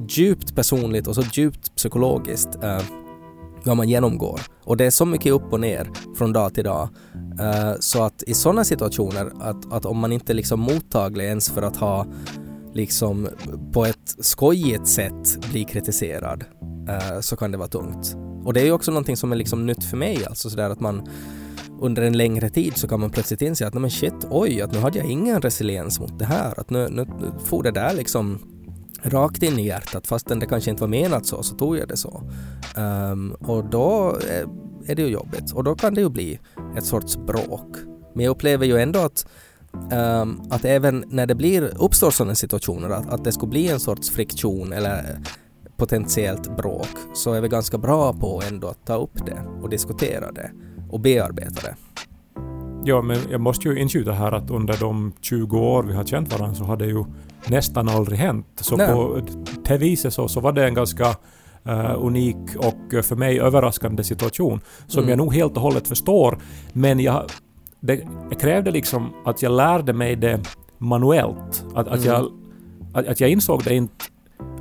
djupt 0.10 0.56
personligt 0.56 1.08
och 1.08 1.16
så 1.16 1.24
djupt 1.34 1.76
psykologiskt 1.76 2.64
eh, 2.64 2.82
vad 3.64 3.78
man 3.78 3.90
genomgår. 3.90 4.42
Och 4.64 4.78
det 4.78 4.86
är 4.86 4.90
så 4.90 5.06
mycket 5.06 5.32
upp 5.32 5.54
och 5.54 5.60
ner 5.60 5.90
från 6.18 6.34
dag 6.34 6.54
till 6.54 6.64
dag. 6.64 6.90
Eh, 7.40 7.74
så 7.80 8.04
att 8.04 8.24
i 8.24 8.34
sådana 8.34 8.64
situationer, 8.64 9.32
att, 9.40 9.74
att 9.74 9.86
om 9.86 9.98
man 9.98 10.12
inte 10.12 10.32
är 10.32 10.36
liksom 10.36 10.60
mottaglig 10.60 11.26
ens 11.26 11.50
för 11.50 11.62
att 11.62 11.78
ha 11.78 12.06
liksom 12.74 13.28
på 13.74 13.86
ett 13.86 14.16
skojigt 14.20 14.88
sätt 14.88 15.46
bli 15.52 15.64
kritiserad 15.64 16.46
eh, 16.90 17.20
så 17.20 17.36
kan 17.36 17.52
det 17.52 17.58
vara 17.58 17.68
tungt. 17.68 18.16
Och 18.46 18.54
det 18.54 18.62
är 18.62 18.66
ju 18.66 18.72
också 18.72 18.92
någonting 18.92 19.18
som 19.18 19.32
är 19.32 19.36
liksom 19.36 19.66
nytt 19.66 19.84
för 19.84 19.98
mig, 19.98 20.26
alltså 20.26 20.50
sådär 20.50 20.70
att 20.70 20.80
man 20.80 21.08
under 21.82 22.02
en 22.02 22.18
längre 22.18 22.50
tid 22.50 22.78
så 22.78 22.88
kan 22.88 23.00
man 23.00 23.10
plötsligt 23.10 23.42
inse 23.42 23.68
att 23.68 23.74
nej 23.74 23.82
men 23.82 23.92
shit, 23.92 24.14
oj, 24.30 24.62
att 24.62 24.72
nu 24.72 24.80
hade 24.80 24.98
jag 24.98 25.08
ingen 25.08 25.42
resiliens 25.42 26.00
mot 26.00 26.20
det 26.20 26.26
här, 26.26 26.60
att 26.60 26.70
nu, 26.70 26.88
nu, 26.92 27.06
nu 27.20 27.32
får 27.46 27.64
det 27.64 27.72
där 27.72 27.94
liksom 27.94 28.40
rakt 29.04 29.44
in 29.44 29.60
i 29.60 29.66
hjärtat 29.66 30.08
fastän 30.08 30.40
det 30.40 30.46
kanske 30.46 30.70
inte 30.70 30.82
var 30.82 30.88
menat 30.88 31.26
så, 31.26 31.44
så 31.44 31.56
tog 31.56 31.78
jag 31.78 31.88
det 31.88 31.98
så. 31.98 32.24
Um, 32.78 33.32
och 33.32 33.66
då 33.66 34.18
eh, 34.30 34.50
är, 34.92 34.96
det 34.96 35.02
ju 35.02 35.08
jobbigt 35.08 35.52
och 35.52 35.64
då 35.64 35.76
kan 35.76 35.94
det 35.94 36.02
ju 36.02 36.10
bli 36.10 36.40
ett 36.78 36.86
sorts 36.86 37.18
bråk. 37.18 37.76
Men 38.16 38.26
jag 38.26 38.32
upplever 38.32 38.66
ju 38.66 38.78
ändå 38.78 39.00
att 39.00 39.28
um, 39.94 40.42
att 40.50 40.66
även 40.66 41.04
när 41.08 41.26
det 41.26 41.36
blir, 41.36 41.84
uppstår 41.84 42.12
sådana 42.12 42.36
situationer, 42.36 42.90
att, 42.90 43.10
att 43.10 43.24
det 43.24 43.32
skulle 43.32 43.50
bli 43.50 43.68
en 43.68 43.80
sorts 43.80 44.10
friktion 44.10 44.74
eller 44.74 45.20
potentiellt 45.78 46.58
bråk, 46.58 46.98
så 47.14 47.34
är 47.34 47.42
vi 47.42 47.48
ganska 47.48 47.78
bra 47.78 48.14
på 48.14 48.42
ändå 48.48 48.68
att 48.68 48.86
ta 48.86 48.96
upp 48.96 49.26
det 49.26 49.44
och 49.62 49.70
diskutera 49.70 50.32
det 50.32 50.52
och 50.90 51.00
bearbeta 51.00 51.62
det. 51.62 51.76
Ja, 52.86 53.02
men 53.02 53.18
jag 53.32 53.42
måste 53.42 53.68
ju 53.70 53.80
inskjuta 53.80 54.12
här 54.12 54.32
att 54.32 54.50
under 54.50 54.78
de 54.80 55.14
20 55.22 55.60
år 55.60 55.84
vi 55.84 55.94
har 55.94 56.04
känt 56.04 56.32
varandra 56.34 56.56
så 56.56 56.64
har 56.64 56.78
det 56.78 56.86
ju 56.86 57.04
nästan 57.48 57.90
aldrig 57.90 58.20
hänt. 58.20 58.46
Så 58.62 58.78
Nej. 58.78 58.88
på 58.94 59.22
det 59.68 59.78
viset 59.78 60.14
så, 60.14 60.28
så 60.28 60.40
var 60.40 60.52
det 60.52 60.66
en 60.68 60.74
ganska 60.74 61.06
eh, 61.66 61.96
unik 62.00 62.38
och 62.58 63.06
för 63.06 63.16
mig 63.16 63.40
överraskande 63.40 64.04
situation 64.04 64.62
som 64.88 65.00
Mm. 65.00 65.10
jag 65.10 65.18
nog 65.18 65.34
helt 65.34 65.56
och 65.56 65.62
hållet 65.62 65.88
förstår. 65.88 66.38
Men 66.74 67.00
jag, 67.00 67.24
det 67.80 68.02
krävde 68.40 68.72
liksom 68.72 69.10
att 69.26 69.42
jag 69.42 69.52
lärde 69.52 69.94
mig 69.94 70.16
det 70.16 70.40
manuellt. 70.78 71.66
Att, 71.76 71.88
att, 71.88 72.06
Mm. 72.06 72.08
jag, 72.08 72.32
att, 72.94 73.08
att 73.08 73.20
jag 73.20 73.30
insåg 73.30 73.64
det 73.64 73.76
inte 73.76 74.06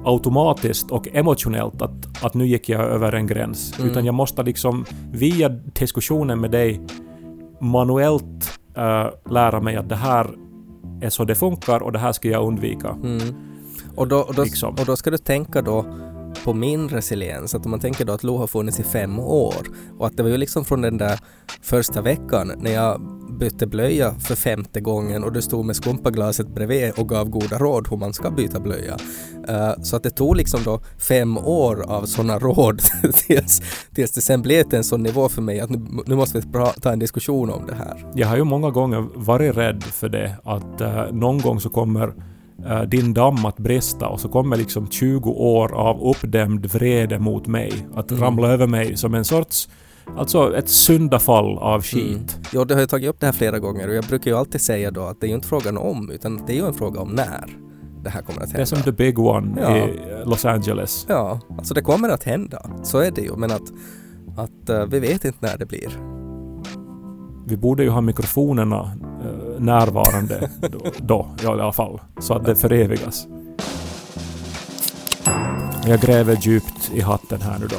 automatiskt 0.05 0.91
och 0.91 1.09
emotionellt 1.13 1.83
att, 1.83 2.25
att 2.25 2.35
nu 2.35 2.47
gick 2.47 2.69
jag 2.69 2.81
över 2.81 3.13
en 3.13 3.27
gräns. 3.27 3.79
Mm. 3.79 3.91
Utan 3.91 4.05
jag 4.05 4.15
måste 4.15 4.43
liksom 4.43 4.85
via 5.13 5.49
diskussionen 5.49 6.41
med 6.41 6.51
dig 6.51 6.81
manuellt 7.61 8.61
eh, 8.77 9.07
lära 9.31 9.61
mig 9.61 9.77
att 9.77 9.89
det 9.89 9.97
här 9.97 10.27
är 11.01 11.11
så 11.11 11.25
det 11.25 11.35
funkar 11.35 11.83
och 11.83 11.93
det 11.93 11.99
här 11.99 12.13
ska 12.13 12.29
jag 12.29 12.47
undvika. 12.47 12.89
Mm. 12.89 13.21
Och, 13.97 14.09
då, 14.09 14.19
och, 14.19 14.35
då, 14.35 14.43
Liksom. 14.43 14.71
och 14.71 14.85
då 14.87 14.97
ska 14.97 15.11
du 15.11 15.19
tänka 15.19 15.63
då 15.63 15.85
på 16.45 16.55
min 16.55 16.89
resiliens, 16.89 17.55
att 17.55 17.65
om 17.65 17.71
man 17.71 17.81
tänker 17.81 18.05
då 18.05 18.13
att 18.13 18.23
Lo 18.23 18.37
har 18.37 18.47
funnits 18.47 18.81
i 18.81 18.83
fem 18.83 19.19
år 19.19 19.67
och 19.99 20.07
att 20.07 20.17
det 20.17 20.23
var 20.23 20.31
ju 20.31 20.37
liksom 20.37 20.65
från 20.65 20.81
den 20.81 20.99
där 20.99 21.21
första 21.63 22.03
veckan 22.03 22.53
när 22.59 22.71
jag 22.71 23.01
bytte 23.39 23.67
blöja 23.67 24.15
för 24.15 24.35
femte 24.35 24.81
gången 24.81 25.25
och 25.25 25.33
du 25.33 25.43
stod 25.43 25.65
med 25.65 25.77
skumpaglaset 25.77 26.49
bredvid 26.49 26.93
och 26.97 27.09
gav 27.09 27.29
goda 27.29 27.59
råd 27.59 27.89
hur 27.91 27.97
man 27.97 28.13
ska 28.13 28.31
byta 28.31 28.61
blöja. 28.61 28.97
Eh, 29.49 29.73
så 29.83 29.97
att 29.97 30.03
det 30.03 30.11
tog 30.11 30.37
liksom 30.37 30.61
då 30.65 30.81
fem 30.99 31.39
år 31.39 31.83
av 31.83 32.05
sådana 32.05 32.39
råd 32.39 32.83
tills, 33.27 33.63
tills 33.95 34.13
det 34.13 34.21
sen 34.21 34.43
blev 34.43 34.63
till 34.63 34.79
en 34.79 34.85
sån 34.85 35.03
nivå 35.03 35.29
för 35.29 35.43
mig 35.43 35.61
att 35.61 35.71
nu, 35.71 35.87
nu 36.07 36.15
måste 36.15 36.39
vi 36.39 36.45
ta 36.81 36.93
en 36.93 36.99
diskussion 36.99 37.51
om 37.51 37.67
det 37.67 37.75
här. 37.75 38.07
Jag 38.15 38.29
har 38.29 38.37
ju 38.37 38.45
många 38.45 38.71
gånger 38.71 39.09
varit 39.15 39.57
rädd 39.57 39.83
för 39.83 40.09
det 40.09 40.37
att 40.45 40.81
eh, 40.81 41.13
någon 41.13 41.39
gång 41.39 41.61
så 41.61 41.71
kommer 41.71 42.15
eh, 42.67 42.83
din 42.83 43.15
damm 43.15 43.45
att 43.47 43.57
brista 43.59 44.09
och 44.09 44.21
så 44.21 44.29
kommer 44.29 44.57
liksom 44.57 44.87
20 44.91 45.31
år 45.31 45.75
av 45.75 46.03
uppdämd 46.11 46.67
vrede 46.67 47.19
mot 47.19 47.47
mig 47.47 47.73
att 47.95 48.11
Mm. 48.11 48.23
ramla 48.23 48.49
över 48.49 48.67
mig 48.67 48.97
som 48.97 49.15
en 49.15 49.25
sorts 49.25 49.69
Alltså 50.19 50.57
ett 50.57 50.69
syndafall 50.69 51.59
av 51.59 51.83
skit. 51.83 52.07
Mm. 52.17 52.45
Jo, 52.53 52.65
det 52.65 52.75
har 52.75 52.81
jag 52.81 52.89
tagit 52.89 53.11
upp 53.11 53.21
det 53.21 53.27
här 53.27 53.33
flera 53.33 53.59
gånger 53.59 53.89
och 53.89 53.95
jag 53.95 54.05
brukar 54.05 54.31
ju 54.31 54.37
alltid 54.37 54.61
säga 54.61 54.91
då 54.91 55.03
att 55.03 55.21
det 55.21 55.27
är 55.27 55.29
ju 55.29 55.35
inte 55.35 55.49
frågan 55.49 55.77
om 55.79 56.11
utan 56.11 56.41
det 56.47 56.53
är 56.53 56.57
ju 56.57 56.67
en 56.67 56.75
fråga 56.75 57.01
om 57.01 57.09
när 57.09 57.51
det 58.05 58.11
här 58.11 58.23
kommer 58.23 58.41
att 58.41 58.47
hända. 58.47 58.57
Det 58.57 58.63
är 58.63 58.65
som 58.65 58.83
the 58.83 58.93
big 58.93 59.19
one 59.19 59.61
Ja. 59.61 59.77
i 59.77 59.91
Los 60.27 60.45
Angeles. 60.45 61.07
Ja, 61.09 61.41
alltså 61.59 61.75
det 61.75 61.81
kommer 61.83 62.09
att 62.09 62.25
hända. 62.25 62.71
Så 62.83 62.99
är 62.99 63.11
det 63.11 63.21
ju, 63.23 63.37
men 63.37 63.51
att, 63.51 63.73
att 64.37 64.69
eh, 64.69 64.85
vi 64.87 65.01
vet 65.01 65.25
inte 65.25 65.39
när 65.41 65.59
det 65.59 65.67
blir. 65.67 65.89
Vi 67.47 67.57
borde 67.57 67.83
ju 67.83 67.91
ha 67.91 68.01
mikrofonerna 68.01 68.93
närvarande 69.59 70.51
då, 70.61 70.79
då, 70.99 71.29
ja, 71.43 71.57
i 71.57 71.61
alla 71.61 71.73
fall. 71.73 72.01
Så 72.21 72.35
att 72.35 72.45
det 72.45 72.57
förevigas. 72.57 73.27
Jag 75.87 76.01
gräver 76.01 76.37
djupt 76.41 76.91
i 76.95 77.01
hatten 77.01 77.41
här 77.41 77.59
nu 77.59 77.67
då. 77.67 77.77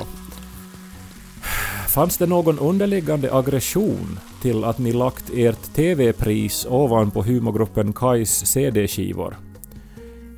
Fanns 1.87 2.17
det 2.17 2.25
någon 2.25 2.59
underliggande 2.59 3.33
aggression 3.33 4.19
till 4.41 4.63
att 4.63 4.77
ni 4.77 4.91
lagt 4.91 5.29
ert 5.33 5.73
TV-pris 5.73 6.67
ovanpå 6.69 7.23
humorgruppen 7.23 7.93
Kais 7.93 8.45
CD-skivor? 8.45 9.37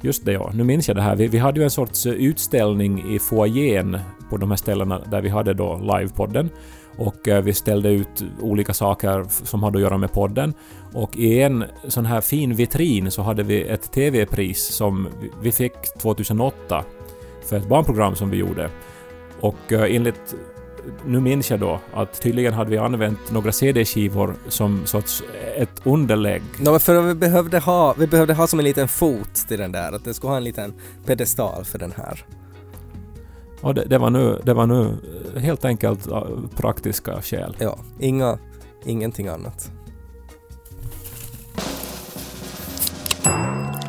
Just 0.03 0.25
det 0.25 0.31
ja, 0.31 0.51
nu 0.53 0.63
minns 0.63 0.87
jag 0.87 0.97
det 0.97 1.01
här. 1.01 1.15
Vi, 1.15 1.27
vi 1.27 1.37
hade 1.37 1.59
ju 1.59 1.63
en 1.63 1.71
sorts 1.71 2.05
utställning 2.05 3.15
i 3.15 3.19
foajén 3.19 3.99
på 4.29 4.37
de 4.37 4.51
här 4.51 4.57
ställena 4.57 4.99
där 4.99 5.21
vi 5.21 5.29
hade 5.29 5.53
då 5.53 5.77
livepodden. 5.77 6.49
Och 6.97 7.27
eh, 7.27 7.43
vi 7.43 7.53
ställde 7.53 7.89
ut 7.89 8.23
olika 8.41 8.73
saker 8.73 9.25
som 9.29 9.63
hade 9.63 9.77
att 9.77 9.81
göra 9.81 9.97
med 9.97 10.11
podden. 10.13 10.53
Och 10.93 11.17
i 11.17 11.41
en 11.41 11.63
sån 11.87 12.05
här 12.05 12.21
fin 12.21 12.55
vitrin 12.55 13.11
så 13.11 13.21
hade 13.21 13.43
vi 13.43 13.61
ett 13.63 13.91
TV-pris 13.91 14.63
som 14.65 15.07
vi- 15.41 15.51
fick 15.51 15.73
2008 15.97 16.83
för 17.49 17.57
ett 17.57 17.67
barnprogram 17.69 18.15
som 18.15 18.29
vi 18.29 18.37
gjorde. 18.37 18.69
Och 19.39 19.71
eh, 19.71 19.95
enligt 19.95 20.35
nu 21.05 21.19
minns 21.19 21.49
jag 21.51 21.59
då 21.59 21.79
att 21.93 22.21
tydligen 22.21 22.53
hade 22.53 22.69
vi 22.69 22.77
använt 22.77 23.31
några 23.31 23.51
CD-skivor 23.51 24.35
som 24.47 24.81
sorts 24.85 25.23
eh, 25.55 25.61
ett 25.61 25.81
underlägg. 25.83 26.41
Ja, 26.65 26.79
för 26.79 27.01
vi 27.01 27.13
behövde, 27.15 27.59
ha, 27.59 27.93
vi 27.97 28.07
behövde 28.07 28.33
ha 28.33 28.47
som 28.47 28.59
en 28.59 28.65
liten 28.65 28.87
fot 28.87 29.33
till 29.47 29.59
den 29.59 29.71
där, 29.71 29.91
att 29.91 30.03
det 30.05 30.13
skulle 30.13 30.29
ha 30.31 30.37
en 30.37 30.43
liten 30.43 30.73
pedestal 31.05 31.65
för 31.65 31.79
den 31.79 31.93
här. 31.97 32.25
Och 33.61 33.73
det, 33.73 33.85
det, 33.85 33.97
var 33.97 34.09
nu, 34.09 34.41
det 34.43 34.53
var 34.53 34.67
nu 34.67 34.97
eh, 35.35 35.41
helt 35.41 35.65
enkelt 35.65 36.07
eh, 36.07 36.23
praktiska 36.55 37.21
skäl. 37.21 37.55
Ja, 37.59 37.77
inga, 37.99 38.37
ingenting 38.85 39.27
annat. 39.27 39.71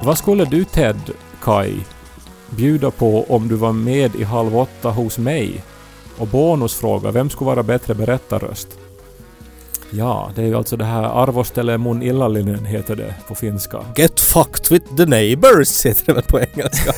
Vad 0.04 0.18
skulle 0.18 0.44
du 0.44 0.64
Ted, 0.64 1.10
Kai, 1.42 1.74
bjuda 2.50 2.90
på 2.90 3.24
om 3.28 3.48
du 3.48 3.54
var 3.54 3.72
med 3.72 4.14
i 4.14 4.24
Halv 4.24 4.56
åtta 4.56 4.90
hos 4.90 5.18
mig? 5.18 5.64
Och 6.18 6.26
bonusfråga, 6.26 7.10
vem 7.10 7.30
skulle 7.30 7.46
vara 7.48 7.62
bättre 7.62 7.94
berättarröst? 7.94 8.81
Ja, 9.94 10.30
det 10.34 10.42
är 10.42 10.46
ju 10.46 10.54
alltså 10.54 10.76
det 10.76 10.84
här 10.84 11.02
Arvostele 11.02 11.78
mun 11.78 12.02
illallinen 12.02 12.64
heter 12.64 12.96
det 12.96 13.14
på 13.28 13.34
finska. 13.34 13.84
Get 13.96 14.20
fucked 14.20 14.70
with 14.70 14.96
the 14.96 15.06
neighbors 15.06 15.86
heter 15.86 16.06
det 16.06 16.12
väl 16.12 16.22
på 16.22 16.40
engelska. 16.40 16.92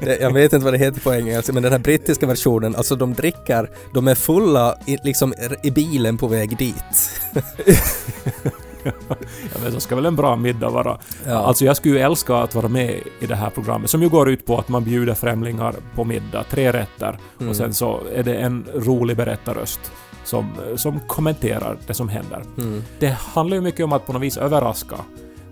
Jag 0.20 0.32
vet 0.32 0.52
inte 0.52 0.64
vad 0.64 0.74
det 0.74 0.78
heter 0.78 1.00
på 1.00 1.14
engelska 1.14 1.52
men 1.52 1.62
den 1.62 1.72
här 1.72 1.78
brittiska 1.78 2.26
versionen, 2.26 2.76
alltså 2.76 2.96
de 2.96 3.14
dricker, 3.14 3.70
de 3.94 4.08
är 4.08 4.14
fulla 4.14 4.74
i, 4.86 4.96
liksom 5.04 5.34
i 5.62 5.70
bilen 5.70 6.18
på 6.18 6.26
väg 6.26 6.58
dit. 6.58 7.10
Ja, 8.84 9.60
men 9.62 9.72
så 9.72 9.80
ska 9.80 9.94
väl 9.94 10.06
en 10.06 10.16
bra 10.16 10.36
middag 10.36 10.70
vara. 10.70 10.98
Ja. 11.26 11.34
Alltså 11.34 11.64
jag 11.64 11.76
skulle 11.76 11.94
ju 11.94 12.00
älska 12.00 12.36
att 12.36 12.54
vara 12.54 12.68
med 12.68 13.00
i 13.20 13.26
det 13.26 13.34
här 13.34 13.50
programmet 13.50 13.90
som 13.90 14.02
ju 14.02 14.08
går 14.08 14.30
ut 14.30 14.46
på 14.46 14.58
att 14.58 14.68
man 14.68 14.84
bjuder 14.84 15.14
främlingar 15.14 15.74
på 15.94 16.04
middag, 16.04 16.44
tre 16.50 16.72
rätter. 16.72 17.18
Mm. 17.38 17.50
Och 17.50 17.56
sen 17.56 17.74
så 17.74 18.00
är 18.14 18.22
det 18.22 18.34
en 18.34 18.66
rolig 18.74 19.16
berättarröst 19.16 19.80
som, 20.28 20.52
som 20.76 21.00
kommenterar 21.00 21.76
det 21.86 21.94
som 21.94 22.08
händer. 22.08 22.42
Mm. 22.58 22.82
Det 22.98 23.08
handlar 23.08 23.56
ju 23.56 23.60
mycket 23.60 23.84
om 23.84 23.92
att 23.92 24.06
på 24.06 24.12
något 24.12 24.22
vis 24.22 24.36
överraska. 24.36 24.96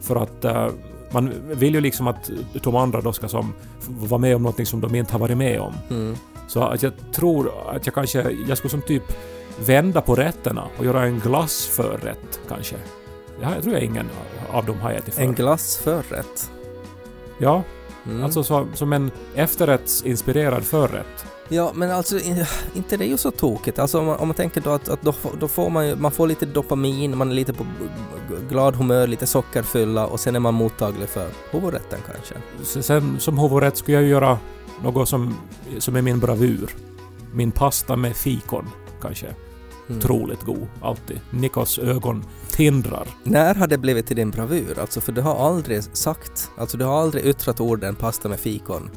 För 0.00 0.16
att 0.16 0.44
eh, 0.44 0.68
man 1.10 1.32
vill 1.44 1.74
ju 1.74 1.80
liksom 1.80 2.06
att 2.06 2.30
de 2.62 2.76
andra 2.76 3.00
då 3.00 3.12
ska 3.12 3.28
som 3.28 3.54
vara 3.88 4.18
med 4.18 4.36
om 4.36 4.42
någonting 4.42 4.66
som 4.66 4.80
de 4.80 4.94
inte 4.94 5.12
har 5.12 5.18
varit 5.18 5.36
med 5.36 5.60
om. 5.60 5.74
Mm. 5.90 6.16
Så 6.48 6.62
att 6.62 6.82
jag 6.82 6.92
tror 7.14 7.50
att 7.68 7.86
jag 7.86 7.94
kanske, 7.94 8.30
jag 8.48 8.58
skulle 8.58 8.70
som 8.70 8.82
typ 8.82 9.02
vända 9.66 10.00
på 10.00 10.14
rätterna 10.14 10.64
och 10.78 10.84
göra 10.84 11.04
en 11.04 11.20
glassförrätt 11.20 12.40
kanske. 12.48 12.76
Ja, 13.40 13.54
jag 13.54 13.62
tror 13.62 13.74
jag 13.74 13.84
ingen 13.84 14.06
av 14.52 14.66
dem 14.66 14.80
har 14.80 14.90
ätit 14.90 15.14
förr. 15.14 15.22
En 15.22 15.34
glass 15.34 15.76
förrätt. 15.76 16.50
Ja, 17.38 17.62
Mm. 18.08 18.24
alltså 18.24 18.44
så, 18.44 18.66
som 18.74 18.92
en 18.92 19.10
efterrättsinspirerad 19.34 20.64
förrätt. 20.64 21.26
Ja, 21.48 21.72
men 21.74 21.90
alltså 21.90 22.18
inte 22.74 22.96
det 22.96 23.04
är 23.04 23.08
ju 23.08 23.16
så 23.16 23.30
tokigt. 23.30 23.78
Alltså 23.78 23.98
om 23.98 24.06
man, 24.06 24.16
om 24.16 24.28
man 24.28 24.34
tänker 24.34 24.60
då 24.60 24.70
att, 24.70 24.88
att 24.88 25.02
då, 25.02 25.14
då 25.40 25.48
får 25.48 25.70
man 25.70 25.88
ju, 25.88 25.96
man 25.96 26.12
får 26.12 26.26
lite 26.26 26.46
dopamin, 26.46 27.18
man 27.18 27.30
är 27.30 27.34
lite 27.34 27.52
på 27.52 27.66
glad 28.48 28.74
humör, 28.74 29.06
lite 29.06 29.26
sockerfylla 29.26 30.06
och 30.06 30.20
sen 30.20 30.36
är 30.36 30.40
man 30.40 30.54
mottaglig 30.54 31.08
för 31.08 31.28
huvudrätten 31.50 31.98
kanske. 32.06 32.34
Sen 32.82 33.20
som 33.20 33.38
huvudrätt 33.38 33.76
skulle 33.76 33.96
jag 33.96 34.04
ju 34.04 34.10
göra 34.10 34.38
något 34.82 35.08
som, 35.08 35.34
som 35.78 35.96
är 35.96 36.02
min 36.02 36.18
bravur. 36.18 36.70
Min 37.32 37.52
pasta 37.52 37.96
med 37.96 38.16
fikon, 38.16 38.68
kanske. 39.00 39.34
Mm. 39.88 39.98
Otroligt 39.98 40.42
god, 40.42 40.66
alltid. 40.82 41.20
Nikos 41.30 41.78
ögon 41.78 42.24
tindrar. 42.50 43.08
När 43.24 43.54
har 43.54 43.66
det 43.66 43.78
blivit 43.78 44.06
till 44.06 44.16
din 44.16 44.30
bravur? 44.30 44.78
Alltså 44.80 45.00
för 45.00 45.12
du 45.12 45.20
har 45.20 45.48
aldrig 45.48 45.82
sagt, 45.82 46.50
alltså 46.58 46.76
du 46.76 46.84
har 46.84 47.00
aldrig 47.02 47.26
yttrat 47.26 47.60
orden 47.60 47.94
pasta 47.94 48.28
med 48.28 48.40
fikon. 48.40 48.90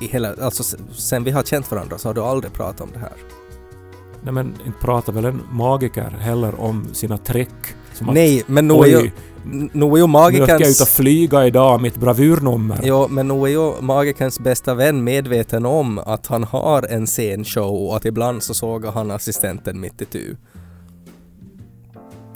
I 0.00 0.06
hela, 0.06 0.34
alltså 0.42 0.76
sen 0.92 1.24
vi 1.24 1.30
har 1.30 1.42
känt 1.42 1.70
varandra 1.70 1.98
så 1.98 2.08
har 2.08 2.14
du 2.14 2.20
aldrig 2.20 2.52
pratat 2.52 2.80
om 2.80 2.88
det 2.92 2.98
här. 2.98 3.12
Nej 4.22 4.32
men 4.34 4.46
inte 4.66 4.78
pratar 4.80 5.12
väl 5.12 5.24
en 5.24 5.42
magiker 5.52 6.10
heller 6.20 6.60
om 6.60 6.86
sina 6.92 7.18
trick? 7.18 7.48
Som 7.94 8.08
att, 8.08 8.14
Nej, 8.14 8.42
men 8.46 8.68
nu 8.68 8.74
är 8.74 9.00
n- 9.00 9.10
nu 9.44 9.60
är 9.64 9.66
ju 9.66 9.66
nu 9.70 9.72
ska 9.72 9.86
jag 9.86 9.96
ut 9.96 10.02
och 10.02 10.08
magikerns... 10.08 10.88
flyga 10.88 11.46
idag, 11.46 11.80
mitt 11.80 11.96
bravurnummer. 11.96 12.80
Ja, 12.82 13.06
men 13.10 13.28
nu 13.28 13.34
är 13.34 13.46
ju 13.46 13.80
magikerns 13.80 14.40
bästa 14.40 14.74
vän 14.74 15.04
medveten 15.04 15.66
om 15.66 15.98
att 15.98 16.26
han 16.26 16.44
har 16.44 16.82
en 16.82 17.06
scenshow 17.06 17.88
och 17.88 17.96
att 17.96 18.04
ibland 18.04 18.42
så 18.42 18.54
sågar 18.54 18.92
han 18.92 19.10
assistenten 19.10 19.80
mitt 19.80 20.02
i 20.02 20.04
tu. 20.04 20.36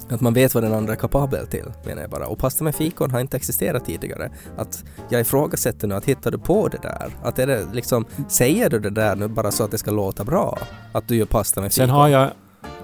Att 0.09 0.21
man 0.21 0.35
vet 0.35 0.55
vad 0.55 0.63
den 0.63 0.75
andra 0.75 0.93
är 0.93 0.97
kapabel 0.97 1.47
till, 1.47 1.65
menar 1.85 2.03
jag 2.03 2.11
bara. 2.11 2.27
Och 2.27 2.39
pasta 2.39 2.65
med 2.65 2.75
fikon 2.75 3.11
har 3.11 3.21
inte 3.21 3.37
existerat 3.37 3.85
tidigare. 3.85 4.31
Att 4.57 4.85
jag 5.09 5.21
ifrågasätter 5.21 5.89
nu 5.89 5.95
att 5.95 6.05
hittar 6.05 6.31
du 6.31 6.39
på 6.39 6.69
det 6.69 6.79
där? 6.83 7.11
Att 7.23 7.39
är 7.39 7.47
det 7.47 7.67
liksom, 7.73 8.05
säger 8.29 8.71
du 8.71 8.79
det 8.79 8.91
där 8.91 9.17
nu 9.17 9.29
bara 9.29 9.51
så 9.51 9.65
att 9.65 9.71
det 9.71 9.79
ska 9.79 9.91
låta 9.91 10.25
bra? 10.25 10.59
Att 10.93 11.09
du 11.09 11.17
gör 11.17 11.27
pasta 11.27 11.61
med 11.61 11.73
fikon? 11.73 11.87
Sen 11.89 11.95
har 11.95 12.09
jag 12.09 12.31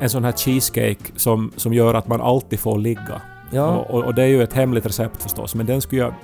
en 0.01 0.11
sån 0.11 0.25
här 0.25 0.33
cheesecake 0.33 1.13
som, 1.17 1.53
som 1.57 1.73
gör 1.73 1.95
att 1.95 2.09
man 2.09 2.21
alltid 2.21 2.61
får 2.61 2.79
ligga. 2.79 3.21
Ja, 3.53 3.77
Och, 3.89 4.05
och, 4.05 4.15
det 4.15 4.23
är 4.23 4.27
ju 4.27 4.43
ett 4.43 4.53
hemligt 4.53 4.87
recept 4.87 5.23
förstås, 5.23 5.55
men 5.55 5.67
den 5.67 5.81
skulle 5.81 6.01
jag... 6.01 6.15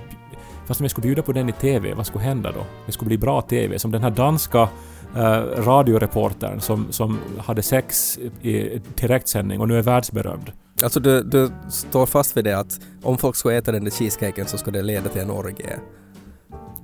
Fast 0.66 0.80
om 0.80 0.84
jag 0.84 0.90
skulle 0.90 1.02
bjuda 1.02 1.22
på 1.22 1.32
den 1.32 1.48
i 1.48 1.52
TV, 1.52 1.94
vad 1.94 2.06
skulle 2.06 2.24
hända 2.24 2.52
då? 2.52 2.60
Det 2.86 2.92
skulle 2.92 3.06
bli 3.08 3.18
bra 3.18 3.42
TV, 3.42 3.78
som 3.78 3.90
den 3.90 4.02
här 4.02 4.10
danska 4.10 4.68
eh, 5.16 5.40
radioreportern 5.56 6.60
som, 6.60 6.86
som 6.90 7.18
hade 7.38 7.62
sex 7.62 8.18
i 8.42 8.80
direktsändning 8.94 9.60
och 9.60 9.68
nu 9.68 9.78
är 9.78 9.82
världsberömd. 9.82 10.52
alltså 10.82 11.00
du, 11.00 11.22
du 11.22 11.50
står 11.70 12.06
fast 12.06 12.36
vid 12.36 12.44
det 12.44 12.58
att 12.58 12.80
om 13.02 13.18
folk 13.18 13.36
ska 13.36 13.52
äta 13.52 13.72
den 13.72 13.84
där 13.84 13.90
cheesecaken 13.90 14.46
så 14.46 14.58
ska 14.58 14.70
det 14.70 14.82
leda 14.82 15.08
till 15.08 15.20
en 15.22 15.30
orgie. 15.30 15.78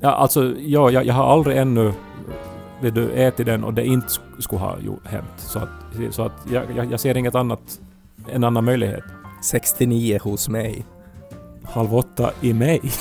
Ja, 0.01 0.11
alltså, 0.11 0.55
ja, 0.59 0.91
jag, 0.91 1.07
jag 1.07 1.15
har 1.15 1.25
aldrig 1.33 1.57
ännu 1.57 1.93
vet 2.81 2.95
du, 2.95 3.11
ätit 3.13 3.47
den 3.47 3.65
och 3.65 3.75
det 3.75 3.85
inte 3.87 4.07
sk- 4.07 4.41
skulle 4.41 4.61
ha 4.61 4.77
hänt. 5.05 5.27
Så 5.37 5.59
att, 5.59 5.69
så 6.11 6.23
att 6.23 6.33
jag, 6.53 6.65
jag, 6.77 6.93
jag 6.93 7.01
ser 7.01 7.17
inget 7.17 7.35
annat, 7.35 7.81
en 8.29 8.45
annan 8.45 8.65
möjlighet. 8.65 9.05
69 9.45 10.19
hos 10.23 10.49
mig. 10.49 10.85
Halv 11.65 11.95
åtta 11.95 12.31
i 12.41 12.53
mig. 12.53 12.81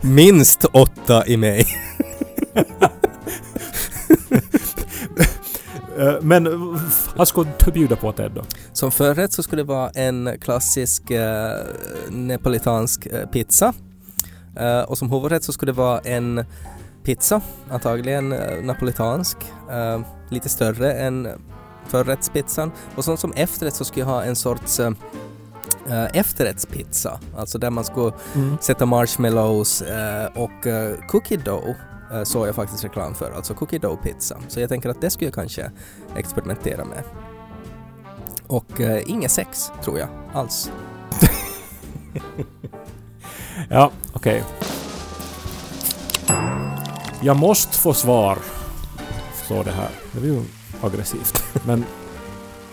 Minst 0.00 0.64
åtta 0.64 1.26
i 1.26 1.36
mig. 1.36 1.66
Eh, 5.98 6.14
Men 6.20 6.48
vad 7.16 7.28
skulle 7.28 7.50
du 7.64 7.72
bjuda 7.72 7.96
på 7.96 8.12
Ted 8.12 8.32
då? 8.34 8.42
Som 8.72 8.92
förrätt 8.92 9.32
så 9.32 9.42
skulle 9.42 9.62
det 9.62 9.66
vara 9.66 9.90
en 9.90 10.30
klassisk 10.40 11.10
eh, 11.10 11.50
neapolitansk 12.10 13.06
eh, 13.06 13.28
pizza. 13.28 13.72
Eh, 14.56 14.80
och 14.80 14.98
som 14.98 15.10
huvudrätt 15.10 15.44
så 15.44 15.52
skulle 15.52 15.72
det 15.72 15.76
vara 15.76 15.98
en 15.98 16.44
pizza, 17.04 17.40
antagligen 17.70 18.32
eh, 18.32 18.64
napolitansk, 18.64 19.36
eh, 19.70 20.00
lite 20.30 20.48
större 20.48 20.92
än 20.92 21.28
förrättspizzan. 21.92 22.72
Och 22.96 23.04
sen 23.04 23.16
som 23.16 23.32
efterrätt 23.32 23.74
så 23.74 23.84
skulle 23.84 24.06
jag 24.06 24.12
ha 24.12 24.22
en 24.22 24.36
sorts 24.36 24.80
eh, 24.80 24.92
efterrättspizza, 26.12 27.20
alltså 27.36 27.58
där 27.58 27.70
man 27.70 27.84
skulle 27.84 28.12
sätta 28.60 28.86
marshmallows 28.86 29.82
eh, 29.82 30.26
och 30.34 30.66
eh, 30.66 30.96
cookie 31.08 31.36
dough 31.36 31.76
såg 32.24 32.48
jag 32.48 32.54
faktiskt 32.54 32.84
reklam 32.84 33.14
för, 33.14 33.32
alltså 33.36 33.54
cookie 33.54 33.78
dough 33.78 34.02
pizza. 34.02 34.36
Så 34.48 34.60
jag 34.60 34.68
tänker 34.68 34.88
att 34.88 35.00
det 35.00 35.10
skulle 35.10 35.26
jag 35.26 35.34
kanske 35.34 35.70
experimentera 36.16 36.84
med. 36.84 37.04
Och 38.46 38.80
inget 39.06 39.30
sex, 39.30 39.70
tror 39.84 39.98
jag, 39.98 40.08
alls. 40.34 40.70
Ja, 43.68 43.90
okej. 44.12 44.44
Jag 47.22 47.36
måste 47.36 47.78
få 47.78 47.94
svar. 47.94 48.38
Så 49.48 49.62
det 49.62 49.70
här. 49.70 49.90
Det 50.12 50.20
aggressivt. 50.84 51.42
Men 51.66 51.84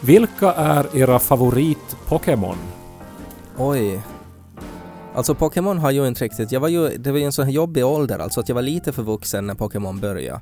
vilka 0.02 0.52
är 0.52 0.98
era 0.98 1.19
favorit-Pokémon? 1.19 2.58
Oj. 3.58 4.02
Alltså 5.15 5.36
Pokémon 5.36 5.78
har 5.78 5.91
ju 5.91 6.08
inte 6.08 6.24
riktigt, 6.24 6.52
jag 6.52 6.60
var 6.60 6.67
ju, 6.67 6.98
det 6.98 7.12
var 7.12 7.19
ju 7.19 7.26
en 7.26 7.32
sån 7.32 7.45
här 7.45 7.52
jobbig 7.52 7.86
ålder, 7.86 8.19
alltså 8.19 8.39
att 8.39 8.50
jag 8.50 8.56
var 8.56 8.62
lite 8.62 8.91
för 8.91 9.04
vuxen 9.04 9.48
när 9.48 9.54
Pokémon 9.54 10.00
började. 10.00 10.41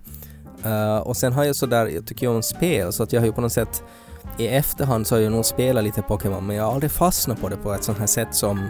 Uh, 0.65 0.97
och 0.97 1.17
sen 1.17 1.33
har 1.33 1.43
jag 1.43 1.55
sådär, 1.55 1.85
jag 1.85 2.05
tycker 2.05 2.27
ju 2.27 2.35
om 2.35 2.43
spel, 2.43 2.93
så 2.93 3.03
att 3.03 3.13
jag 3.13 3.21
har 3.21 3.25
ju 3.25 3.33
på 3.33 3.41
något 3.41 3.53
sätt 3.53 3.83
i 4.37 4.47
efterhand 4.47 5.07
så 5.07 5.15
har 5.15 5.21
jag 5.21 5.31
nog 5.31 5.45
spelat 5.45 5.83
lite 5.83 6.01
Pokémon, 6.01 6.47
men 6.47 6.55
jag 6.55 6.63
har 6.63 6.73
aldrig 6.73 6.91
fastnat 6.91 7.41
på 7.41 7.49
det 7.49 7.57
på 7.57 7.73
ett 7.73 7.83
sånt 7.83 7.97
här 7.97 8.07
sätt 8.07 8.35
som 8.35 8.67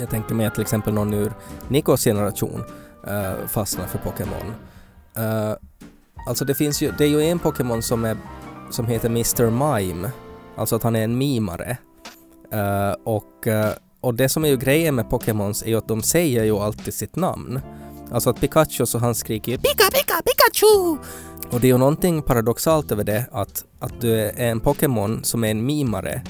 jag 0.00 0.10
tänker 0.10 0.34
mig 0.34 0.46
att 0.46 0.54
till 0.54 0.62
exempel 0.62 0.94
någon 0.94 1.14
ur 1.14 1.32
Nikos 1.68 2.04
generation 2.04 2.64
uh, 3.08 3.46
fastnar 3.46 3.86
för 3.86 3.98
Pokémon. 3.98 4.54
Uh, 5.18 5.54
alltså 6.28 6.44
det 6.44 6.54
finns 6.54 6.82
ju, 6.82 6.92
det 6.98 7.04
är 7.04 7.08
ju 7.08 7.22
en 7.22 7.38
Pokémon 7.38 7.82
som 7.82 8.04
är, 8.04 8.16
som 8.70 8.86
heter 8.86 9.08
Mr. 9.08 9.50
Mime, 9.50 10.10
alltså 10.56 10.76
att 10.76 10.82
han 10.82 10.96
är 10.96 11.04
en 11.04 11.18
mimare. 11.18 11.78
Uh, 12.54 12.94
och 13.04 13.46
uh, 13.46 13.70
och 14.00 14.14
det 14.14 14.28
som 14.28 14.44
är 14.44 14.48
ju 14.48 14.56
grejen 14.56 14.94
med 14.94 15.10
Pokémons 15.10 15.62
är 15.62 15.66
ju 15.66 15.76
att 15.76 15.88
de 15.88 16.02
säger 16.02 16.44
ju 16.44 16.58
alltid 16.58 16.94
sitt 16.94 17.16
namn. 17.16 17.60
Alltså 18.12 18.30
att 18.30 18.40
Pikachu 18.40 18.86
så 18.86 18.98
han 18.98 19.14
skriker 19.14 19.52
ju 19.52 19.58
Pika, 19.58 19.84
Pika, 19.92 20.14
Pikachu! 20.24 20.98
Och 21.50 21.60
det 21.60 21.66
är 21.66 21.72
ju 21.72 21.78
någonting 21.78 22.22
paradoxalt 22.22 22.92
över 22.92 23.04
det 23.04 23.24
att, 23.32 23.64
att 23.78 24.00
du 24.00 24.14
är 24.14 24.32
en 24.50 24.60
Pokémon 24.60 25.24
som 25.24 25.44
är 25.44 25.50
en 25.50 25.66
mimare 25.66 26.22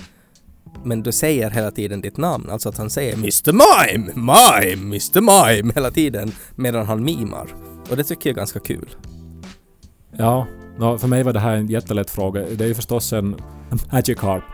men 0.85 1.03
du 1.03 1.13
säger 1.13 1.51
hela 1.51 1.71
tiden 1.71 2.01
ditt 2.01 2.17
namn, 2.17 2.51
alltså 2.51 2.69
att 2.69 2.79
han 2.79 2.91
säger 2.91 3.13
Mr 3.15 3.53
Mime, 3.53 4.13
Mime, 4.15 4.83
Mr 4.83 5.21
Mime 5.21 5.73
hela 5.75 5.91
tiden 5.91 6.33
medan 6.55 6.87
han 6.87 7.05
mimar. 7.05 7.55
Och 7.91 7.97
det 7.97 8.05
tycker 8.05 8.31
jag 8.31 8.35
är 8.35 8.37
ganska 8.37 8.61
kul. 8.61 8.89
Ja, 10.17 10.47
för 10.79 11.07
mig 11.07 11.23
var 11.23 11.33
det 11.33 11.41
här 11.41 11.57
en 11.57 11.67
jättelätt 11.67 12.11
fråga. 12.11 12.45
Det 12.57 12.65
är 12.65 12.69
ju 12.69 12.75
förstås 12.75 13.13
en 13.13 13.37
Magikarp. 13.93 14.45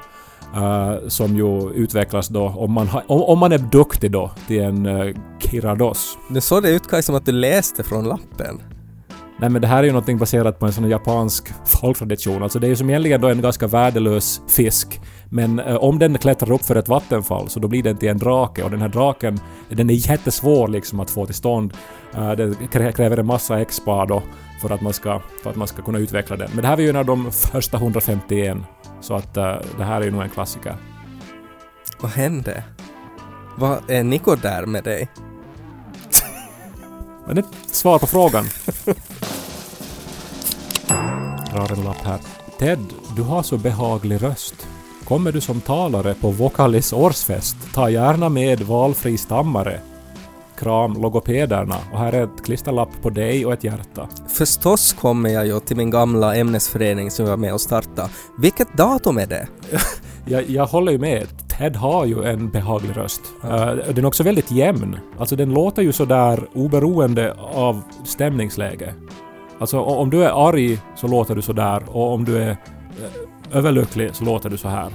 Uh, 0.57 1.09
som 1.09 1.37
ju 1.37 1.71
utvecklas 1.71 2.29
då 2.29 2.49
om 2.49 2.73
man, 2.73 2.88
har, 2.88 3.03
om, 3.07 3.23
om 3.23 3.38
man 3.38 3.53
är 3.53 3.59
duktig 3.59 4.11
då 4.11 4.31
till 4.47 4.62
en 4.62 4.87
uh, 4.87 5.17
Kirados. 5.38 6.19
Nu 6.31 6.40
såg 6.40 6.62
det 6.62 6.71
ut 6.71 6.88
Kaj 6.88 7.03
som 7.03 7.14
att 7.14 7.27
du 7.27 7.33
läste 7.33 7.83
från 7.83 8.05
lappen. 8.05 8.62
Nej 9.38 9.51
men 9.51 9.62
det 9.62 9.69
här 9.69 9.79
är 9.79 9.83
ju 9.83 9.93
någonting 9.93 10.19
baserat 10.19 10.59
på 10.59 10.67
en 10.67 10.73
sån 10.73 10.88
japansk 10.88 11.53
folktradition. 11.67 12.43
Alltså 12.43 12.59
det 12.59 12.67
är 12.67 12.69
ju 12.69 12.77
som 12.77 12.90
egentligen 12.90 13.21
då 13.21 13.29
en 13.29 13.40
ganska 13.40 13.67
värdelös 13.67 14.40
fisk. 14.49 15.01
Men 15.29 15.59
eh, 15.59 15.77
om 15.77 15.99
den 15.99 16.19
klättrar 16.19 16.53
upp 16.53 16.64
för 16.64 16.77
ett 16.77 16.88
vattenfall 16.88 17.49
så 17.49 17.61
då 17.61 17.69
blir 17.69 17.83
den 17.83 17.97
till 17.97 18.09
en 18.09 18.19
drake 18.19 18.62
och 18.62 18.71
den 18.71 18.81
här 18.81 18.88
draken 18.88 19.40
den 19.69 19.90
är 19.90 20.11
jättesvår 20.11 20.69
liksom 20.69 21.01
att 21.01 21.11
få 21.11 21.27
till 21.27 21.35
stånd. 21.35 21.73
Uh, 22.19 22.33
det 22.33 22.47
krä- 22.47 22.93
kräver 22.93 23.17
en 23.17 23.27
massa 23.27 23.61
expa 23.61 24.07
då 24.07 24.23
för 24.68 24.74
att 24.74 24.81
man 24.81 24.92
ska, 24.92 25.20
för 25.42 25.50
att 25.50 25.57
man 25.57 25.68
ska 25.68 25.83
kunna 25.83 25.98
utveckla 25.98 26.37
den. 26.37 26.50
Men 26.53 26.62
det 26.62 26.68
här 26.68 26.77
var 26.77 26.83
ju 26.83 26.88
en 26.88 26.96
av 26.96 27.05
de 27.05 27.33
första 27.33 27.77
151. 27.77 28.59
Så 29.00 29.14
att 29.14 29.37
uh, 29.37 29.57
det 29.79 29.85
här 29.85 30.00
är 30.00 30.05
ju 30.05 30.11
nog 30.11 30.22
en 30.22 30.29
klassiker. 30.29 30.77
Vad 32.00 32.11
hände? 32.11 32.64
Vad 33.57 33.90
är 33.90 34.03
Niko 34.03 34.37
där 34.37 34.66
med 34.66 34.85
dig? 34.85 35.09
Men 37.27 37.37
det 37.37 37.40
är 37.40 37.44
ett 37.44 37.74
svar 37.74 37.98
på 37.98 38.07
frågan. 38.07 38.44
Drar 41.53 41.72
en 41.72 41.85
lapp 41.85 42.05
här. 42.05 42.18
Ted, 42.59 42.87
du 43.16 43.22
har 43.22 43.42
så 43.42 43.57
behaglig 43.57 44.22
röst. 44.22 44.68
Kommer 45.05 45.33
du 45.33 45.40
som 45.40 45.61
talare 45.61 46.14
på 46.14 46.31
Vokalis 46.31 46.92
årsfest? 46.92 47.57
Ta 47.74 47.90
gärna 47.90 48.29
med 48.29 48.62
valfri 48.62 49.18
stammare. 49.18 49.81
Kram 50.59 50.93
logopederna. 50.93 51.77
Och 51.93 51.99
här 51.99 52.12
är 52.12 52.25
ett 52.25 52.45
klisterlapp 52.45 53.03
på 53.03 53.11
dig 53.11 53.47
och 53.47 53.53
ett 53.53 53.64
hjärta. 53.64 54.09
Förstås 54.29 54.93
kommer 54.93 55.31
jag 55.31 55.47
ju 55.47 55.61
till 55.61 55.77
min 55.77 55.90
gamla 55.90 56.37
ämnesförening 56.37 57.11
som 57.11 57.25
jag 57.25 57.31
var 57.31 57.37
med 57.37 57.53
och 57.53 57.61
startade. 57.61 58.09
Vilket 58.38 58.77
datum 58.77 59.19
är 59.19 59.27
det? 59.27 59.49
Jag, 60.27 60.51
jag 60.51 60.67
håller 60.67 60.93
ju 60.93 60.99
med. 60.99 61.27
Ted 61.59 61.77
har 61.77 62.05
ju 62.05 62.25
en 62.25 62.51
behaglig 62.51 62.97
röst. 62.97 63.21
Uh, 63.45 63.51
den 63.95 63.99
är 63.99 64.07
också 64.07 64.23
väldigt 64.23 64.51
jämn. 64.51 64.99
Alltså 65.19 65.37
den 65.37 65.55
låter 65.55 65.83
ju 65.83 65.93
sådär 65.93 66.49
oberoende 66.55 67.35
av 67.38 67.83
stämningsläge. 68.05 68.95
Alltså 69.59 69.81
om 69.81 70.11
du 70.11 70.25
är 70.25 70.49
arg 70.49 70.79
så 70.97 71.09
låter 71.09 71.35
du 71.35 71.43
sådär 71.43 71.83
och 71.88 72.12
om 72.12 72.25
du 72.25 72.37
är 72.37 72.51
uh, 72.51 72.57
överlycklig 73.53 74.14
så 74.14 74.25
låter 74.25 74.51
du 74.51 74.57
så 74.57 74.69
här. 74.69 74.90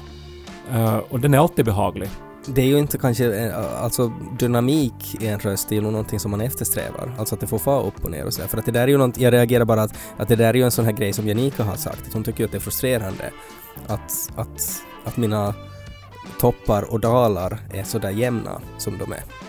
Uh, 0.74 0.98
och 1.10 1.19
den 1.19 1.34
är 1.34 1.38
alltid 1.38 1.65
behaglig. 1.65 2.10
Det 2.54 2.62
är 2.62 2.66
ju 2.66 2.80
inte 2.80 2.98
kanske, 2.98 3.46
eh, 3.46 3.84
alltså 3.84 4.12
dynamik 4.40 5.16
i 5.22 5.28
en 5.28 5.40
röst, 5.40 5.72
är 5.72 5.76
ju 5.76 5.82
någonting 5.82 6.20
som 6.20 6.32
man 6.32 6.42
eftersträvar. 6.42 7.16
Alltså 7.18 7.36
att 7.36 7.42
det 7.42 7.48
får 7.48 7.60
fara 7.60 7.84
upp 7.84 8.06
och 8.06 8.12
ner 8.12 8.26
och 8.26 8.34
så. 8.34 8.42
För 8.42 8.58
att 8.58 8.66
det 8.66 8.72
där 8.72 8.84
är 8.84 8.88
ju 8.88 8.98
något, 8.98 9.18
jag 9.20 9.34
reagerar 9.34 9.66
bara 9.66 9.82
att, 9.82 9.94
att 10.18 10.28
det 10.28 10.36
där 10.36 10.50
är 10.50 10.54
ju 10.54 10.64
en 10.64 10.72
sån 10.72 10.86
här 10.86 10.92
grej 10.92 11.14
som 11.14 11.28
Janika 11.28 11.64
har 11.64 11.76
sagt, 11.76 12.08
att 12.08 12.14
hon 12.14 12.24
tycker 12.24 12.40
ju 12.40 12.46
att 12.46 12.52
det 12.52 12.58
är 12.58 12.62
frustrerande 12.62 13.32
att, 13.88 14.30
att, 14.36 14.84
att 15.06 15.18
mina 15.18 15.54
toppar 16.40 16.92
och 16.92 17.00
dalar 17.00 17.60
är 17.74 17.84
sådär 17.84 18.10
jämna 18.10 18.62
som 18.78 18.98
de 18.98 19.12
är. 19.12 19.49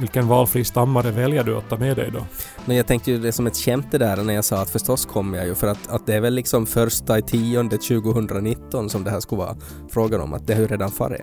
Vilken 0.00 0.28
valfri 0.28 0.64
stammare 0.64 1.10
väljer 1.10 1.44
du 1.44 1.56
att 1.56 1.68
ta 1.68 1.76
med 1.76 1.96
dig 1.96 2.10
då? 2.12 2.26
Men 2.64 2.76
jag 2.76 2.86
tänkte 2.86 3.10
ju 3.10 3.18
det 3.18 3.32
som 3.32 3.46
ett 3.46 3.56
skämt 3.56 3.86
det 3.90 3.98
där 3.98 4.16
när 4.16 4.34
jag 4.34 4.44
sa 4.44 4.62
att 4.62 4.70
förstås 4.70 5.06
kommer 5.06 5.38
jag 5.38 5.46
ju 5.46 5.54
för 5.54 5.66
att, 5.66 5.88
att 5.88 6.06
det 6.06 6.14
är 6.14 6.20
väl 6.20 6.34
liksom 6.34 6.66
första 6.66 7.18
i 7.18 7.22
tionde 7.22 7.76
2019 7.76 8.90
som 8.90 9.04
det 9.04 9.10
här 9.10 9.20
skulle 9.20 9.38
vara 9.38 9.56
frågan 9.90 10.20
om, 10.20 10.34
att 10.34 10.46
det 10.46 10.54
har 10.54 10.60
ju 10.60 10.66
redan 10.66 10.90
farit. 10.90 11.22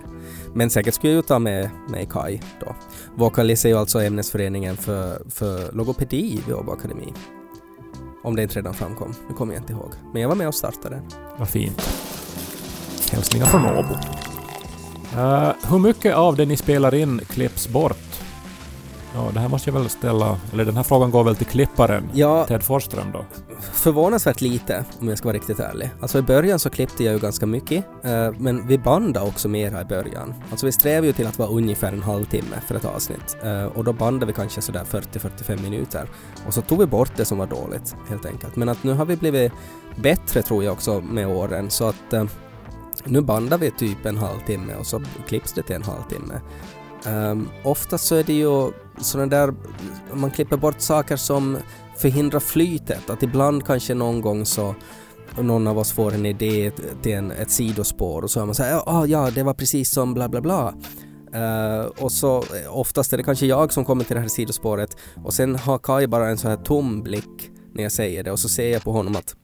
Men 0.54 0.70
säkert 0.70 0.94
skulle 0.94 1.12
jag 1.12 1.16
ju 1.16 1.22
ta 1.22 1.38
med 1.38 1.70
mig 1.88 2.08
Kai 2.10 2.40
då. 2.60 2.76
Vokalis 3.14 3.64
är 3.64 3.68
ju 3.68 3.76
alltså 3.76 4.02
ämnesföreningen 4.02 4.76
för, 4.76 5.22
för 5.30 5.72
logopedi 5.72 6.40
vid 6.46 6.54
Åbo 6.54 6.72
Akademi. 6.72 7.12
Om 8.22 8.36
det 8.36 8.42
inte 8.42 8.58
redan 8.58 8.74
framkom, 8.74 9.14
nu 9.28 9.34
kommer 9.34 9.54
jag 9.54 9.62
inte 9.62 9.72
ihåg. 9.72 9.92
Men 10.12 10.22
jag 10.22 10.28
var 10.28 10.36
med 10.36 10.48
och 10.48 10.54
startade. 10.54 11.02
Vad 11.38 11.48
fint. 11.48 11.88
Hälsningar 13.12 13.46
från 13.46 13.66
Åbo. 13.66 13.94
Uh, 15.16 15.52
hur 15.70 15.78
mycket 15.78 16.14
av 16.14 16.36
det 16.36 16.46
ni 16.46 16.56
spelar 16.56 16.94
in 16.94 17.20
klipps 17.28 17.68
bort? 17.68 18.07
Ja, 19.14 19.30
det 19.34 19.40
här 19.40 19.48
måste 19.48 19.70
jag 19.70 19.74
väl 19.78 19.88
ställa... 19.88 20.38
Eller 20.52 20.64
den 20.64 20.76
här 20.76 20.82
frågan 20.82 21.10
går 21.10 21.24
väl 21.24 21.36
till 21.36 21.46
klipparen? 21.46 22.10
Ja, 22.14 22.44
Ted 22.44 22.62
Forsström 22.62 23.12
då? 23.12 23.24
förvånansvärt 23.60 24.40
lite 24.40 24.84
om 25.00 25.08
jag 25.08 25.18
ska 25.18 25.28
vara 25.28 25.36
riktigt 25.36 25.60
ärlig. 25.60 25.90
Alltså 26.00 26.18
i 26.18 26.22
början 26.22 26.58
så 26.58 26.70
klippte 26.70 27.04
jag 27.04 27.14
ju 27.14 27.20
ganska 27.20 27.46
mycket, 27.46 27.84
eh, 28.02 28.32
men 28.38 28.66
vi 28.66 28.78
bandade 28.78 29.26
också 29.26 29.48
mera 29.48 29.80
i 29.80 29.84
början. 29.84 30.34
Alltså 30.50 30.66
vi 30.66 30.72
strävade 30.72 31.06
ju 31.06 31.12
till 31.12 31.26
att 31.26 31.38
vara 31.38 31.48
ungefär 31.48 31.92
en 31.92 32.02
halvtimme 32.02 32.56
för 32.66 32.74
ett 32.74 32.84
avsnitt 32.84 33.36
eh, 33.42 33.64
och 33.64 33.84
då 33.84 33.92
bandade 33.92 34.26
vi 34.26 34.32
kanske 34.32 34.62
sådär 34.62 34.84
40-45 34.90 35.62
minuter 35.62 36.08
och 36.46 36.54
så 36.54 36.62
tog 36.62 36.78
vi 36.78 36.86
bort 36.86 37.12
det 37.16 37.24
som 37.24 37.38
var 37.38 37.46
dåligt 37.46 37.96
helt 38.08 38.26
enkelt. 38.26 38.56
Men 38.56 38.68
att 38.68 38.84
nu 38.84 38.92
har 38.92 39.04
vi 39.04 39.16
blivit 39.16 39.52
bättre 39.96 40.42
tror 40.42 40.64
jag 40.64 40.72
också 40.72 41.00
med 41.00 41.28
åren 41.28 41.70
så 41.70 41.88
att 41.88 42.12
eh, 42.12 42.24
nu 43.04 43.20
bandar 43.20 43.58
vi 43.58 43.70
typ 43.70 44.06
en 44.06 44.16
halvtimme 44.16 44.74
och 44.74 44.86
så 44.86 45.02
klipps 45.28 45.52
det 45.52 45.62
till 45.62 45.76
en 45.76 45.82
halvtimme. 45.82 46.40
Um, 47.06 47.48
oftast 47.64 48.06
så 48.06 48.14
är 48.14 48.22
det 48.22 48.32
ju 48.32 48.70
sådana 49.00 49.26
där, 49.26 49.54
man 50.12 50.30
klipper 50.30 50.56
bort 50.56 50.80
saker 50.80 51.16
som 51.16 51.58
förhindrar 51.96 52.40
flytet. 52.40 53.10
Att 53.10 53.22
ibland 53.22 53.66
kanske 53.66 53.94
någon 53.94 54.20
gång 54.20 54.46
så 54.46 54.74
någon 55.40 55.66
av 55.66 55.78
oss 55.78 55.92
får 55.92 56.14
en 56.14 56.26
idé 56.26 56.70
till 57.02 57.12
en, 57.12 57.30
ett 57.30 57.50
sidospår 57.50 58.22
och 58.22 58.30
så 58.30 58.40
är 58.40 58.46
man 58.46 58.54
såhär 58.54 58.82
ah, 58.86 59.06
ja 59.06 59.30
det 59.30 59.42
var 59.42 59.54
precis 59.54 59.90
som 59.90 60.14
bla 60.14 60.28
bla 60.28 60.40
bla. 60.40 60.74
Uh, 61.34 61.86
och 61.86 62.12
så 62.12 62.36
eh, 62.38 62.76
oftast 62.78 63.12
är 63.12 63.16
det 63.16 63.22
kanske 63.22 63.46
jag 63.46 63.72
som 63.72 63.84
kommer 63.84 64.04
till 64.04 64.14
det 64.14 64.20
här 64.20 64.28
sidospåret 64.28 64.96
och 65.24 65.34
sen 65.34 65.56
har 65.56 65.78
Kai 65.78 66.06
bara 66.06 66.28
en 66.28 66.38
sån 66.38 66.50
här 66.50 66.56
tom 66.56 67.02
blick 67.02 67.50
när 67.74 67.82
jag 67.82 67.92
säger 67.92 68.24
det 68.24 68.32
och 68.32 68.38
så 68.38 68.48
ser 68.48 68.72
jag 68.72 68.82
på 68.82 68.92
honom 68.92 69.16
att 69.16 69.34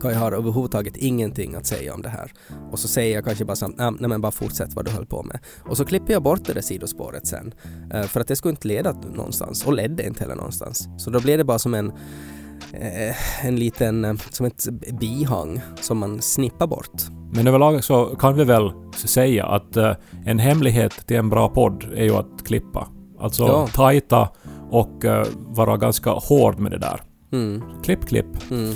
Kai 0.00 0.14
har 0.14 0.32
överhuvudtaget 0.32 0.96
ingenting 0.96 1.54
att 1.54 1.66
säga 1.66 1.94
om 1.94 2.02
det 2.02 2.08
här. 2.08 2.32
Och 2.70 2.78
så 2.78 2.88
säger 2.88 3.14
jag 3.14 3.24
kanske 3.24 3.44
bara 3.44 3.56
så 3.56 3.68
nej, 3.68 3.92
men 4.08 4.20
bara 4.20 4.32
fortsätt 4.32 4.74
vad 4.74 4.84
du 4.84 4.90
höll 4.90 5.06
på 5.06 5.22
med. 5.22 5.38
Och 5.68 5.76
så 5.76 5.84
klipper 5.84 6.12
jag 6.12 6.22
bort 6.22 6.44
det 6.44 6.52
där 6.52 6.60
sidospåret 6.60 7.26
sen. 7.26 7.54
Eh, 7.94 8.02
för 8.02 8.20
att 8.20 8.28
det 8.28 8.36
skulle 8.36 8.50
inte 8.52 8.68
leda 8.68 8.92
någonstans 9.14 9.66
och 9.66 9.72
ledde 9.72 10.06
inte 10.06 10.20
heller 10.24 10.36
någonstans. 10.36 10.88
Så 10.98 11.10
då 11.10 11.20
blir 11.20 11.38
det 11.38 11.44
bara 11.44 11.58
som 11.58 11.74
en 11.74 11.92
eh, 12.72 13.46
en 13.46 13.56
liten, 13.56 14.04
eh, 14.04 14.14
som 14.30 14.46
ett 14.46 14.68
bihang 15.00 15.60
som 15.80 15.98
man 15.98 16.22
snippar 16.22 16.66
bort. 16.66 17.02
Men 17.32 17.46
överlag 17.46 17.84
så 17.84 18.04
kan 18.06 18.34
vi 18.36 18.44
väl 18.44 18.70
säga 18.96 19.46
att 19.46 19.76
en 20.26 20.38
hemlighet 20.38 21.06
till 21.06 21.16
en 21.16 21.28
bra 21.30 21.48
podd 21.48 21.84
är 21.94 22.04
ju 22.04 22.14
att 22.14 22.44
klippa. 22.44 22.88
Alltså 23.20 23.42
Ja. 23.42 23.66
tajta 23.74 24.28
och 24.70 25.04
vara 25.36 25.76
ganska 25.76 26.10
hård 26.10 26.58
med 26.58 26.72
det 26.72 26.78
där. 26.78 27.00
Mm, 27.32 27.62
Klipp, 27.82 28.04
klipp. 28.06 28.50
mm. 28.50 28.74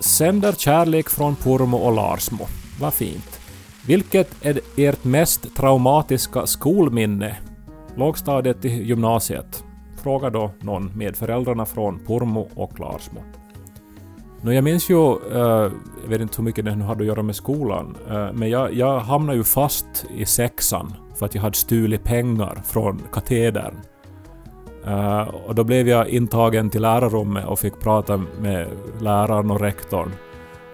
Sänder 0.00 0.52
kärlek 0.52 1.08
från 1.08 1.36
Purmo 1.36 1.76
och 1.76 1.92
Larsmo. 1.92 2.46
Vad 2.80 2.94
fint. 2.94 3.40
Vilket 3.86 4.44
är 4.44 4.60
ert 4.76 5.04
mest 5.04 5.56
traumatiska 5.56 6.46
skolminne? 6.46 7.36
Lågstadiet 7.96 8.62
till 8.62 8.88
gymnasiet? 8.88 9.64
Fråga 10.02 10.30
då 10.30 10.50
någon 10.60 10.98
med 10.98 11.16
föräldrarna 11.16 11.66
från 11.66 11.98
Purmo 12.06 12.48
och 12.54 12.80
Larsmo. 12.80 13.20
Nå, 14.42 14.52
jag 14.52 14.64
minns 14.64 14.90
ju, 14.90 15.12
eh, 15.32 15.72
jag 16.02 16.08
vet 16.08 16.20
inte 16.20 16.36
hur 16.36 16.44
mycket 16.44 16.64
det 16.64 16.76
nu 16.76 16.84
hade 16.84 17.00
att 17.00 17.06
göra 17.06 17.22
med 17.22 17.36
skolan, 17.36 17.96
eh, 18.08 18.32
men 18.32 18.50
jag, 18.50 18.74
jag 18.74 19.00
hamnade 19.00 19.38
ju 19.38 19.44
fast 19.44 20.04
i 20.16 20.26
sexan 20.26 20.94
för 21.18 21.26
att 21.26 21.34
jag 21.34 21.42
hade 21.42 21.56
stulit 21.56 22.04
pengar 22.04 22.62
från 22.64 23.02
katedern. 23.12 23.74
Eh, 24.86 25.20
och 25.20 25.54
då 25.54 25.64
blev 25.64 25.88
jag 25.88 26.08
intagen 26.08 26.70
till 26.70 26.82
lärarrummet 26.82 27.46
och 27.46 27.58
fick 27.58 27.80
prata 27.80 28.24
med 28.40 28.68
läraren 29.00 29.50
och 29.50 29.60
rektorn. 29.60 30.12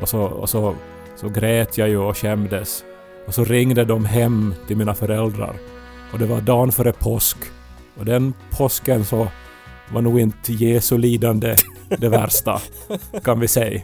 Och 0.00 0.08
så, 0.08 0.22
och 0.22 0.48
så, 0.48 0.74
så 1.16 1.28
grät 1.28 1.78
jag 1.78 1.88
ju 1.88 1.98
och 1.98 2.16
skämdes. 2.16 2.84
Och 3.26 3.34
så 3.34 3.44
ringde 3.44 3.84
de 3.84 4.04
hem 4.04 4.54
till 4.66 4.76
mina 4.76 4.94
föräldrar. 4.94 5.56
Och 6.12 6.18
det 6.18 6.26
var 6.26 6.40
dagen 6.40 6.72
före 6.72 6.92
påsk. 6.92 7.38
Och 7.98 8.04
den 8.04 8.34
påsken 8.50 9.04
så 9.04 9.28
var 9.92 10.02
nog 10.02 10.20
inte 10.20 10.52
Jesu 10.52 10.98
lidande 10.98 11.56
det 11.88 12.08
värsta, 12.08 12.60
kan 13.24 13.40
vi 13.40 13.48
säga. 13.48 13.80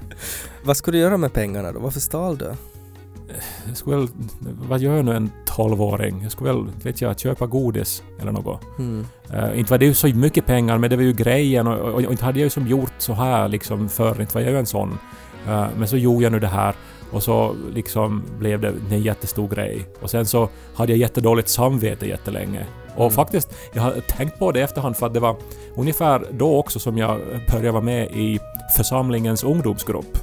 Vad 0.64 0.76
skulle 0.76 0.98
du 0.98 1.02
göra 1.02 1.16
med 1.16 1.32
pengarna 1.32 1.72
då? 1.72 1.80
Varför 1.80 2.00
stal 2.00 2.38
du? 2.38 2.54
Jag 3.66 3.76
skulle 3.76 3.96
väl, 3.96 4.08
vad 4.68 4.80
gör 4.80 5.02
nu 5.02 5.16
en 5.16 5.30
tolvåring? 5.46 6.20
Jag 6.22 6.32
skulle 6.32 6.52
väl, 6.52 6.66
vet 6.82 7.00
jag, 7.00 7.18
köpa 7.18 7.46
godis 7.46 8.02
eller 8.20 8.32
något. 8.32 8.60
Mm. 8.78 9.06
Uh, 9.34 9.58
inte 9.58 9.70
var 9.70 9.78
det 9.78 9.84
ju 9.86 9.94
så 9.94 10.08
mycket 10.08 10.46
pengar, 10.46 10.78
men 10.78 10.90
det 10.90 10.96
var 10.96 11.02
ju 11.02 11.12
grejen 11.12 11.66
och, 11.66 11.78
och, 11.78 11.94
och 11.94 12.02
inte 12.02 12.24
hade 12.24 12.38
jag 12.38 12.44
ju 12.44 12.50
som 12.50 12.66
gjort 12.66 12.92
så 12.98 13.12
här 13.12 13.48
liksom 13.48 13.88
förr, 13.88 14.20
inte 14.20 14.34
var 14.34 14.40
jag 14.40 14.50
ju 14.50 14.58
en 14.58 14.66
sån. 14.66 14.98
Uh, 15.48 15.66
men 15.76 15.88
så 15.88 15.96
gjorde 15.96 16.22
jag 16.22 16.32
nu 16.32 16.38
det 16.38 16.46
här. 16.46 16.74
Och 17.10 17.22
så 17.22 17.54
liksom 17.74 18.22
blev 18.38 18.60
det 18.60 18.74
en 18.90 19.02
jättestor 19.02 19.48
grej. 19.48 19.86
Och 20.00 20.10
sen 20.10 20.26
så 20.26 20.48
hade 20.74 20.92
jag 20.92 20.98
jättedåligt 20.98 21.48
samvete 21.48 22.06
jättelänge. 22.06 22.66
Och 22.94 23.00
Mm. 23.00 23.12
faktiskt, 23.12 23.54
jag 23.72 23.82
har 23.82 23.92
tänkt 23.92 24.38
på 24.38 24.52
det 24.52 24.58
i 24.58 24.62
efterhand 24.62 24.96
för 24.96 25.06
att 25.06 25.14
det 25.14 25.20
var 25.20 25.36
ungefär 25.76 26.26
då 26.30 26.56
också 26.56 26.78
som 26.78 26.98
jag 26.98 27.20
började 27.50 27.70
vara 27.70 27.82
med 27.82 28.10
i 28.10 28.40
församlingens 28.76 29.44
ungdomsgrupp. 29.44 30.18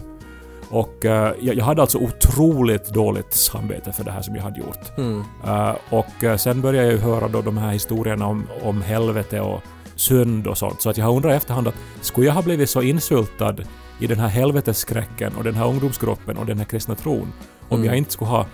Och 0.70 1.06
eh, 1.06 1.34
jag, 1.42 1.56
jag 1.56 1.66
hade 1.66 1.82
alltså 1.82 1.98
otroligt 1.98 2.90
dåligt 2.90 3.34
samvete 3.34 3.92
för 3.92 4.04
det 4.04 4.12
här 4.12 4.22
som 4.22 4.36
jag 4.36 4.44
hade 4.44 4.60
gjort. 4.60 4.98
Mm. 4.98 5.24
Eh, 5.48 5.76
och 5.90 6.24
eh, 6.24 6.38
sen 6.38 6.62
började 6.62 6.88
jag 6.88 6.94
ju 6.96 7.00
höra 7.00 7.28
då 7.28 7.42
de 7.42 7.58
här 7.58 7.72
historierna 7.72 8.26
om, 8.28 8.48
om 8.64 8.82
helvete 8.82 9.40
och 9.42 9.62
synd 9.96 10.48
och 10.48 10.58
sånt. 10.58 10.82
Så 10.82 10.90
att 10.90 10.98
jag 10.98 11.06
har 11.06 11.14
undrat 11.16 11.34
i 11.34 11.36
efterhand 11.36 11.68
att 11.68 11.76
skulle 12.02 12.28
jag 12.28 12.34
ha 12.34 12.42
blivit 12.42 12.70
så 12.70 12.82
insultad 12.82 13.56
i 14.00 14.08
den 14.08 14.20
här 14.20 14.28
helvetesskräcken 14.28 15.34
och 15.38 15.44
den 15.44 15.56
här 15.56 15.68
ungdomsgruppen 15.68 16.38
och 16.38 16.46
den 16.46 16.58
här 16.58 16.66
kristna 16.66 16.96
tron 16.96 17.34
om 17.70 17.78
Mm. 17.78 17.86
jag 17.86 17.98
inte 17.98 18.12
skulle 18.12 18.30
ha 18.30 18.46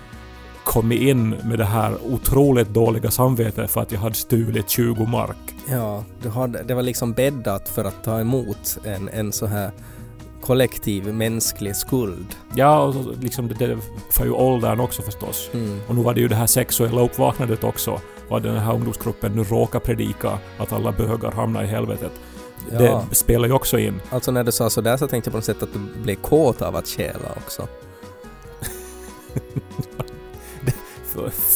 kommit 0.63 1.01
in 1.01 1.30
med 1.30 1.58
det 1.60 1.65
här 1.65 1.93
otroligt 2.13 2.69
dåliga 2.69 3.12
samvetet 3.12 3.71
för 3.71 3.82
att 3.82 3.91
jag 3.91 3.99
hade 3.99 4.15
stulit 4.15 4.69
20 4.69 5.06
mark. 5.06 5.38
Ja, 5.69 6.04
du 6.21 6.30
hade, 6.30 6.63
det 6.63 6.73
var 6.73 6.82
liksom 6.82 7.13
bäddat 7.13 7.69
för 7.69 7.86
att 7.86 8.04
ta 8.04 8.19
emot 8.19 8.78
en, 8.84 9.10
en 9.10 9.32
så 9.32 9.45
här 9.45 9.71
kollektiv 10.45 11.13
mänsklig 11.13 11.75
skuld. 11.75 12.36
Ja, 12.55 12.79
och 12.79 12.93
så 12.93 13.13
liksom 13.21 13.47
det, 13.47 13.53
det 13.53 13.77
för 14.10 14.25
ju 14.25 14.31
åldern 14.31 14.79
också 14.79 15.01
förstås. 15.01 15.49
Mm. 15.53 15.79
Och 15.88 15.95
nu 15.95 16.01
var 16.01 16.13
det 16.13 16.21
ju 16.21 16.27
det 16.27 16.36
här 16.36 16.47
sexuella 16.47 17.01
uppvaknandet 17.01 17.63
också. 17.63 18.01
Att 18.29 18.43
den 18.43 18.58
här 18.58 18.73
ungdomsgruppen 18.73 19.31
nu 19.31 19.43
råkar 19.43 19.79
predika 19.79 20.39
att 20.58 20.73
alla 20.73 20.91
bögar 20.91 21.31
hamnar 21.31 21.63
i 21.63 21.67
helvetet. 21.67 22.12
Ja. 22.71 23.05
Det 23.10 23.15
spelar 23.15 23.47
ju 23.47 23.53
också 23.53 23.79
in. 23.79 24.01
Alltså 24.10 24.31
när 24.31 24.43
du 24.43 24.51
sa 24.51 24.69
sådär 24.69 24.97
så 24.97 25.08
tänkte 25.08 25.27
jag 25.27 25.31
på 25.31 25.38
något 25.38 25.45
sätt 25.45 25.63
att 25.63 25.73
du 25.73 25.79
blev 26.01 26.15
kåt 26.15 26.62
av 26.62 26.75
att 26.75 26.88
stjäla 26.88 27.31
också. 27.38 27.67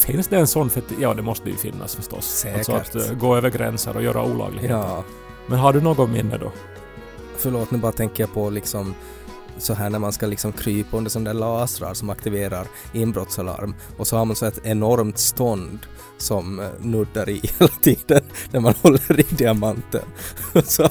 Finns 0.06 0.28
det 0.28 0.36
en 0.36 0.46
sån 0.46 0.70
för 0.70 0.82
Ja, 1.00 1.14
det 1.14 1.22
måste 1.22 1.50
ju 1.50 1.56
finnas 1.56 1.94
förstås. 1.94 2.26
Säkert. 2.26 2.68
Alltså 2.68 2.98
att 2.98 3.10
eh, 3.10 3.14
gå 3.14 3.36
över 3.36 3.50
gränser 3.50 3.96
och 3.96 4.02
göra 4.02 4.24
olagligheter. 4.24 4.74
Ja, 4.74 5.04
Men 5.46 5.58
har 5.58 5.72
du 5.72 5.80
något 5.80 6.10
minne 6.10 6.38
då? 6.38 6.52
Förlåt 7.40 7.70
nu 7.70 7.78
bara 7.78 7.92
tänker 7.92 8.22
jag 8.22 8.34
på 8.34 8.50
liksom 8.50 8.94
så 9.58 9.74
här 9.74 9.90
när 9.90 9.98
man 9.98 10.12
ska 10.12 10.26
liksom 10.26 10.52
krypa 10.52 10.96
under 10.96 11.10
sådana 11.10 11.32
där 11.32 11.40
lasrar 11.40 11.94
som 11.94 12.10
aktiverar 12.10 12.66
inbrottsalarm 12.92 13.74
och 13.96 14.06
så 14.06 14.16
har 14.16 14.24
man 14.24 14.36
så 14.36 14.46
ett 14.46 14.60
enormt 14.64 15.18
stånd 15.18 15.78
som 16.18 16.60
eh, 16.60 16.68
nuddar 16.80 17.28
i 17.28 17.40
hela 17.58 17.72
tiden 17.82 18.22
när 18.50 18.60
man 18.60 18.74
håller 18.82 19.20
i 19.20 19.26
diamanten. 19.34 20.04
så 20.64 20.88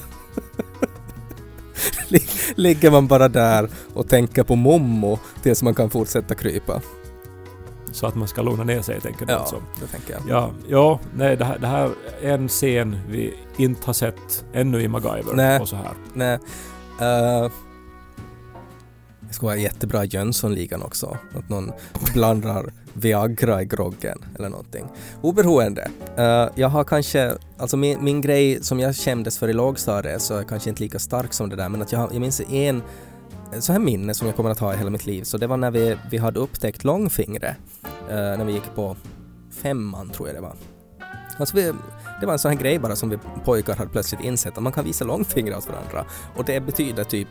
ligger 2.55 2.91
man 2.91 3.07
bara 3.07 3.27
där 3.27 3.69
och 3.93 4.09
tänker 4.09 4.43
på 4.43 4.55
mommo 4.55 5.19
tills 5.43 5.63
man 5.63 5.75
kan 5.75 5.89
fortsätta 5.89 6.35
krypa. 6.35 6.81
Så 7.91 8.08
att 8.08 8.15
man 8.15 8.28
ska 8.28 8.41
lugna 8.41 8.63
ner 8.63 8.82
sig, 8.82 9.02
tänker 9.02 9.25
du 9.25 9.34
Ja, 9.34 9.39
alltså? 9.39 9.62
det 9.82 9.88
tänker 9.88 10.13
jag. 10.13 10.21
Ja, 10.30 10.52
ja 10.67 10.99
nej, 11.15 11.38
det 11.38 11.45
här, 11.45 11.60
det 11.60 11.67
här 11.67 11.89
är 12.21 12.34
en 12.34 12.47
scen 12.47 12.99
vi 13.10 13.34
inte 13.58 13.82
har 13.86 13.93
sett 13.93 14.45
ännu 14.54 14.82
i 14.82 14.88
MacGyver 14.88 15.34
Nej. 15.34 15.60
och 15.60 15.67
så 15.69 15.75
här. 15.75 15.91
Nej. 16.13 16.34
eh, 17.02 17.52
det 19.19 19.34
skulle 19.34 19.47
vara 19.47 19.58
jättebra 19.58 20.06
i 20.06 20.08
Jönssonligan 20.08 20.82
också. 20.84 21.17
Att 21.36 21.49
någon 21.49 21.71
blandar 22.13 22.73
Viagra 22.93 23.62
i 23.62 23.65
groggen 23.65 24.17
eller 24.36 24.49
någonting. 24.49 24.86
Oberoende. 25.21 25.89
eh, 26.17 26.47
jag 26.56 26.69
har 26.69 26.84
kanske, 26.84 27.34
alltså 27.58 27.78
min, 27.78 28.04
min 28.04 28.21
grej 28.21 28.63
som 28.63 28.80
jag 28.80 28.95
kändes 28.95 29.38
för 29.39 29.47
i 29.47 29.54
lågstadiet 29.54 30.21
så 30.21 30.38
är 30.38 30.43
kanske 30.43 30.69
inte 30.69 30.84
lika 30.84 30.99
stark 30.99 31.34
som 31.34 31.49
det 31.49 31.56
där 31.56 31.69
men 31.69 31.82
att 31.82 31.91
jag, 31.91 32.13
jag 32.13 32.21
minns 32.21 32.41
en 32.41 32.82
Eh, 33.53 33.59
så 33.59 33.71
här 33.71 33.79
minne 33.79 34.13
som 34.13 34.27
jag 34.27 34.35
kommer 34.35 34.49
att 34.49 34.59
ha 34.59 34.73
i 34.73 34.77
hela 34.77 34.89
mitt 34.89 35.05
liv. 35.05 35.23
Så 35.23 35.38
det 35.38 35.47
var 35.47 35.57
när 35.57 35.71
vi, 35.71 35.97
vi 36.12 36.17
hade 36.17 36.39
upptäckt 36.39 36.83
långfingret. 36.83 37.55
eh, 38.09 38.15
när 38.15 38.45
vi 38.45 38.53
gick 38.53 38.75
på 38.75 38.95
femman 39.51 40.09
tror 40.09 40.27
jag 40.27 40.38
det 40.38 40.41
var. 40.41 40.55
Alltså 41.38 41.55
vi, 41.55 41.73
det 42.19 42.25
var 42.25 42.33
en 42.33 42.39
sån 42.39 42.51
här 42.51 42.59
grej 42.59 42.79
bara 42.79 42.95
som 42.95 43.09
vi 43.09 43.17
pojkar 43.45 43.75
hade 43.75 43.89
plötsligt 43.89 44.21
insett 44.21 44.57
att 44.57 44.63
man 44.63 44.73
kan 44.73 44.85
visa 44.85 45.05
långfingrar 45.05 45.57
åt 45.57 45.69
varandra. 45.69 46.05
Och 46.35 46.45
det 46.45 46.59
betyder 46.59 47.03
typ 47.03 47.27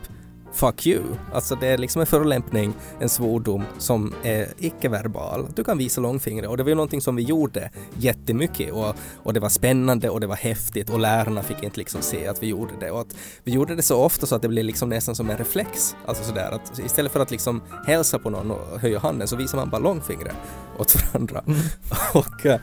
fuck 0.53 0.87
you. 0.87 1.03
Alltså 1.33 1.55
det 1.55 1.67
är 1.67 1.77
liksom 1.77 1.99
en 1.99 2.05
förolämpning, 2.05 2.73
en 2.99 3.09
svordom 3.09 3.63
som 3.77 4.13
är 4.23 4.47
icke-verbal. 4.57 5.47
Du 5.55 5.63
kan 5.63 5.77
visa 5.77 6.01
långfingret 6.01 6.49
och 6.49 6.57
det 6.57 6.63
var 6.63 6.69
ju 6.69 6.75
någonting 6.75 7.01
som 7.01 7.15
vi 7.15 7.23
gjorde 7.23 7.71
jättemycket 7.97 8.73
och, 8.73 8.95
och 9.23 9.33
det 9.33 9.39
var 9.39 9.49
spännande 9.49 10.09
och 10.09 10.19
det 10.19 10.27
var 10.27 10.35
häftigt 10.35 10.89
och 10.89 10.99
lärarna 10.99 11.43
fick 11.43 11.63
inte 11.63 11.77
liksom 11.77 12.01
se 12.01 12.27
att 12.27 12.43
vi 12.43 12.47
gjorde 12.47 12.73
det 12.79 12.91
och 12.91 13.01
att 13.01 13.15
vi 13.43 13.51
gjorde 13.51 13.75
det 13.75 13.81
så 13.81 14.03
ofta 14.03 14.25
så 14.25 14.35
att 14.35 14.41
det 14.41 14.47
blev 14.47 14.65
liksom 14.65 14.89
nästan 14.89 15.15
som 15.15 15.29
en 15.29 15.37
reflex. 15.37 15.95
Alltså 16.05 16.23
sådär 16.23 16.51
att 16.51 16.79
istället 16.79 17.11
för 17.11 17.19
att 17.19 17.31
liksom 17.31 17.61
hälsa 17.85 18.19
på 18.19 18.29
någon 18.29 18.51
och 18.51 18.79
höja 18.79 18.99
handen 18.99 19.27
så 19.27 19.35
visar 19.35 19.57
man 19.57 19.69
bara 19.69 19.81
långfingret 19.81 20.35
åt 20.77 20.95
varandra. 20.95 21.43
och 22.13 22.45
eh, 22.45 22.59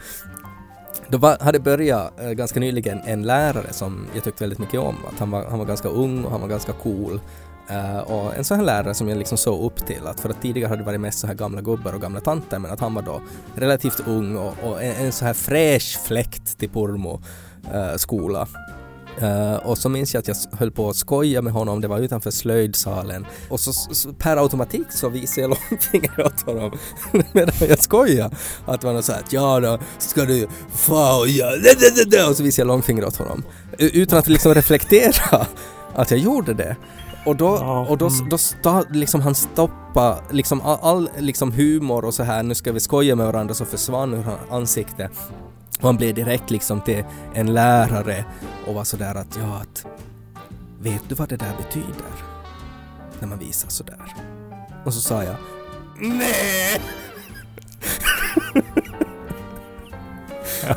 då 1.09 1.19
var, 1.19 1.39
hade 1.41 1.61
börjat 1.61 2.21
eh, 2.21 2.31
ganska 2.31 2.61
nyligen 2.61 3.01
en 3.05 3.23
lärare 3.23 3.73
som 3.73 4.07
jag 4.15 4.25
tyckte 4.25 4.45
väldigt 4.45 4.59
mycket 4.59 4.81
om. 4.81 4.97
Att 5.13 5.19
han, 5.19 5.31
var, 5.31 5.45
han 5.45 5.59
var 5.59 5.67
ganska 5.67 5.89
ung 5.89 6.25
och 6.25 6.31
han 6.31 6.41
var 6.41 6.49
ganska 6.49 6.73
cool. 6.73 7.21
Uh, 7.71 7.99
och 7.99 8.37
en 8.37 8.45
sån 8.45 8.57
här 8.57 8.65
lärare 8.65 8.95
som 8.95 9.09
jag 9.09 9.19
liksom 9.19 9.39
såg 9.39 9.65
upp 9.65 9.87
till. 9.87 10.07
Att 10.07 10.21
för 10.21 10.29
att 10.29 10.43
tidigare 10.43 10.69
hade 10.69 10.83
det 10.83 10.87
varit 10.87 11.01
mest 11.01 11.19
så 11.19 11.27
här 11.27 11.35
gamla 11.35 11.61
gubbar 11.61 11.93
och 11.93 12.01
gamla 12.01 12.21
tanter 12.21 12.59
men 12.59 12.71
att 12.71 12.81
han 12.81 12.95
var 12.95 13.03
då 13.03 13.23
relativt 13.55 14.01
ung 14.07 14.37
och, 14.37 14.55
och 14.63 14.83
en, 14.83 15.07
en 15.07 15.13
så 15.13 15.25
här 15.25 15.35
fräsch 15.35 15.99
fläkt 16.05 16.59
till 16.59 16.69
Pormo 16.69 17.23
uh, 17.75 17.97
skola. 17.97 18.49
Uh, 19.23 19.55
och 19.55 19.79
så 19.79 19.89
minns 19.89 20.15
jag 20.15 20.21
att 20.21 20.29
jag 20.29 20.37
höll 20.59 20.71
på 20.71 20.89
att 20.89 20.97
skoja 20.97 21.43
med 21.43 21.53
honom, 21.53 21.81
det 21.81 21.89
var 21.89 21.99
utanför 21.99 22.31
slöjdsalen. 22.31 23.27
Och 23.49 23.61
så, 23.61 23.73
så 23.73 24.13
per 24.13 24.37
automatik 24.37 24.87
så 24.91 25.09
visade 25.09 25.41
jag 25.41 25.51
långfingret 25.71 26.19
åt 26.19 26.41
honom 26.41 26.79
medan 27.33 27.55
jag 27.69 27.83
skojade. 27.83 28.37
Att 28.67 28.81
det 28.81 28.87
var 28.87 29.13
här 29.13 29.21
att 29.21 29.33
ja 29.33 29.61
då 29.61 29.79
ska 29.99 30.25
du 30.25 30.49
få 30.71 31.21
och 31.21 31.29
ja, 31.29 31.47
och 32.29 32.37
så 32.37 32.43
visade 32.43 32.61
jag 32.61 32.67
långfingret 32.67 33.09
åt 33.09 33.17
honom. 33.17 33.43
Utan 33.79 34.19
att 34.19 34.29
liksom 34.29 34.55
reflektera 34.55 35.47
att 35.95 36.11
jag 36.11 36.21
gjorde 36.21 36.55
det. 36.55 36.77
Och 37.27 37.37
då, 37.37 37.59
Ja, 37.61 37.87
och 37.89 37.99
då, 37.99 38.09
mm. 38.09 38.29
då 38.29 38.39
sta, 38.39 38.85
liksom 38.91 39.21
han 39.21 39.35
stoppa 39.35 40.19
liksom 40.31 40.61
all, 40.61 40.79
all 40.83 41.11
liksom 41.19 41.53
humor 41.53 42.05
och 42.05 42.15
så 42.15 42.23
här 42.23 42.43
nu 42.43 42.55
ska 42.55 42.73
vi 42.73 42.81
skoja 42.81 43.17
med 43.17 43.27
varandra 43.27 43.55
så 43.55 43.65
försvann 43.65 44.15
ur 44.15 44.23
hans 44.23 44.39
ansikte. 44.51 45.11
Och 45.79 45.85
han 45.85 45.97
blev 45.97 46.15
direkt 46.15 46.51
liksom 46.51 46.81
till 46.81 47.05
en 47.35 47.55
lärare 47.55 48.25
och 48.67 48.75
var 48.75 48.85
sådär 48.85 49.15
att 49.15 49.39
ja 49.41 49.57
att 49.57 49.87
vet 50.81 51.03
du 51.09 51.15
vad 51.15 51.29
det 51.29 51.37
där 51.37 51.53
betyder? 51.57 52.13
När 53.21 53.29
man 53.29 53.39
visar 53.39 53.69
sådär. 53.69 54.15
Och 54.85 54.95
så 54.95 55.01
sa 55.01 55.25
jag 55.25 55.37
Nej! 56.01 56.81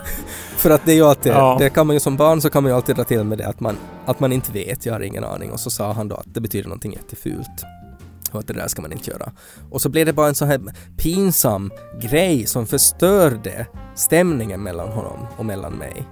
För 0.62 0.70
att 0.70 0.82
det 0.86 0.92
är 0.92 0.96
ju 0.96 1.04
alltid, 1.06 1.32
Ja. 1.32 1.56
det 1.60 1.70
kan 1.70 1.88
man 1.88 1.96
ju 1.96 2.00
som 2.00 2.18
barn 2.18 2.42
så 2.42 2.50
kan 2.50 2.64
man 2.64 2.72
ju 2.72 2.76
alltid 2.76 2.96
dra 2.96 3.04
till 3.04 3.24
med 3.24 3.38
det 3.38 3.48
att 3.48 3.60
man, 3.60 3.78
att 4.06 4.20
man 4.20 4.32
inte 4.34 4.52
vet, 4.52 4.86
jag 4.86 4.94
har 4.94 5.00
ingen 5.00 5.24
aning. 5.24 5.52
Och 5.52 5.60
så 5.60 5.70
sa 5.70 5.92
han 5.94 6.08
då 6.08 6.16
att 6.16 6.26
det 6.34 6.42
betyder 6.42 6.70
någonting 6.70 6.94
jättefult. 6.94 7.64
Och 8.32 8.40
att 8.40 8.48
det 8.48 8.54
där 8.54 8.68
ska 8.68 8.82
man 8.82 8.92
inte 8.92 9.12
göra. 9.12 9.32
Och 9.72 9.82
så 9.82 9.90
blev 9.90 10.06
det 10.06 10.14
bara 10.14 10.28
en 10.28 10.36
sån 10.36 10.48
här 10.48 10.62
pinsam 10.98 11.72
grej 12.02 12.46
som 12.46 12.68
förstörde 12.68 13.66
stämningen 13.96 14.64
mellan 14.64 14.90
honom 14.90 15.28
och 15.38 15.46
mellan 15.46 15.74
mig. 15.74 16.08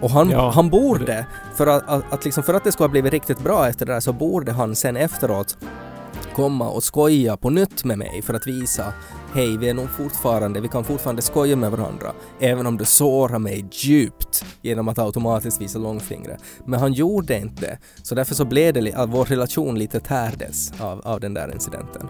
Och 0.00 0.10
han, 0.10 0.30
Ja, 0.30 0.50
han 0.50 0.70
borde, 0.70 1.26
för 1.56 1.66
att, 1.66 1.88
att, 1.88 2.12
att 2.12 2.24
liksom 2.24 2.42
för 2.42 2.54
att 2.54 2.64
det 2.64 2.72
skulle 2.72 2.84
ha 2.84 2.90
blivit 2.90 3.12
riktigt 3.12 3.38
bra 3.38 3.68
efter 3.68 3.86
det 3.86 3.92
där 3.92 4.00
så 4.00 4.12
borde 4.12 4.52
han 4.52 4.76
sen 4.76 4.96
efteråt 4.96 5.58
komma 6.34 6.68
och 6.68 6.82
skoja 6.84 7.36
på 7.36 7.50
nytt 7.50 7.84
med 7.84 7.98
mig 7.98 8.22
för 8.22 8.34
att 8.34 8.46
visa 8.46 8.92
hej, 9.34 9.56
vi 9.56 9.68
är 9.68 9.74
nog 9.74 9.90
fortfarande, 9.90 10.60
vi 10.60 10.68
kan 10.68 10.84
fortfarande 10.84 11.22
skoja 11.22 11.56
med 11.56 11.70
varandra 11.70 12.12
även 12.40 12.66
om 12.66 12.76
du 12.76 12.84
sårar 12.84 13.38
mig 13.38 13.64
djupt 13.72 14.44
genom 14.62 14.88
att 14.88 14.98
automatiskt 14.98 15.60
visa 15.60 15.78
långfingret. 15.78 16.40
Men 16.66 16.80
han 16.80 16.92
gjorde 16.92 17.38
inte 17.38 17.78
så 18.02 18.14
därför 18.14 18.34
så 18.34 18.44
blev 18.44 18.74
det, 18.74 18.92
att 18.92 19.10
vår 19.10 19.24
relation 19.24 19.78
lite 19.78 20.00
tärdes 20.00 20.72
av, 20.80 21.00
av 21.04 21.20
den 21.20 21.34
där 21.34 21.52
incidenten. 21.52 22.08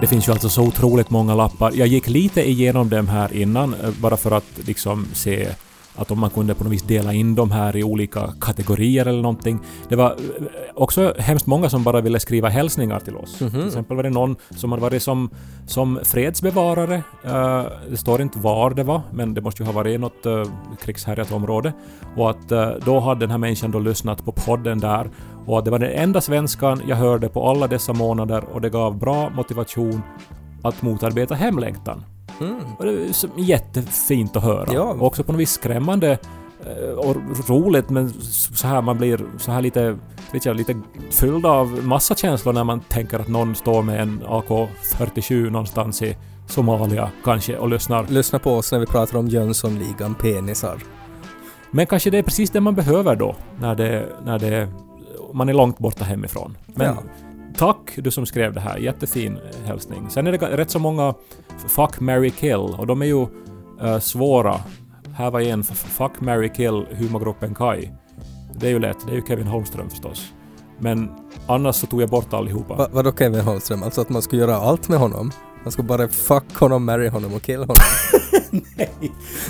Det 0.00 0.06
finns 0.06 0.28
ju 0.28 0.32
alltså 0.32 0.48
så 0.48 0.62
otroligt 0.62 1.10
många 1.10 1.34
lappar. 1.34 1.72
Jag 1.74 1.88
gick 1.88 2.08
lite 2.08 2.50
igenom 2.50 2.88
dem 2.88 3.08
här 3.08 3.32
innan, 3.32 3.74
eh, 3.74 3.90
bara 4.00 4.16
för 4.16 4.30
att 4.30 4.66
liksom 4.66 5.06
se 5.14 5.48
att 5.96 6.10
om 6.10 6.20
man 6.20 6.30
kunde 6.30 6.54
på 6.54 6.64
något 6.64 6.72
vis 6.72 6.82
dela 6.82 7.12
in 7.12 7.34
dem 7.34 7.50
här 7.50 7.76
i 7.76 7.84
olika 7.84 8.32
kategorier 8.40 9.06
eller 9.06 9.22
någonting. 9.22 9.58
Det 9.88 9.96
var 9.96 10.10
eh, 10.10 10.16
också 10.74 11.14
hemskt 11.18 11.46
många 11.46 11.70
som 11.70 11.82
bara 11.84 12.00
ville 12.00 12.20
skriva 12.20 12.48
hälsningar 12.48 13.00
till 13.00 13.16
oss. 13.16 13.40
Mhm. 13.40 13.50
Till 13.50 13.66
exempel 13.66 13.96
var 13.96 14.02
det 14.02 14.10
någon 14.10 14.36
som 14.50 14.72
hade 14.72 14.82
varit 14.82 15.02
som, 15.02 15.30
som 15.66 16.00
fredsbevarare. 16.02 17.02
Eh, 17.24 17.64
det 17.90 17.96
står 17.96 18.22
inte 18.22 18.38
var 18.38 18.70
det 18.70 18.82
var, 18.82 19.02
men 19.12 19.34
det 19.34 19.40
måste 19.40 19.62
ju 19.62 19.66
ha 19.66 19.72
varit 19.72 19.94
i 19.94 19.98
något 19.98 20.26
uh, 20.26 20.44
krigshärjat 20.80 21.32
område. 21.32 21.72
Och 22.16 22.30
att 22.30 22.52
eh, 22.52 22.68
då 22.84 23.00
hade 23.00 23.20
den 23.20 23.30
här 23.30 23.38
människan 23.38 23.70
då 23.70 23.78
lyssnat 23.78 24.24
på 24.24 24.32
podden 24.32 24.78
där 24.80 25.10
och 25.46 25.58
att 25.58 25.64
det 25.64 25.70
var 25.70 25.78
den 25.78 25.90
enda 25.90 26.20
svenskan 26.20 26.80
jag 26.88 26.96
hörde 26.96 27.28
på 27.28 27.48
alla 27.48 27.66
dessa 27.66 27.92
månader 27.92 28.44
och 28.52 28.60
det 28.60 28.70
gav 28.70 28.98
bra 28.98 29.30
motivation 29.30 30.02
att 30.62 30.82
motarbeta 30.82 31.34
hemlängtan. 31.34 32.04
Mm. 32.40 32.56
Och 32.78 32.84
det 32.84 32.92
är 32.92 33.14
jättefint 33.36 34.36
att 34.36 34.42
höra. 34.42 34.66
Ja. 34.72 34.82
Och 34.82 35.02
också 35.06 35.24
på 35.24 35.32
något 35.32 35.40
vis 35.40 35.52
skrämmande 35.52 36.18
eh, 36.66 36.94
och 36.98 37.16
roligt 37.48 37.90
men 37.90 38.12
så 38.54 38.66
här 38.66 38.82
man 38.82 38.98
blir 38.98 39.20
så 39.38 39.52
här 39.52 39.62
lite, 39.62 39.98
vet 40.32 40.46
jag, 40.46 40.56
lite 40.56 40.80
fylld 41.10 41.46
av 41.46 41.84
massa 41.84 42.14
känslor 42.14 42.52
när 42.52 42.64
man 42.64 42.80
tänker 42.80 43.18
att 43.18 43.28
någon 43.28 43.54
står 43.54 43.82
med 43.82 44.00
en 44.00 44.22
AK47 44.22 45.50
någonstans 45.50 46.02
i 46.02 46.16
Somalia 46.46 47.10
kanske 47.24 47.56
och 47.56 47.68
lyssnar. 47.68 48.06
Lyssna 48.08 48.38
på 48.38 48.52
oss 48.54 48.72
när 48.72 48.78
vi 48.78 48.86
pratar 48.86 49.18
om 49.18 49.28
Jönssonligan 49.28 50.14
penisar. 50.14 50.78
Men 51.70 51.86
kanske 51.86 52.10
det 52.10 52.18
är 52.18 52.22
precis 52.22 52.50
det 52.50 52.60
man 52.60 52.74
behöver 52.74 53.16
då 53.16 53.36
när 53.60 53.74
det, 53.74 54.08
när 54.24 54.38
det 54.38 54.68
man 55.32 55.48
är 55.48 55.54
långt 55.54 55.78
borta 55.78 56.04
hemifrån. 56.04 56.56
Men 56.66 56.86
Ja. 56.86 57.02
Tack 57.58 57.78
du 57.96 58.10
som 58.10 58.26
skrev 58.26 58.52
det 58.54 58.60
här, 58.60 58.78
jättefin 58.78 59.36
eh, 59.36 59.66
hälsning. 59.66 60.06
Sen 60.10 60.26
är 60.26 60.32
det 60.32 60.38
rätt 60.56 60.70
så 60.70 60.78
många 60.78 61.14
Fuck, 61.68 62.00
marry, 62.00 62.30
kill 62.30 62.54
och 62.78 62.86
de 62.86 63.02
är 63.02 63.06
ju 63.06 63.26
eh, 63.82 63.98
svåra. 63.98 64.60
Här 65.14 65.30
var 65.30 65.40
en 65.40 65.64
Fuck, 65.64 66.20
marry, 66.20 66.48
kill 66.48 66.86
humorgruppen 66.90 67.54
Kai. 67.54 67.90
Det 68.54 68.66
är 68.66 68.70
ju 68.70 68.78
lätt, 68.78 68.96
det 69.06 69.12
är 69.12 69.16
ju 69.16 69.22
Kevin 69.28 69.46
Holmström 69.46 69.90
förstås. 69.90 70.32
Men 70.78 71.10
annars 71.46 71.76
så 71.76 71.86
tog 71.86 72.02
jag 72.02 72.08
bort 72.08 72.32
allihopa. 72.32 72.74
Va, 72.74 72.88
vadå 72.92 73.12
Kevin 73.18 73.40
Holmström? 73.40 73.82
Alltså 73.82 74.00
att 74.00 74.08
man 74.08 74.22
skulle 74.22 74.42
göra 74.42 74.56
allt 74.56 74.88
med 74.88 74.98
honom? 74.98 75.32
Man 75.62 75.72
skulle 75.72 75.88
bara 75.88 76.08
fuck 76.08 76.54
honom, 76.56 76.84
marry 76.84 77.08
honom 77.08 77.34
och 77.34 77.42
kill 77.42 77.60
honom. 77.60 77.76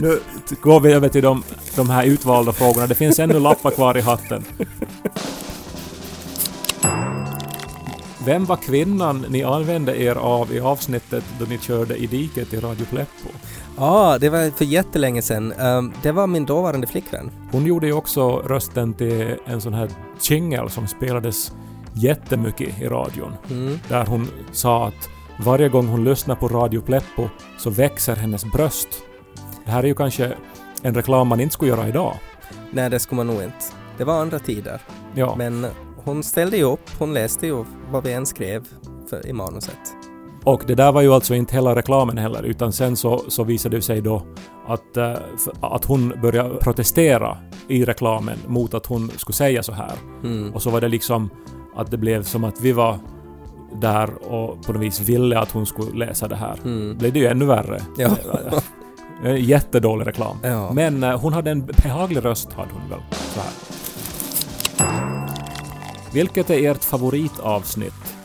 Nu 0.01 0.21
t- 0.49 0.57
går 0.63 0.81
vi 0.81 0.93
över 0.93 1.09
till 1.09 1.23
de, 1.23 1.43
de 1.77 1.91
här 1.91 2.05
utvalda 2.05 2.53
frågorna. 2.53 2.87
Det 2.87 2.95
finns 2.95 3.19
ännu 3.19 3.39
lappar 3.39 3.71
kvar 3.71 3.97
i 3.99 4.01
hatten. 4.01 4.45
Vem 8.25 8.45
var 8.45 8.57
kvinnan 8.57 9.27
ni 9.29 9.43
använde 9.43 9.97
er 10.03 10.14
av 10.14 10.53
i 10.53 10.61
avsnittet 10.61 11.25
då 11.39 11.45
ni 11.45 11.59
körde 11.59 11.97
i 11.97 12.07
diket 12.07 12.55
i 12.55 12.61
Radio 12.61 12.85
Pleppo? 12.85 13.29
Ja, 13.77 14.18
det 14.20 14.29
var 14.31 14.51
för 14.51 14.64
jättelänge 14.64 15.22
sedan. 15.22 15.53
Ehm, 15.53 15.93
det 16.03 16.12
var 16.12 16.27
min 16.27 16.47
dåvarande 16.47 16.87
flickvän. 16.87 17.31
Hon 17.53 17.66
gjorde 17.66 17.87
ju 17.87 17.93
också 17.93 18.37
rösten 18.37 18.95
till 18.95 19.37
en 19.47 19.61
sån 19.61 19.75
här 19.75 19.91
jingle 20.20 20.70
som 20.70 20.87
spelades 20.87 21.53
jättemycket 21.95 22.81
i 22.81 22.89
radion. 22.89 23.33
Mm. 23.51 23.79
Där 23.89 24.07
hon 24.07 24.29
sa 24.53 24.87
att 24.87 25.09
varje 25.45 25.68
gång 25.68 25.87
hon 25.87 26.05
lyssnar 26.05 26.35
på 26.35 26.49
Radio 26.49 26.81
Pleppo 26.81 27.29
så 27.59 27.70
växer 27.70 28.16
hennes 28.16 28.45
bröst. 28.45 28.89
Det 29.64 29.70
här 29.70 29.83
är 29.83 29.87
ju 29.87 29.95
kanske 29.95 30.33
en 30.83 30.95
reklam 30.95 31.29
man 31.29 31.41
inte 31.41 31.53
skulle 31.53 31.70
göra 31.70 31.89
idag. 31.89 32.14
Nej, 32.70 32.91
det 32.91 32.99
skulle 33.01 33.16
man 33.16 33.27
nog 33.27 33.43
inte. 33.43 33.64
Det 33.99 34.05
var 34.05 34.20
andra 34.20 34.39
tider. 34.39 34.81
Ja. 35.14 35.35
Men 35.39 35.66
hon 36.05 36.23
ställde 36.23 36.57
ju 36.57 36.65
upp, 36.65 36.91
hon 36.99 37.15
läste 37.15 37.47
ju 37.47 37.65
vad 37.91 38.05
vi 38.05 38.13
än 38.13 38.27
skrev 38.27 38.65
för, 39.11 39.27
i 39.27 39.33
manuset. 39.33 39.79
Och 40.45 40.63
det 40.67 40.75
där 40.75 40.93
var 40.93 41.03
ju 41.03 41.13
alltså 41.13 41.35
inte 41.35 41.55
hela 41.55 41.77
reklamen 41.77 42.19
heller, 42.19 42.43
utan 42.43 42.73
sen 42.73 42.97
så, 42.97 43.25
så 43.29 43.45
visade 43.45 43.77
det 43.77 43.83
sig 43.83 44.01
då 44.01 44.23
att, 44.67 44.97
eh, 44.97 45.15
att 45.61 45.85
hon 45.85 46.13
började 46.23 46.55
protestera 46.55 47.39
i 47.69 47.85
reklamen 47.85 48.39
mot 48.47 48.75
att 48.75 48.87
hon 48.87 49.11
skulle 49.17 49.35
säga 49.35 49.63
så 49.63 49.73
här. 49.73 49.93
Mm. 50.23 50.55
Och 50.55 50.63
så 50.63 50.71
var 50.71 50.81
det 50.81 50.89
liksom 50.89 51.31
att 51.77 51.91
det 51.91 51.97
blev 51.97 52.23
som 52.23 52.45
att 52.45 52.61
vi 52.61 52.73
var 52.73 52.99
där 53.81 54.11
och 54.33 54.63
på 54.67 54.73
något 54.73 54.83
vis 54.83 55.01
ville 55.01 55.39
att 55.39 55.51
hon 55.51 55.67
skulle 55.67 56.07
läsa 56.07 56.29
det 56.29 56.37
här. 56.37 56.59
Mm. 56.65 56.99
blev 56.99 57.13
det 57.13 57.19
ju 57.19 57.27
ännu 57.27 57.45
värre. 57.45 57.81
Ja. 57.99 58.11
Jättedålig 59.37 60.07
reklam. 60.07 60.37
Ja. 60.43 60.73
Men 60.73 61.03
eh, 61.03 61.21
hon 61.21 61.33
hade 61.33 61.51
en 61.51 61.67
behaglig 61.67 62.25
röst, 62.25 62.53
hade 62.53 62.71
hon 62.73 62.91
väl. 62.91 63.01
Så 63.11 63.41
här. 63.41 63.74
Vilket 66.15 66.51
är 66.51 66.71
ert 66.71 66.85
favoritavsnitt? 66.85 68.17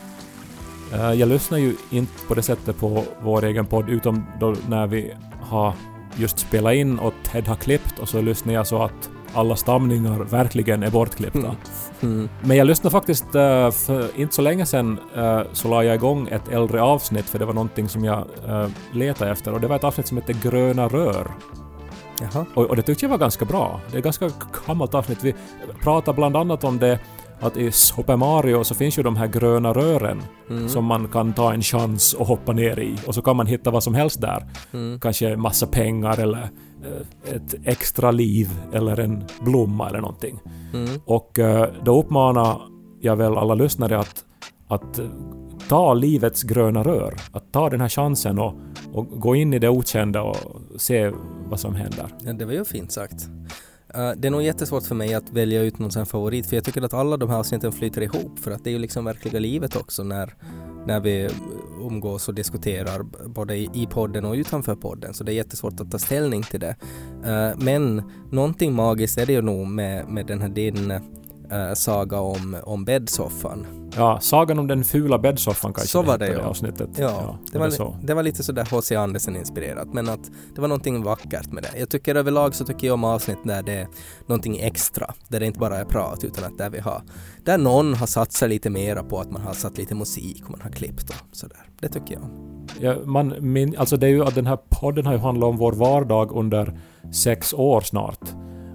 Eh, 0.92 1.12
jag 1.12 1.28
lyssnar 1.28 1.58
ju 1.58 1.76
inte 1.90 2.26
på 2.28 2.34
det 2.34 2.42
sättet 2.42 2.78
på 2.78 3.04
vår 3.22 3.44
egen 3.44 3.66
podd, 3.66 3.90
utom 3.90 4.26
då 4.40 4.54
när 4.68 4.86
vi 4.86 5.12
har 5.40 5.72
just 6.16 6.38
spelat 6.38 6.74
in 6.74 6.98
och 6.98 7.14
Ted 7.24 7.48
har 7.48 7.56
klippt 7.56 7.98
och 7.98 8.08
så 8.08 8.20
lyssnar 8.20 8.54
jag 8.54 8.66
så 8.66 8.82
att 8.82 9.10
alla 9.34 9.56
stamningar 9.56 10.18
verkligen 10.18 10.82
är 10.82 10.90
bortklippta. 10.90 11.38
Mm. 11.38 11.56
Mm. 12.02 12.28
Men 12.40 12.56
jag 12.56 12.66
lyssnade 12.66 12.92
faktiskt 12.92 13.34
eh, 13.34 13.70
för 13.70 14.20
inte 14.20 14.34
så 14.34 14.42
länge 14.42 14.66
sedan 14.66 14.98
eh, 15.16 15.40
så 15.52 15.68
la 15.68 15.84
jag 15.84 15.94
igång 15.94 16.28
ett 16.28 16.48
äldre 16.48 16.82
avsnitt 16.82 17.24
för 17.24 17.38
det 17.38 17.44
var 17.44 17.54
någonting 17.54 17.88
som 17.88 18.04
jag 18.04 18.24
letade 18.92 19.30
efter 19.30 19.52
och 19.52 19.60
det 19.60 19.66
var 19.66 19.76
ett 19.76 19.84
avsnitt 19.84 20.06
som 20.06 20.16
hette 20.16 20.32
Gröna 20.32 20.88
rör. 20.88 21.30
Jaha. 22.20 22.46
Och, 22.54 22.64
och 22.64 22.76
det 22.76 22.82
tyckte 22.82 23.04
jag 23.04 23.10
var 23.10 23.18
ganska 23.18 23.44
bra. 23.44 23.80
Det 23.90 23.96
är 23.96 23.98
ett 23.98 24.04
ganska 24.04 24.30
gammalt 24.66 24.94
avsnitt. 24.94 25.24
Vi 25.24 25.34
pratar 25.82 26.12
bland 26.12 26.36
annat 26.36 26.64
om 26.64 26.78
det 26.78 26.98
att 27.40 27.56
i 27.56 27.72
Super 27.72 28.16
Mario 28.16 28.64
så 28.64 28.74
finns 28.74 28.98
ju 28.98 29.02
de 29.02 29.16
här 29.16 29.26
gröna 29.26 29.72
rören 29.72 30.22
Mm. 30.50 30.68
som 30.68 30.84
man 30.84 31.08
kan 31.08 31.32
ta 31.32 31.52
en 31.52 31.62
chans 31.62 32.12
och 32.14 32.26
hoppa 32.26 32.52
ner 32.52 32.78
i 32.78 32.96
och 33.06 33.14
så 33.14 33.22
kan 33.22 33.36
man 33.36 33.46
hitta 33.46 33.70
vad 33.70 33.82
som 33.82 33.94
helst 33.94 34.20
där. 34.20 34.46
Mm. 34.72 35.00
Kanske 35.00 35.36
massa 35.36 35.66
pengar 35.66 36.20
eller 36.20 36.38
eh, 36.84 37.34
ett 37.34 37.54
extra 37.64 38.10
liv 38.10 38.48
eller 38.72 39.00
en 39.00 39.24
blomma 39.40 39.88
eller 39.88 40.00
någonting. 40.00 40.38
Mm. 40.74 40.88
Och 41.04 41.38
eh, 41.38 41.68
då 41.84 42.00
uppmanar 42.00 42.60
jag 43.00 43.16
väl 43.16 43.36
alla 43.36 43.54
lyssnare 43.54 43.98
att, 43.98 44.24
att 44.68 44.98
eh, 44.98 45.04
ta 45.68 45.94
livets 45.94 46.42
gröna 46.42 46.82
rör. 46.82 47.14
Att 47.32 47.52
ta 47.52 47.70
den 47.70 47.80
här 47.80 47.88
chansen 47.88 48.38
och, 48.38 48.54
och 48.92 49.06
gå 49.20 49.36
in 49.36 49.54
i 49.54 49.58
det 49.58 49.68
okända 49.68 50.22
och 50.22 50.36
se 50.76 51.10
vad 51.48 51.60
som 51.60 51.74
händer. 51.74 52.06
Ja, 52.24 52.32
det 52.32 52.44
var 52.44 52.52
ju 52.52 52.64
fint 52.64 52.92
sagt. 52.92 53.28
Eh, 53.94 54.12
det 54.16 54.28
är 54.28 54.30
nog 54.30 54.42
jättesvårt 54.42 54.82
för 54.82 54.94
mig 54.94 55.14
att 55.14 55.30
välja 55.30 55.62
ut 55.62 55.78
någon 55.78 55.90
sån 55.90 56.06
favorit 56.06 56.46
för 56.46 56.56
jag 56.56 56.64
tycker 56.64 56.82
att 56.82 56.94
alla 56.94 57.16
de 57.16 57.30
här 57.30 57.36
avsnitten 57.36 57.72
flyter 57.72 58.02
ihop 58.02 58.38
för 58.38 58.50
att 58.50 58.64
det 58.64 58.70
är 58.70 58.72
ju 58.72 58.78
liksom 58.78 59.04
verkliga 59.04 59.38
livet 59.38 59.76
också 59.76 60.02
när, 60.02 60.34
när 60.86 61.00
vi 61.00 61.30
umgås 61.80 62.28
och 62.28 62.34
diskuterar 62.34 63.02
både 63.28 63.56
i, 63.56 63.88
podden 63.90 64.24
och 64.24 64.34
utanför 64.34 64.74
podden 64.74 65.14
så 65.14 65.24
det 65.24 65.32
är 65.32 65.34
jättesvårt 65.34 65.80
att 65.80 65.90
ta 65.90 65.98
ställning 65.98 66.42
till 66.42 66.60
det. 66.60 66.76
Eh, 67.24 67.50
men 67.58 68.02
någonting 68.30 68.72
magiskt 68.72 69.18
är 69.18 69.26
det 69.26 69.32
ju 69.32 69.42
nog 69.42 69.66
med, 69.66 70.08
med 70.08 70.26
den 70.26 70.40
här 70.40 70.48
din 70.48 70.90
eh, 71.50 71.74
saga 71.74 72.20
om, 72.20 72.56
om 72.62 72.84
bäddsoffan. 72.84 73.79
Ja, 73.96 74.20
sagan 74.20 74.58
om 74.58 74.66
den 74.66 74.84
fula 74.84 75.18
bäddsoffan 75.18 75.72
kanske 75.72 75.88
Så 75.88 76.02
var 76.02 76.18
det, 76.18 76.24
hette, 76.24 76.38
ja. 76.38 76.44
avsnittet. 76.44 76.88
Ja, 76.96 77.38
det, 77.52 77.58
är 77.58 77.60
var, 77.60 77.70
så. 77.70 77.96
det 78.02 78.14
var 78.14 78.22
lite 78.22 78.42
sådär 78.42 78.68
H.C. 78.70 78.96
Andersen-inspirerat 78.96 79.92
men 79.92 80.08
att 80.08 80.30
det 80.54 80.60
var 80.60 80.68
någonting 80.68 81.02
vackert 81.02 81.52
med 81.52 81.62
det. 81.62 81.78
Jag 81.78 81.88
tycker 81.88 82.14
överlag 82.14 82.54
så 82.54 82.64
tycker 82.64 82.86
jag 82.86 82.94
om 82.94 83.04
avsnitt 83.04 83.38
där 83.44 83.62
det 83.62 83.72
är 83.72 83.88
någonting 84.26 84.58
extra, 84.60 85.14
där 85.28 85.40
det 85.40 85.46
inte 85.46 85.58
bara 85.58 85.78
är 85.78 85.84
prat 85.84 86.24
utan 86.24 86.44
att 86.44 86.58
där 86.58 86.70
vi 86.70 86.78
har, 86.78 87.02
där 87.44 87.58
någon 87.58 87.94
har 87.94 88.06
satsat 88.06 88.48
lite 88.48 88.70
mera 88.70 89.02
på 89.02 89.20
att 89.20 89.30
man 89.30 89.42
har 89.42 89.52
satt 89.52 89.78
lite 89.78 89.94
musik 89.94 90.42
och 90.44 90.50
man 90.50 90.60
har 90.60 90.70
klippt 90.70 91.10
och 91.10 91.36
sådär. 91.36 91.68
Det 91.80 91.88
tycker 91.88 92.14
jag. 92.14 92.30
Ja, 92.80 92.96
man, 93.04 93.34
min, 93.40 93.76
alltså 93.78 93.96
det 93.96 94.06
är 94.06 94.10
ju 94.10 94.24
att 94.24 94.34
den 94.34 94.46
här 94.46 94.58
podden 94.68 95.06
har 95.06 95.12
ju 95.12 95.18
handlat 95.18 95.48
om 95.48 95.56
vår 95.56 95.72
vardag 95.72 96.32
under 96.32 96.78
sex 97.12 97.54
år 97.54 97.80
snart. 97.80 98.28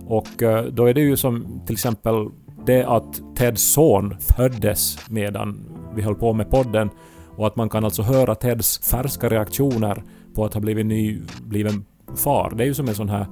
Och 0.08 0.44
eh, 0.44 0.66
då 0.66 0.86
är 0.86 0.94
det 0.94 1.02
ju 1.02 1.18
som 1.18 1.62
till 1.66 1.74
exempel 1.74 2.30
det 2.66 2.84
att 2.88 3.22
Teds 3.38 3.74
son 3.74 4.16
föddes 4.20 4.98
medan 5.10 5.60
vi 5.96 6.02
höll 6.02 6.16
på 6.16 6.34
med 6.34 6.50
podden 6.52 6.90
och 7.38 7.48
att 7.48 7.56
man 7.56 7.70
kan 7.70 7.86
alltså 7.86 8.02
höra 8.02 8.36
Teds 8.36 8.78
färska 8.92 9.30
reaktioner 9.30 10.04
på 10.36 10.46
att 10.46 10.54
ha 10.54 10.62
blivit 10.62 10.86
nybliven 10.86 11.86
far. 12.16 12.54
Det 12.58 12.64
är 12.64 12.68
ju 12.68 12.74
som 12.74 12.88
en 12.88 12.96
sån 12.96 13.10
här 13.10 13.26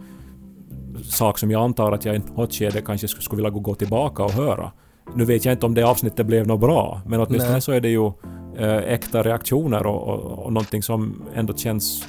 sak 1.03 1.37
som 1.39 1.51
jag 1.51 1.63
antar 1.63 1.91
att 1.91 2.05
jag 2.05 2.15
i 2.15 2.19
något 2.35 2.53
skede 2.53 2.81
kanske 2.81 3.07
sk- 3.07 3.19
skulle 3.21 3.37
vilja 3.37 3.49
gå- 3.49 3.59
gå 3.59 3.75
tillbaka 3.75 4.23
och 4.23 4.31
höra. 4.31 4.71
Nu 5.15 5.25
vet 5.25 5.45
jag 5.45 5.53
inte 5.53 5.65
om 5.65 5.73
det 5.73 5.83
avsnittet 5.83 6.25
blev 6.25 6.47
något 6.47 6.59
bra, 6.59 7.01
men 7.05 7.19
åtminstone 7.19 7.51
Nej. 7.51 7.61
så 7.61 7.71
är 7.71 7.81
det 7.81 7.89
ju 7.89 8.05
eh, 8.57 8.77
äkta 8.93 9.23
reaktioner 9.23 9.85
och, 9.87 10.07
och, 10.07 10.45
och 10.45 10.53
någonting 10.53 10.83
som 10.83 11.21
ändå 11.35 11.53
känns 11.53 12.07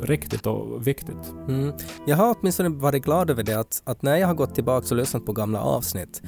riktigt 0.00 0.46
och 0.46 0.86
viktigt. 0.86 1.32
Mm. 1.48 1.72
Jag 2.06 2.16
har 2.16 2.36
åtminstone 2.40 2.68
varit 2.68 3.04
glad 3.04 3.30
över 3.30 3.42
det 3.42 3.54
att, 3.54 3.82
att 3.84 4.02
när 4.02 4.16
jag 4.16 4.26
har 4.26 4.34
gått 4.34 4.54
tillbaka 4.54 4.86
och 4.90 4.96
lyssnat 4.96 5.26
på 5.26 5.32
gamla 5.32 5.60
avsnitt 5.60 6.22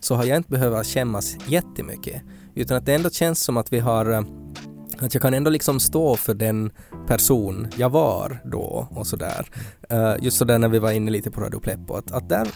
så 0.00 0.14
har 0.14 0.24
jag 0.24 0.36
inte 0.36 0.50
behövt 0.50 0.86
skämmas 0.86 1.36
jättemycket 1.46 2.22
utan 2.54 2.76
att 2.76 2.86
det 2.86 2.94
ändå 2.94 3.10
känns 3.10 3.44
som 3.44 3.56
att 3.56 3.72
vi 3.72 3.78
har 3.78 4.12
eh, 4.12 4.22
att 4.98 5.14
jag 5.14 5.22
kan 5.22 5.34
ändå 5.34 5.50
liksom 5.50 5.80
stå 5.80 6.16
för 6.16 6.34
den 6.34 6.70
person 7.06 7.68
jag 7.76 7.90
var 7.90 8.40
då 8.44 8.88
och 8.90 9.06
sådär. 9.06 9.46
Uh, 9.92 10.24
just 10.24 10.36
sådär 10.36 10.58
när 10.58 10.68
vi 10.68 10.78
var 10.78 10.90
inne 10.90 11.10
lite 11.10 11.30
på 11.30 11.40
Radio 11.40 11.60
Pleppo 11.60 11.94
att, 11.94 12.12
att 12.12 12.28
där, 12.28 12.48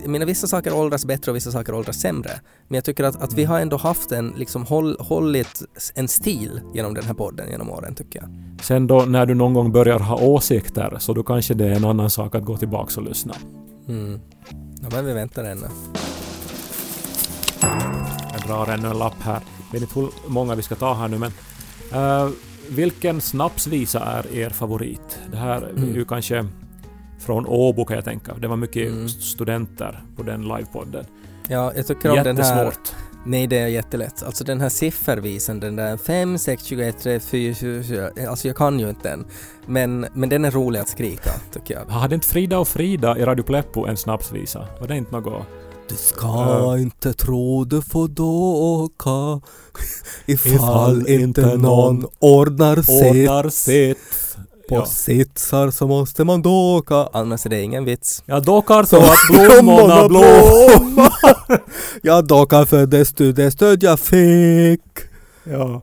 jag 0.00 0.10
menar 0.10 0.26
vissa 0.26 0.46
saker 0.46 0.74
åldras 0.74 1.04
bättre 1.04 1.30
och 1.30 1.36
vissa 1.36 1.52
saker 1.52 1.74
åldras 1.74 2.00
sämre. 2.00 2.30
Men 2.68 2.74
jag 2.74 2.84
tycker 2.84 3.04
att, 3.04 3.22
att 3.22 3.34
vi 3.34 3.44
har 3.44 3.60
ändå 3.60 3.76
haft 3.76 4.12
en, 4.12 4.34
liksom 4.36 4.64
håll, 4.64 4.96
hållit 5.00 5.62
en 5.94 6.08
stil 6.08 6.60
genom 6.74 6.94
den 6.94 7.04
här 7.04 7.14
podden 7.14 7.50
genom 7.50 7.70
åren 7.70 7.94
tycker 7.94 8.20
jag. 8.20 8.28
Sen 8.62 8.86
då 8.86 9.00
när 9.00 9.26
du 9.26 9.34
någon 9.34 9.54
gång 9.54 9.72
börjar 9.72 9.98
ha 9.98 10.16
åsikter 10.16 10.96
så 10.98 11.14
då 11.14 11.22
kanske 11.22 11.54
det 11.54 11.66
är 11.66 11.72
en 11.72 11.84
annan 11.84 12.10
sak 12.10 12.34
att 12.34 12.44
gå 12.44 12.56
tillbaka 12.56 13.00
och 13.00 13.06
lyssna. 13.06 13.34
Mm. 13.88 14.20
Ja 14.82 14.88
men 14.92 15.06
vi 15.06 15.12
väntar 15.12 15.44
ännu. 15.44 15.66
Jag 18.32 18.42
drar 18.46 18.74
ännu 18.74 18.88
en 18.88 18.98
lapp 18.98 19.22
här. 19.22 19.40
Jag 19.72 19.80
vet 19.80 19.82
inte 19.82 20.00
hur 20.00 20.08
många 20.26 20.54
vi 20.54 20.62
ska 20.62 20.74
ta 20.74 20.94
här 20.94 21.08
nu 21.08 21.18
men... 21.18 21.32
eh, 21.94 22.28
vilken 22.68 23.20
snapsvisa 23.20 24.00
är 24.00 24.34
er 24.34 24.50
favorit? 24.50 25.18
Det 25.30 25.36
här 25.36 25.62
är 25.62 25.72
ju 25.76 25.90
Mm. 25.90 26.04
kanske 26.04 26.46
från 27.20 27.46
Åbo 27.46 27.84
kan 27.84 27.96
jag 27.96 28.04
tänka. 28.04 28.34
Det 28.34 28.48
var 28.48 28.56
mycket 28.56 28.88
Mm. 28.88 29.08
studenter 29.08 30.02
på 30.16 30.22
den 30.22 30.42
livepodden. 30.48 31.04
Ja, 31.48 31.72
jag 31.76 31.86
tycker 31.86 32.10
om 32.10 32.24
den 32.24 32.36
här. 32.36 32.72
Nej, 33.24 33.46
det 33.46 33.58
är 33.58 33.66
jättelätt. 33.66 34.22
Alltså 34.22 34.44
den 34.44 34.60
här 34.60 34.68
siffervisen, 34.68 35.60
den 35.60 35.76
där 35.76 35.96
5, 35.96 36.38
6, 36.38 36.64
21, 36.64 36.98
3, 37.02 37.20
4, 37.20 37.54
4, 37.54 38.10
alltså 38.28 38.48
jag 38.48 38.56
kan 38.56 38.80
ju 38.80 38.88
inte 38.88 39.08
den. 39.08 39.24
Men, 39.66 40.06
men 40.12 40.28
den 40.28 40.44
är 40.44 40.50
rolig 40.50 40.80
att 40.80 40.88
skrika, 40.88 41.30
tycker 41.52 41.74
jag. 41.74 41.84
Hade 41.94 42.14
inte 42.14 42.26
Frida 42.28 42.58
och 42.58 42.68
Frida 42.68 43.18
i 43.18 43.24
Radio 43.24 43.42
Pleppo 43.42 43.86
en 43.86 43.96
snapsvisa? 43.96 44.66
Var 44.80 44.88
det 44.88 44.96
inte 44.96 45.12
något? 45.12 45.46
Du 45.92 45.98
ska 45.98 46.78
inte 46.78 47.12
tro 47.12 47.64
du 47.64 47.82
får 47.82 48.08
dåka 48.08 49.46
ifall 50.26 51.08
inte 51.08 51.56
någon 51.56 52.06
ordnar 52.18 52.82
sitt. 52.82 53.10
Ordnar 53.10 53.48
sitt. 53.48 53.98
På 54.68 54.74
Ja. 54.74 54.86
sitsar 54.86 55.70
så 55.70 55.86
måste 55.86 56.24
man 56.24 56.42
dåka, 56.42 57.08
annars 57.12 57.46
är 57.46 57.50
det 57.50 57.62
ingen 57.62 57.84
vits. 57.84 58.22
Jag 58.26 58.42
dockar 58.44 58.82
så 58.84 58.96
att 58.96 59.28
blommorna 59.28 60.08
blommar. 60.08 61.12
jag 62.02 62.26
dockar 62.26 62.64
för 62.64 62.86
det 62.86 63.04
stöd, 63.04 63.34
det 63.34 63.50
stöd 63.50 63.82
jag 63.82 64.00
fick. 64.00 64.80
Ja. 65.44 65.82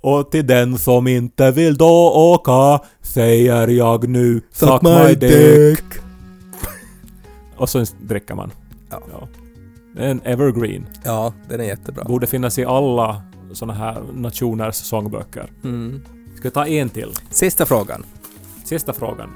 Och 0.00 0.30
till 0.30 0.46
den 0.46 0.78
som 0.78 1.06
inte 1.06 1.50
vill 1.50 1.76
då 1.76 2.12
åka 2.12 2.80
säger 3.02 3.68
jag 3.68 4.08
nu 4.08 4.40
Suck 4.52 4.82
my 4.82 5.14
dick. 5.14 5.84
Och 7.56 7.68
så 7.68 7.84
dricker 8.02 8.34
man. 8.34 8.50
Ja. 9.12 9.28
Det 9.96 10.04
är 10.04 10.08
en 10.08 10.20
evergreen. 10.24 10.86
Ja, 11.04 11.32
den 11.48 11.60
är 11.60 11.64
jättebra. 11.64 12.04
Borde 12.04 12.26
finnas 12.26 12.58
i 12.58 12.64
alla 12.64 13.22
såna 13.52 13.72
här 13.72 14.02
nationers 14.12 14.74
sångböcker. 14.74 15.52
Mm. 15.64 16.02
Ska 16.36 16.48
vi 16.48 16.50
ta 16.50 16.66
en 16.66 16.88
till? 16.88 17.12
Sista 17.30 17.66
frågan. 17.66 18.04
Sista 18.64 18.92
frågan. 18.92 19.30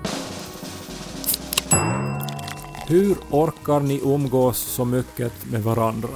Hur 2.86 3.16
orkar 3.30 3.80
ni 3.80 4.00
umgås 4.04 4.58
så 4.58 4.84
mycket 4.84 5.32
med 5.50 5.62
varandra? 5.62 6.08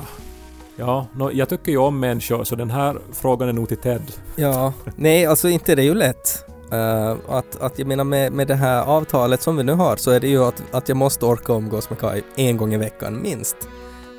Ja, 0.76 1.06
nå, 1.14 1.32
jag 1.32 1.48
tycker 1.48 1.72
ju 1.72 1.78
om 1.78 2.00
människor 2.00 2.44
så 2.44 2.56
den 2.56 2.70
här 2.70 2.98
frågan 3.12 3.48
är 3.48 3.52
nog 3.52 3.68
till 3.68 3.76
Ted. 3.76 4.02
Ja, 4.36 4.72
nej 4.96 5.26
alltså 5.26 5.48
inte 5.48 5.74
det 5.74 5.82
är 5.82 5.84
ju 5.84 5.94
lätt. 5.94 6.51
Uh, 6.72 7.16
att, 7.28 7.60
att 7.60 7.78
jag 7.78 7.88
menar 7.88 8.04
med, 8.04 8.32
med 8.32 8.48
det 8.48 8.54
här 8.54 8.82
avtalet 8.82 9.42
som 9.42 9.56
vi 9.56 9.64
nu 9.64 9.72
har 9.72 9.96
så 9.96 10.10
är 10.10 10.20
det 10.20 10.28
ju 10.28 10.44
att, 10.44 10.62
att 10.70 10.88
jag 10.88 10.96
måste 10.96 11.26
orka 11.26 11.52
umgås 11.52 11.90
med 11.90 11.98
Kai 11.98 12.22
en 12.36 12.56
gång 12.56 12.74
i 12.74 12.76
veckan 12.76 13.22
minst. 13.22 13.56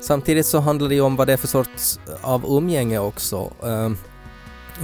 Samtidigt 0.02 0.46
så 0.46 0.58
handlar 0.58 0.88
det 0.88 0.94
ju 0.94 1.00
om 1.00 1.16
vad 1.16 1.26
det 1.26 1.32
är 1.32 1.36
för 1.36 1.48
sorts 1.48 1.98
eh, 2.08 2.30
av 2.30 2.44
umgänge 2.44 2.98
också. 2.98 3.50
Uh, 3.64 3.90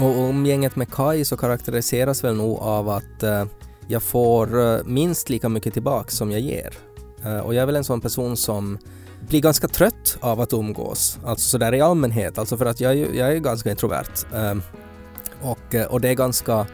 och 0.04 0.28
umgänget 0.28 0.76
med 0.76 0.92
Kai 0.92 1.24
så 1.24 1.36
karaktäriseras 1.36 2.24
väl 2.24 2.36
nog 2.36 2.58
av 2.58 2.88
att 2.88 3.22
uh, 3.22 3.44
jag 3.88 4.02
får 4.02 4.84
minst 4.84 5.28
lika 5.28 5.48
mycket 5.48 5.72
tillbaka 5.72 6.10
som 6.10 6.30
jag 6.30 6.40
ger. 6.40 6.74
Och 7.44 7.54
jag 7.54 7.62
är 7.62 7.66
väl 7.66 7.76
en 7.76 7.84
sån 7.84 8.00
person 8.00 8.36
som 8.36 8.78
blir 9.28 9.40
ganska 9.40 9.68
trött 9.68 10.18
av 10.20 10.40
att 10.40 10.52
umgås, 10.52 11.18
alltså 11.24 11.48
sådär 11.48 11.74
i 11.74 11.80
allmänhet, 11.80 12.38
alltså 12.38 12.56
för 12.56 12.66
att 12.66 12.80
jag 12.80 12.92
är 12.92 12.96
ju 12.96 13.08
jag 13.14 13.28
är 13.28 13.32
ju 13.32 13.40
ganska 13.40 13.70
introvert. 13.70 14.26
Och, 15.42 15.74
och 15.88 16.00
det 16.00 16.08
är 16.08 16.14
ganska 16.14 16.66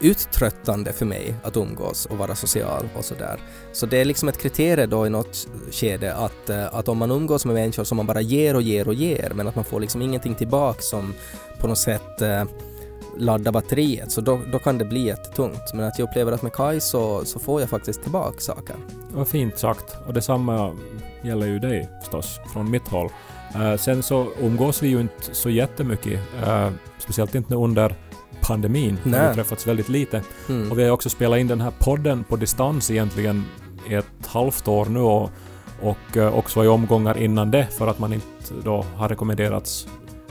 uttröttande 0.00 0.92
för 0.92 1.06
mig 1.06 1.34
att 1.42 1.56
umgås 1.56 2.06
och 2.06 2.18
vara 2.18 2.34
social 2.34 2.88
och 2.96 3.04
sådär. 3.04 3.40
Så 3.72 3.86
det 3.86 3.98
är 4.00 4.04
liksom 4.04 4.28
ett 4.28 4.38
kriterium 4.38 4.90
då 4.90 5.06
i 5.06 5.10
något 5.10 5.48
skede 5.70 6.14
att, 6.14 6.50
eh, 6.50 6.74
att 6.74 6.88
om 6.88 6.98
man 6.98 7.10
umgås 7.10 7.44
med 7.44 7.54
människor 7.54 7.84
som 7.84 7.96
man 7.96 8.06
bara 8.06 8.20
ger 8.20 8.56
och 8.56 8.62
ger 8.62 8.88
och 8.88 8.94
ger 8.94 9.32
men 9.34 9.48
att 9.48 9.54
man 9.54 9.64
får 9.64 9.80
liksom 9.80 10.02
ingenting 10.02 10.34
tillbaka 10.34 10.82
som 10.82 11.14
på 11.60 11.68
något 11.68 11.78
sätt 11.78 12.20
ladda 12.20 12.46
laddar 13.18 13.52
batteriet 13.52 14.12
så 14.12 14.20
då, 14.20 14.40
då 14.52 14.58
kan 14.58 14.78
det 14.78 14.84
bli 14.84 15.00
jättetungt. 15.00 15.74
Men 15.74 15.84
att 15.84 15.98
jag 15.98 16.08
upplever 16.08 16.32
att 16.32 16.42
med 16.42 16.52
Kai 16.52 16.80
så, 16.80 17.24
så 17.24 17.38
får 17.38 17.60
jag 17.60 17.70
faktiskt 17.70 18.02
tillbaka 18.02 18.40
saker. 18.40 18.76
Vad 19.12 19.28
fint 19.28 19.58
sagt. 19.58 19.96
Och 20.06 20.14
detsamma 20.14 20.76
gäller 21.22 21.46
ju 21.46 21.58
dig 21.58 21.88
förstås, 22.02 22.40
från 22.52 22.70
mitt 22.70 22.88
håll. 22.88 23.10
Uh, 23.56 23.76
sen 23.76 24.02
så 24.02 24.26
umgås 24.40 24.82
vi 24.82 24.88
ju 24.88 25.00
inte 25.00 25.34
så 25.34 25.50
jättemycket. 25.50 26.20
Uh, 26.42 26.70
speciellt 26.98 27.34
inte 27.34 27.54
nu 27.54 27.56
under 27.56 27.96
pandemin. 28.46 28.98
Vi 29.02 29.10
Nej. 29.10 29.20
har 29.26 29.34
träffats 29.34 29.66
väldigt 29.66 29.88
lite. 29.88 30.22
Mm. 30.48 30.70
Och 30.70 30.78
vi 30.78 30.84
har 30.84 30.90
också 30.90 31.10
spelat 31.10 31.38
in 31.38 31.48
den 31.48 31.60
här 31.60 31.72
podden 31.78 32.24
på 32.24 32.36
distans 32.36 32.90
egentligen 32.90 33.44
i 33.88 33.94
ett 33.94 34.26
halvt 34.26 34.68
år 34.68 34.86
nu 34.86 35.00
och, 35.00 35.30
och 35.82 36.16
eh, 36.16 36.34
också 36.38 36.64
i 36.64 36.68
omgångar 36.68 37.18
innan 37.18 37.50
det 37.50 37.66
för 37.78 37.86
att 37.86 37.98
man 37.98 38.12
inte 38.12 38.26
då 38.64 38.84
har 38.96 39.08
rekommenderats 39.08 39.88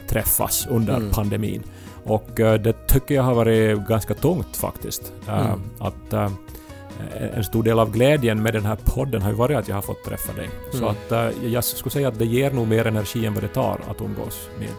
träffas 0.07 0.67
under 0.69 0.95
Mm. 0.97 1.11
pandemin. 1.11 1.63
Och 2.03 2.39
eh, 2.39 2.53
det 2.61 2.87
tycker 2.87 3.15
jag 3.15 3.23
har 3.23 3.33
varit 3.35 3.87
ganska 3.87 4.13
tungt 4.13 4.57
faktiskt. 4.57 5.11
Eh, 5.27 5.45
Mm. 5.45 5.59
Att 5.79 6.13
en 7.33 7.43
stor 7.43 7.63
del 7.63 7.79
av 7.79 7.91
glädjen 7.91 8.43
med 8.43 8.53
den 8.53 8.65
här 8.65 8.77
podden 8.85 9.21
har 9.21 9.29
ju 9.29 9.35
varit 9.35 9.57
att 9.57 9.67
jag 9.67 9.75
har 9.75 9.81
fått 9.81 10.03
träffa 10.03 10.33
dig. 10.33 10.49
Så 10.71 10.77
Mm. 10.77 10.89
att 10.89 11.11
eh, 11.11 11.47
jag 11.47 11.63
skulle 11.63 11.91
säga 11.91 12.07
att 12.07 12.19
det 12.19 12.25
ger 12.25 12.51
nog 12.51 12.67
mer 12.67 12.87
energi 12.87 13.25
än 13.25 13.33
vad 13.33 13.43
det 13.43 13.47
tar 13.47 13.79
att 13.89 14.01
umgås 14.01 14.49
med 14.59 14.69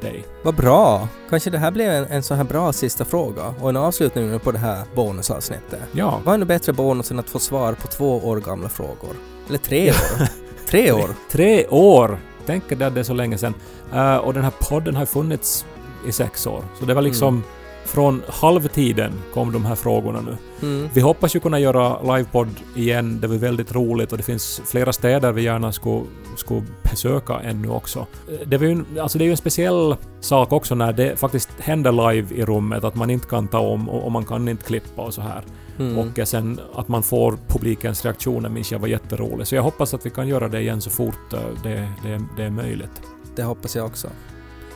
dig. 0.00 0.24
Vad 0.42 0.54
bra! 0.54 1.08
Kanske 1.30 1.50
det 1.50 1.58
här 1.58 1.70
blev 1.70 1.90
en, 1.90 2.04
en 2.04 2.22
så 2.22 2.34
här 2.34 2.44
bra 2.44 2.72
sista 2.72 3.04
fråga 3.04 3.54
och 3.60 3.68
en 3.68 3.76
avslutning 3.76 4.30
nu 4.30 4.38
på 4.38 4.52
det 4.52 4.58
här 4.58 4.82
bonusavsnittet. 4.94 5.80
Ja, 5.92 6.20
Vad 6.24 6.34
är 6.34 6.38
nu 6.38 6.44
bättre 6.44 6.72
bonus 6.72 7.10
än 7.10 7.18
att 7.18 7.30
få 7.30 7.38
svar 7.38 7.72
på 7.72 7.88
två 7.88 8.16
år 8.28 8.36
gamla 8.36 8.68
frågor? 8.68 9.16
Eller 9.48 9.58
tre 9.58 9.90
år? 9.90 10.28
tre 10.68 10.92
år? 10.92 11.10
Tre 11.30 11.66
år! 11.66 12.18
Tänk 12.46 12.68
dig 12.68 12.84
att 12.86 12.94
det 12.94 13.00
är 13.00 13.04
så 13.04 13.14
länge 13.14 13.38
sedan. 13.38 13.54
Eh, 13.94 14.16
och 14.16 14.34
den 14.34 14.44
här 14.44 14.52
podden 14.60 14.96
har 14.96 15.06
funnits 15.06 15.66
i 16.06 16.12
sex 16.12 16.46
år. 16.46 16.64
Så 16.78 16.84
det 16.84 16.94
var 16.94 17.02
liksom 17.02 17.28
Mm. 17.34 17.42
Från 17.88 18.22
halvtiden 18.28 19.12
kom 19.34 19.52
de 19.52 19.64
här 19.64 19.74
frågorna 19.74 20.20
nu. 20.20 20.36
Mm. 20.62 20.88
Vi 20.94 21.00
hoppas 21.00 21.36
ju 21.36 21.40
kunna 21.40 21.60
göra 21.60 22.16
livepodd 22.16 22.48
igen. 22.76 23.20
Det 23.20 23.28
blir 23.28 23.38
väldigt 23.38 23.74
roligt 23.74 24.12
och 24.12 24.18
det 24.18 24.24
finns 24.24 24.62
flera 24.64 24.92
städer 24.92 25.32
vi 25.32 25.42
gärna 25.42 25.72
skulle, 25.72 26.04
skulle 26.36 26.62
besöka 26.82 27.40
ännu 27.40 27.68
också. 27.68 28.06
Det, 28.46 28.56
var 28.56 28.66
ju, 28.66 28.84
alltså 29.00 29.18
det 29.18 29.24
är 29.24 29.26
ju 29.26 29.30
en 29.30 29.36
speciell 29.36 29.96
sak 30.20 30.52
också 30.52 30.74
när 30.74 30.92
det 30.92 31.18
faktiskt 31.18 31.50
händer 31.58 32.12
live 32.12 32.34
i 32.34 32.44
rummet, 32.44 32.84
att 32.84 32.94
man 32.94 33.10
inte 33.10 33.26
kan 33.26 33.48
ta 33.48 33.58
om 33.58 33.88
och, 33.88 34.04
och 34.04 34.12
man 34.12 34.24
kan 34.24 34.48
inte 34.48 34.64
klippa 34.64 35.02
och 35.02 35.14
så 35.14 35.20
här. 35.20 35.42
Mm. 35.78 35.98
Och 35.98 36.18
eh, 36.18 36.24
sen 36.24 36.60
att 36.74 36.88
man 36.88 37.02
får 37.02 37.38
publikens 37.48 38.04
reaktioner 38.04 38.48
minns 38.48 38.72
jag 38.72 38.78
var 38.78 38.88
jätteroligt. 38.88 39.48
Så 39.48 39.54
jag 39.54 39.62
hoppas 39.62 39.94
att 39.94 40.06
vi 40.06 40.10
kan 40.10 40.28
göra 40.28 40.48
det 40.48 40.60
igen 40.60 40.80
så 40.80 40.90
fort 40.90 41.32
eh, 41.32 41.40
det, 41.62 41.88
det, 42.02 42.20
det 42.36 42.42
är 42.42 42.50
möjligt. 42.50 43.02
Det 43.36 43.42
hoppas 43.42 43.76
jag 43.76 43.86
också. 43.86 44.08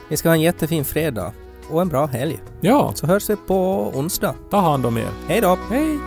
Ni 0.09 0.17
ska 0.17 0.29
ha 0.29 0.37
en 0.37 0.41
jättefin 0.41 0.85
fredag 0.85 1.33
och 1.73 1.83
en 1.83 1.89
bra 1.89 2.07
helg. 2.07 2.41
Ja, 2.61 2.93
Så 2.95 3.07
hörs 3.07 3.31
vi 3.31 3.37
på 3.37 3.91
onsdag. 3.95 4.35
ta 4.51 4.61
hand 4.61 4.87
om 4.87 4.97
er. 4.99 5.09
Hej 5.29 5.41
då! 5.41 5.59
Hej! 5.71 5.99